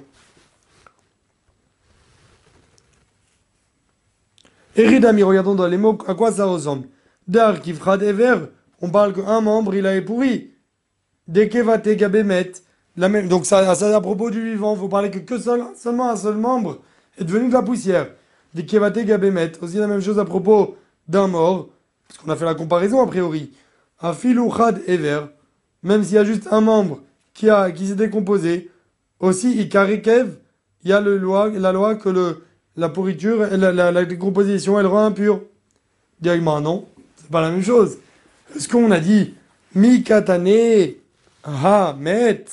Eridami, 4.75 5.23
regardons 5.23 5.55
dans 5.55 5.65
les 5.65 5.77
mots 5.77 5.97
à 6.07 6.13
quoi 6.13 6.31
ça 6.31 6.45
ressemble. 6.45 6.87
Dar 7.27 7.59
kifrad 7.61 8.03
ever, 8.03 8.41
on 8.81 8.91
parle 8.91 9.13
qu'un 9.13 9.41
membre 9.41 9.73
il 9.73 9.87
a 9.87 9.95
épouvi. 9.95 10.51
Dekevate 11.27 11.89
gabemet, 11.95 12.51
donc 12.95 13.45
ça, 13.45 13.73
ça 13.75 13.95
à 13.95 14.01
propos 14.01 14.29
du 14.29 14.43
vivant, 14.43 14.75
il 14.75 14.79
faut 14.79 14.87
parler 14.87 15.09
que, 15.09 15.19
que 15.19 15.39
seul, 15.39 15.63
seulement 15.75 16.09
un 16.09 16.15
seul 16.15 16.35
membre 16.35 16.79
est 17.17 17.23
devenu 17.23 17.47
de 17.47 17.53
la 17.53 17.63
poussière. 17.63 18.11
Des 18.53 18.65
Kevate 18.65 18.99
Gabemet. 18.99 19.51
Aussi 19.61 19.77
la 19.77 19.87
même 19.87 20.01
chose 20.01 20.17
à 20.17 20.25
propos 20.25 20.75
d'un 21.07 21.27
mort, 21.27 21.69
parce 22.07 22.19
qu'on 22.19 22.31
a 22.31 22.35
fait 22.35 22.45
la 22.45 22.55
comparaison 22.55 23.01
a 23.01 23.07
priori. 23.07 23.51
Un 24.01 24.13
filouchad 24.13 24.81
ever, 24.87 25.21
même 25.83 26.03
s'il 26.03 26.15
y 26.15 26.17
a 26.17 26.25
juste 26.25 26.47
un 26.51 26.61
membre 26.61 27.01
qui, 27.39 27.49
a, 27.49 27.71
qui 27.71 27.87
s'est 27.87 27.95
décomposé, 27.95 28.69
aussi, 29.21 29.61
Ikarikev, 29.61 30.39
il 30.83 30.89
y 30.89 30.93
a 30.93 30.99
la 30.99 31.71
loi 31.71 31.95
que 31.95 32.37
la 32.75 32.89
pourriture, 32.89 33.47
la, 33.55 34.03
décomposition, 34.05 34.77
elle 34.77 34.87
rend 34.87 35.05
impure. 35.05 35.41
Directement, 36.19 36.59
non, 36.59 36.85
c'est 37.15 37.31
pas 37.31 37.41
la 37.41 37.49
même 37.49 37.63
chose. 37.63 37.97
Est-ce 38.53 38.67
qu'on 38.67 38.91
a 38.91 38.99
dit 38.99 39.35
Mikatane 39.73 40.95
ha 41.45 41.95
met 41.97 42.43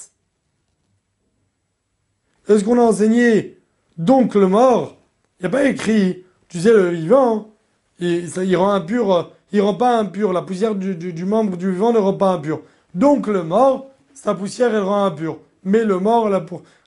Est-ce 2.48 2.62
qu'on 2.62 2.78
a 2.78 2.82
enseigné 2.82 3.58
donc 3.98 4.36
le 4.36 4.46
mort 4.46 4.98
Il 5.40 5.42
n'y 5.42 5.46
a 5.46 5.50
pas 5.50 5.64
écrit, 5.64 6.24
tu 6.48 6.60
sais, 6.60 6.72
le 6.72 6.90
vivant, 6.90 7.50
il, 7.98 8.30
ça, 8.30 8.44
il 8.44 8.56
rend 8.56 8.70
impur, 8.70 9.32
il 9.50 9.60
rend 9.62 9.74
pas 9.74 9.98
impur, 9.98 10.32
la 10.32 10.42
poussière 10.42 10.76
du, 10.76 10.94
du, 10.94 11.12
du, 11.12 11.24
membre 11.24 11.56
du 11.56 11.72
vivant 11.72 11.92
ne 11.92 11.98
rend 11.98 12.14
pas 12.14 12.30
impur. 12.30 12.60
Donc 12.94 13.26
le 13.26 13.42
mort, 13.42 13.90
sa 14.16 14.34
poussière, 14.34 14.74
elle 14.74 14.82
rend 14.82 15.04
impur. 15.04 15.38
Mais 15.64 15.84
le 15.84 15.98
mort, 15.98 16.28
la, 16.28 16.44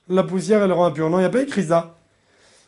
la 0.10 0.24
poussière, 0.24 0.64
elle 0.64 0.72
rend 0.72 0.88
impur. 0.88 1.10
Non, 1.10 1.18
il 1.18 1.22
n'y 1.22 1.28
a 1.28 1.30
pas 1.30 1.42
écrit 1.42 1.64
ça. 1.64 1.96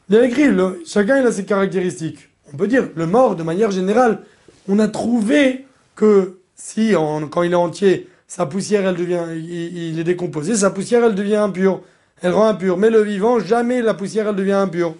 Il 0.07 0.15
y 0.15 0.17
a 0.19 0.25
écrit, 0.25 0.47
le, 0.47 0.81
chacun 0.85 1.25
a 1.25 1.31
ses 1.31 1.45
caractéristiques. 1.45 2.29
On 2.53 2.57
peut 2.57 2.67
dire, 2.67 2.89
le 2.95 3.07
mort, 3.07 3.35
de 3.35 3.43
manière 3.43 3.71
générale, 3.71 4.21
on 4.67 4.77
a 4.79 4.87
trouvé 4.87 5.65
que 5.95 6.37
si, 6.55 6.93
quand 7.31 7.43
il 7.43 7.51
est 7.53 7.55
entier, 7.55 8.07
sa 8.27 8.45
poussière, 8.45 8.85
elle 8.85 8.95
devient, 8.95 9.23
il, 9.35 9.99
est 9.99 10.03
décomposé, 10.03 10.55
sa 10.55 10.69
poussière, 10.69 11.03
elle 11.03 11.15
devient 11.15 11.35
impure. 11.35 11.81
Elle 12.21 12.33
rend 12.33 12.47
impure. 12.47 12.77
Mais 12.77 12.89
le 12.89 13.01
vivant, 13.01 13.39
jamais 13.39 13.81
la 13.81 13.93
poussière, 13.93 14.27
elle 14.27 14.35
devient 14.35 14.51
impure. 14.51 14.95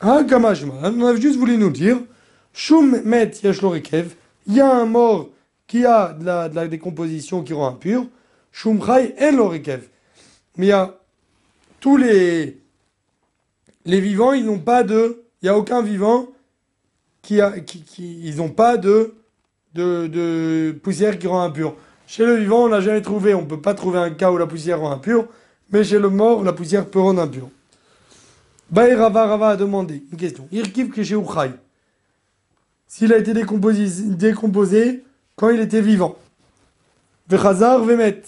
Ah, 0.00 0.22
Kamashma, 0.28 0.74
on 0.84 1.06
a 1.06 1.16
juste 1.16 1.38
voulu 1.38 1.56
nous 1.56 1.70
dire, 1.70 1.96
Shum 2.52 3.00
met 3.04 3.32
yashlorekev, 3.42 4.14
il 4.46 4.54
y 4.54 4.60
a 4.60 4.70
un 4.70 4.84
mort 4.84 5.28
qui 5.66 5.84
a 5.84 6.12
de 6.12 6.24
la, 6.24 6.68
décomposition 6.68 7.42
qui 7.42 7.52
rend 7.52 7.68
impure, 7.68 8.06
Shum 8.52 8.82
chai 8.84 9.14
en 9.20 9.36
lorekev. 9.36 9.88
Mais 10.56 10.66
il 10.66 10.68
y 10.70 10.72
a 10.72 10.94
tous 11.80 11.96
les, 11.96 12.58
les 13.84 14.00
vivants, 14.00 14.32
ils 14.32 14.46
n'ont 14.46 14.58
pas 14.58 14.82
de, 14.82 15.24
il 15.42 15.46
n'y 15.46 15.48
a 15.50 15.58
aucun 15.58 15.82
vivant 15.82 16.28
qui 17.22 17.40
a, 17.40 17.60
qui, 17.60 17.82
qui 17.82 18.20
ils 18.24 18.36
n'ont 18.36 18.48
pas 18.48 18.76
de, 18.76 19.14
de, 19.74 20.06
de, 20.06 20.78
poussière 20.82 21.18
qui 21.18 21.26
rend 21.26 21.42
impure. 21.42 21.76
Chez 22.06 22.24
le 22.24 22.36
vivant, 22.36 22.64
on 22.64 22.68
n'a 22.68 22.80
jamais 22.80 23.02
trouvé, 23.02 23.34
on 23.34 23.42
ne 23.42 23.46
peut 23.46 23.60
pas 23.60 23.74
trouver 23.74 23.98
un 23.98 24.10
cas 24.10 24.30
où 24.30 24.38
la 24.38 24.46
poussière 24.46 24.80
rend 24.80 24.92
impure, 24.92 25.26
mais 25.70 25.84
chez 25.84 25.98
le 25.98 26.08
mort, 26.08 26.42
la 26.42 26.52
poussière 26.52 26.86
peut 26.86 27.00
rendre 27.00 27.20
impure. 27.20 27.50
Baï 28.70 28.94
Rava 28.94 29.48
a 29.48 29.56
demandé 29.56 30.02
une 30.10 30.18
question. 30.18 30.48
Irkiv 30.50 30.92
S'il 32.88 33.12
a 33.12 33.18
été 33.18 33.32
décomposé 33.34 35.04
quand 35.36 35.50
il 35.50 35.60
était 35.60 35.82
vivant. 35.82 36.16
Vechazar 37.28 37.84
Vemet. 37.84 38.22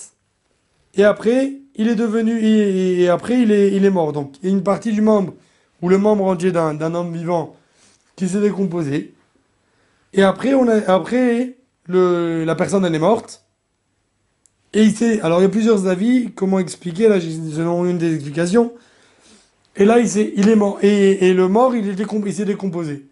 Et 0.95 1.05
après, 1.05 1.55
il 1.75 1.89
est 1.89 1.95
devenu, 1.95 2.39
et, 2.43 3.09
après, 3.09 3.41
il 3.41 3.53
est, 3.53 3.73
il 3.73 3.85
est 3.85 3.91
mort. 3.91 4.13
Donc, 4.13 4.35
il 4.43 4.49
y 4.49 4.53
a 4.53 4.55
une 4.55 4.63
partie 4.63 4.93
du 4.93 5.01
membre, 5.01 5.35
ou 5.81 5.89
le 5.89 5.99
membre 5.99 6.25
entier 6.25 6.51
d'un 6.53 6.95
homme 6.95 7.13
vivant, 7.13 7.57
qui 8.17 8.29
s'est 8.29 8.41
décomposé. 8.41 9.15
Et 10.13 10.23
après, 10.23 10.55
on 10.55 10.67
a, 10.69 10.77
après 10.91 11.57
le, 11.87 12.45
la 12.45 12.55
personne, 12.55 12.85
elle 12.85 12.95
est 12.95 12.99
morte. 12.99 13.45
Et 14.73 14.83
il 14.83 14.93
s'est, 14.93 15.21
alors 15.21 15.39
il 15.39 15.43
y 15.45 15.47
a 15.47 15.51
plusieurs 15.51 15.87
avis, 15.87 16.33
comment 16.35 16.59
expliquer, 16.59 17.09
là, 17.09 17.21
selon 17.21 17.87
une 17.87 17.99
des 17.99 18.15
explications. 18.15 18.73
Et 19.77 19.85
là, 19.85 20.01
il, 20.01 20.19
est, 20.19 20.33
il 20.37 20.49
est 20.49 20.57
mort. 20.57 20.79
Et, 20.83 21.29
et 21.29 21.33
le 21.33 21.47
mort, 21.47 21.77
il 21.77 21.97
s'est 22.35 22.45
décomposé. 22.45 23.07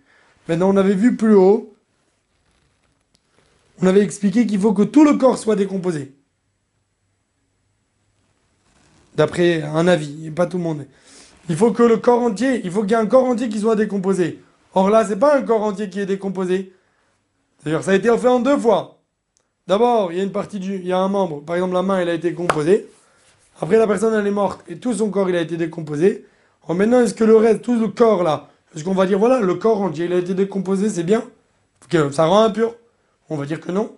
Maintenant, 0.48 0.70
on 0.70 0.76
avait 0.76 0.94
vu 0.94 1.16
plus 1.16 1.34
haut, 1.34 1.75
on 3.80 3.86
avait 3.86 4.02
expliqué 4.02 4.46
qu'il 4.46 4.60
faut 4.60 4.72
que 4.72 4.82
tout 4.82 5.04
le 5.04 5.14
corps 5.14 5.38
soit 5.38 5.56
décomposé. 5.56 6.14
D'après 9.14 9.62
un 9.62 9.86
avis, 9.86 10.30
pas 10.30 10.46
tout 10.46 10.58
le 10.58 10.62
monde. 10.62 10.86
Il 11.48 11.56
faut 11.56 11.72
que 11.72 11.82
le 11.82 11.96
corps 11.96 12.22
entier, 12.22 12.60
il 12.64 12.70
faut 12.70 12.82
qu'il 12.82 12.90
y 12.90 12.94
ait 12.94 12.96
un 12.96 13.06
corps 13.06 13.24
entier 13.24 13.48
qui 13.48 13.60
soit 13.60 13.76
décomposé. 13.76 14.42
Or 14.74 14.90
là, 14.90 15.04
c'est 15.06 15.18
pas 15.18 15.38
un 15.38 15.42
corps 15.42 15.62
entier 15.62 15.88
qui 15.88 16.00
est 16.00 16.06
décomposé. 16.06 16.72
C'est-à-dire, 17.58 17.82
ça 17.82 17.92
a 17.92 17.94
été 17.94 18.16
fait 18.18 18.28
en 18.28 18.40
deux 18.40 18.58
fois. 18.58 18.98
D'abord, 19.66 20.12
il 20.12 20.18
y 20.18 20.20
a 20.20 20.24
une 20.24 20.32
partie 20.32 20.58
du, 20.58 20.76
il 20.76 20.86
y 20.86 20.92
a 20.92 20.98
un 20.98 21.08
membre, 21.08 21.42
par 21.42 21.56
exemple 21.56 21.74
la 21.74 21.82
main, 21.82 21.98
elle 21.98 22.08
a 22.08 22.14
été 22.14 22.32
composée. 22.34 22.86
Après, 23.60 23.78
la 23.78 23.86
personne, 23.86 24.14
elle 24.14 24.26
est 24.26 24.30
morte 24.30 24.62
et 24.68 24.78
tout 24.78 24.92
son 24.92 25.10
corps, 25.10 25.28
il 25.30 25.36
a 25.36 25.40
été 25.40 25.56
décomposé. 25.56 26.26
Maintenant, 26.68 27.00
est-ce 27.00 27.14
que 27.14 27.24
le 27.24 27.36
reste, 27.36 27.62
tout 27.62 27.78
le 27.78 27.88
corps 27.88 28.22
là, 28.22 28.48
est-ce 28.74 28.84
qu'on 28.84 28.94
va 28.94 29.06
dire, 29.06 29.18
voilà, 29.18 29.40
le 29.40 29.54
corps 29.54 29.80
entier, 29.80 30.06
il 30.06 30.12
a 30.12 30.18
été 30.18 30.34
décomposé, 30.34 30.90
c'est 30.90 31.04
bien 31.04 31.22
ça 32.10 32.26
rend 32.26 32.42
impur 32.42 32.74
On 33.28 33.36
va 33.36 33.46
dire 33.46 33.60
que 33.60 33.72
non. 33.72 33.96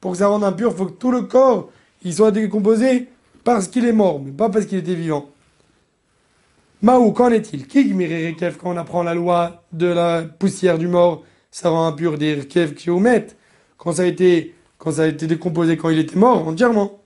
Pour 0.00 0.12
que 0.12 0.18
ça 0.18 0.28
rende 0.28 0.44
impur, 0.44 0.70
il 0.72 0.76
faut 0.76 0.86
que 0.86 0.92
tout 0.92 1.10
le 1.10 1.22
corps, 1.22 1.70
il 2.02 2.14
soit 2.14 2.30
décomposé 2.30 3.08
parce 3.44 3.68
qu'il 3.68 3.84
est 3.84 3.92
mort, 3.92 4.20
mais 4.20 4.30
pas 4.30 4.48
parce 4.48 4.66
qu'il 4.66 4.78
était 4.78 4.94
vivant. 4.94 5.30
Maou, 6.82 7.10
qu'en 7.12 7.30
est-il? 7.30 7.66
Quand 7.66 8.70
on 8.70 8.76
apprend 8.76 9.02
la 9.02 9.14
loi 9.14 9.64
de 9.72 9.86
la 9.86 10.22
poussière 10.22 10.78
du 10.78 10.86
mort, 10.86 11.24
ça 11.50 11.70
rend 11.70 11.86
impur 11.86 12.18
des 12.18 12.46
kev 12.46 12.74
met 13.00 13.26
quand 13.76 13.92
ça 13.92 14.02
a 14.02 14.06
été 14.06 14.54
quand 14.78 14.92
ça 14.92 15.02
a 15.02 15.06
été 15.06 15.26
décomposé 15.26 15.76
quand 15.76 15.88
il 15.88 15.98
était 15.98 16.16
mort 16.16 16.46
entièrement. 16.46 17.00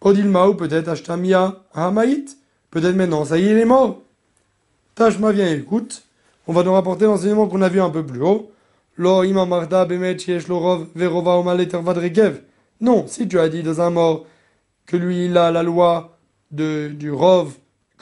Odil 0.00 0.28
Maou, 0.28 0.54
peut-être 0.54 0.88
Ashtamia 0.88 1.62
Hamaït, 1.74 2.38
peut-être 2.70 2.94
maintenant, 2.94 3.24
ça 3.24 3.38
y 3.38 3.46
est, 3.46 3.50
il 3.50 3.58
est 3.58 3.64
mort. 3.64 4.00
Tashma 4.94 5.32
vient 5.32 5.50
écoute. 5.52 6.04
On 6.46 6.52
va 6.52 6.62
nous 6.62 6.72
rapporter 6.72 7.06
l'enseignement 7.06 7.46
qu'on 7.46 7.62
a 7.62 7.68
vu 7.68 7.80
un 7.80 7.90
peu 7.90 8.04
plus 8.04 8.22
haut. 8.22 8.50
Non, 12.80 13.06
si 13.06 13.28
tu 13.28 13.38
as 13.38 13.48
dit 13.48 13.62
dans 13.62 13.80
un 13.80 13.90
mort 13.90 14.26
que 14.86 14.96
lui 14.96 15.26
il 15.26 15.36
a 15.38 15.50
la 15.50 15.62
loi 15.62 16.18
de, 16.50 16.88
du 16.88 17.10
rov 17.10 17.54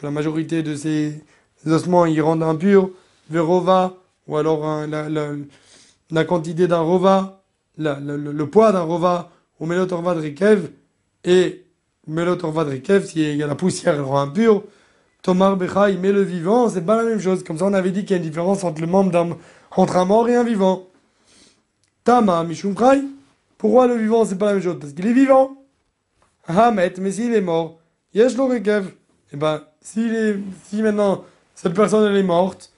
la 0.03 0.11
majorité 0.11 0.63
de 0.63 0.75
ces 0.75 1.23
ossements 1.67 2.07
y 2.07 2.21
rendent 2.21 2.43
impurs, 2.43 2.91
verova, 3.31 3.95
ou 4.27 4.37
alors 4.37 4.87
la, 4.87 5.09
la, 6.11 6.25
quantité 6.25 6.67
d'un 6.67 6.81
rova, 6.81 7.43
la, 7.79 7.99
le 8.01 8.47
poids 8.47 8.73
d'un 8.73 8.83
rova, 8.83 9.31
ou 9.61 9.67
melotorva 9.67 10.15
de 10.15 10.21
rikev, 10.21 10.71
et 11.25 11.65
melotorva 12.07 12.65
de 12.65 12.71
rikev, 12.71 13.07
s'il 13.07 13.37
y 13.37 13.43
a 13.43 13.47
la 13.47 13.55
poussière, 13.55 13.95
elle 13.95 14.03
rend 14.03 14.21
impure. 14.21 14.65
Tomar 15.23 15.57
Bechaï, 15.57 15.99
mais 15.99 16.11
le 16.11 16.23
vivant, 16.23 16.69
c'est 16.69 16.85
pas 16.85 16.97
la 16.97 17.05
même 17.05 17.21
chose. 17.21 17.45
Comme 17.45 17.57
ça, 17.57 17.67
on 17.67 17.73
avait 17.73 17.93
dit 17.93 18.01
qu'il 18.01 18.11
y 18.11 18.15
a 18.15 18.17
une 18.17 18.29
différence 18.29 18.65
entre 18.65 18.81
le 18.81 18.89
membre 18.89 19.13
d'un, 19.13 19.37
entre 19.77 19.97
un 19.97 20.05
mort 20.05 20.29
et 20.29 20.37
un 20.37 20.45
vivant. 20.45 20.87
Tama 22.05 22.45
Mishum 22.45 22.75
Pourquoi 23.59 23.87
le 23.87 23.97
vivant, 23.97 24.25
c'est 24.25 24.39
pas 24.39 24.47
la 24.47 24.55
même 24.55 24.63
chose? 24.63 24.79
Parce 24.81 24.93
qu'il 24.93 25.07
est 25.07 25.13
vivant. 25.13 25.57
Hamet, 26.47 26.95
mais 26.99 27.13
s'il 27.13 27.33
est 27.35 27.41
mort, 27.41 27.79
Yesh 28.15 28.37
lo. 28.37 28.53
Eh 28.53 29.37
ben, 29.37 29.63
s'il 29.81 30.15
est, 30.15 30.37
si 30.69 30.83
maintenant 30.83 31.25
cette 31.55 31.75
personne 31.75 32.11
elle 32.11 32.19
est 32.19 32.25
morte, 32.25 32.73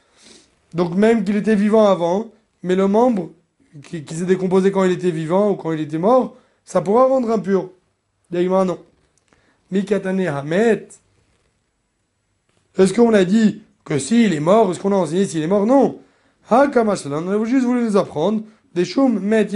donc 0.75 0.95
même 0.95 1.25
qu'il 1.25 1.37
était 1.37 1.55
vivant 1.55 1.87
avant, 1.87 2.31
mais 2.63 2.77
le 2.77 2.87
membre 2.87 3.31
qui, 3.83 4.05
s'est 4.15 4.27
décomposé 4.27 4.71
quand 4.71 4.85
il 4.85 4.93
était 4.93 5.11
vivant 5.11 5.51
ou 5.51 5.57
quand 5.57 5.73
il 5.73 5.81
était 5.81 5.99
mort, 5.99 6.37
ça 6.65 6.81
pourra 6.83 7.07
rendre 7.07 7.31
impur. 7.31 7.71
D'ailleurs, 8.31 8.65
non. 8.65 8.79
Mikatane 9.71 10.27
Hamet. 10.27 10.89
Est-ce 12.77 12.93
qu'on 12.93 13.15
a 13.15 13.25
dit 13.25 13.63
que 13.85 13.99
s'il 13.99 14.33
est 14.33 14.41
mort, 14.41 14.71
est-ce 14.71 14.81
qu'on 14.81 14.93
a 14.93 14.97
enseigné 14.97 15.27
s'il 15.27 15.43
est 15.43 15.49
mort? 15.49 15.67
Non. 15.67 16.01
Ha 16.51 16.67
on 16.77 16.89
a 16.89 17.45
juste 17.45 17.65
voulu 17.65 17.85
nous 17.85 17.97
apprendre. 17.97 18.43
Des 18.75 18.85
choum 18.85 19.19
met 19.21 19.49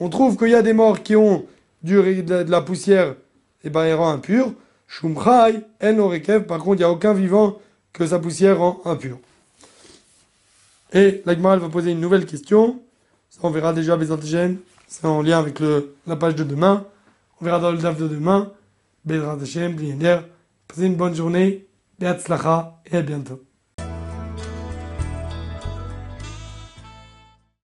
On 0.00 0.08
trouve 0.08 0.36
qu'il 0.36 0.48
y 0.48 0.54
a 0.54 0.62
des 0.62 0.72
morts 0.72 1.02
qui 1.02 1.14
ont 1.14 1.46
du, 1.82 2.22
de, 2.22 2.44
la 2.48 2.62
poussière, 2.62 3.10
et 3.10 3.66
eh 3.66 3.70
ben, 3.70 3.86
ils 3.86 3.92
rendent 3.92 4.16
impur. 4.16 4.52
Shumchai, 4.88 5.60
El 5.78 5.96
Norekev, 5.96 6.44
par 6.46 6.58
contre, 6.58 6.76
il 6.76 6.78
n'y 6.78 6.84
a 6.84 6.90
aucun 6.90 7.12
vivant 7.12 7.58
que 7.92 8.06
sa 8.06 8.18
poussière 8.18 8.58
rend 8.58 8.80
impur. 8.86 9.18
Et 10.92 11.22
l'Agmaral 11.26 11.58
va 11.58 11.68
poser 11.68 11.92
une 11.92 12.00
nouvelle 12.00 12.26
question. 12.26 12.80
Ça, 13.30 13.40
on 13.42 13.50
verra 13.50 13.72
déjà 13.72 13.96
Bézantégène. 13.96 14.58
C'est 14.86 15.04
en 15.06 15.22
lien 15.22 15.38
avec 15.38 15.60
le, 15.60 15.94
la 16.06 16.16
page 16.16 16.34
de 16.34 16.44
demain. 16.44 16.86
On 17.40 17.44
verra 17.44 17.58
dans 17.58 17.72
le 17.72 17.78
DAF 17.78 17.98
de 17.98 18.08
demain. 18.08 18.52
Bezrat 19.04 19.38
Hashem, 19.42 19.76
Passez 20.68 20.86
une 20.86 20.96
bonne 20.96 21.14
journée. 21.14 21.66
Beatzlacha 21.98 22.80
et 22.90 22.96
à 22.96 23.02
bientôt. 23.02 23.42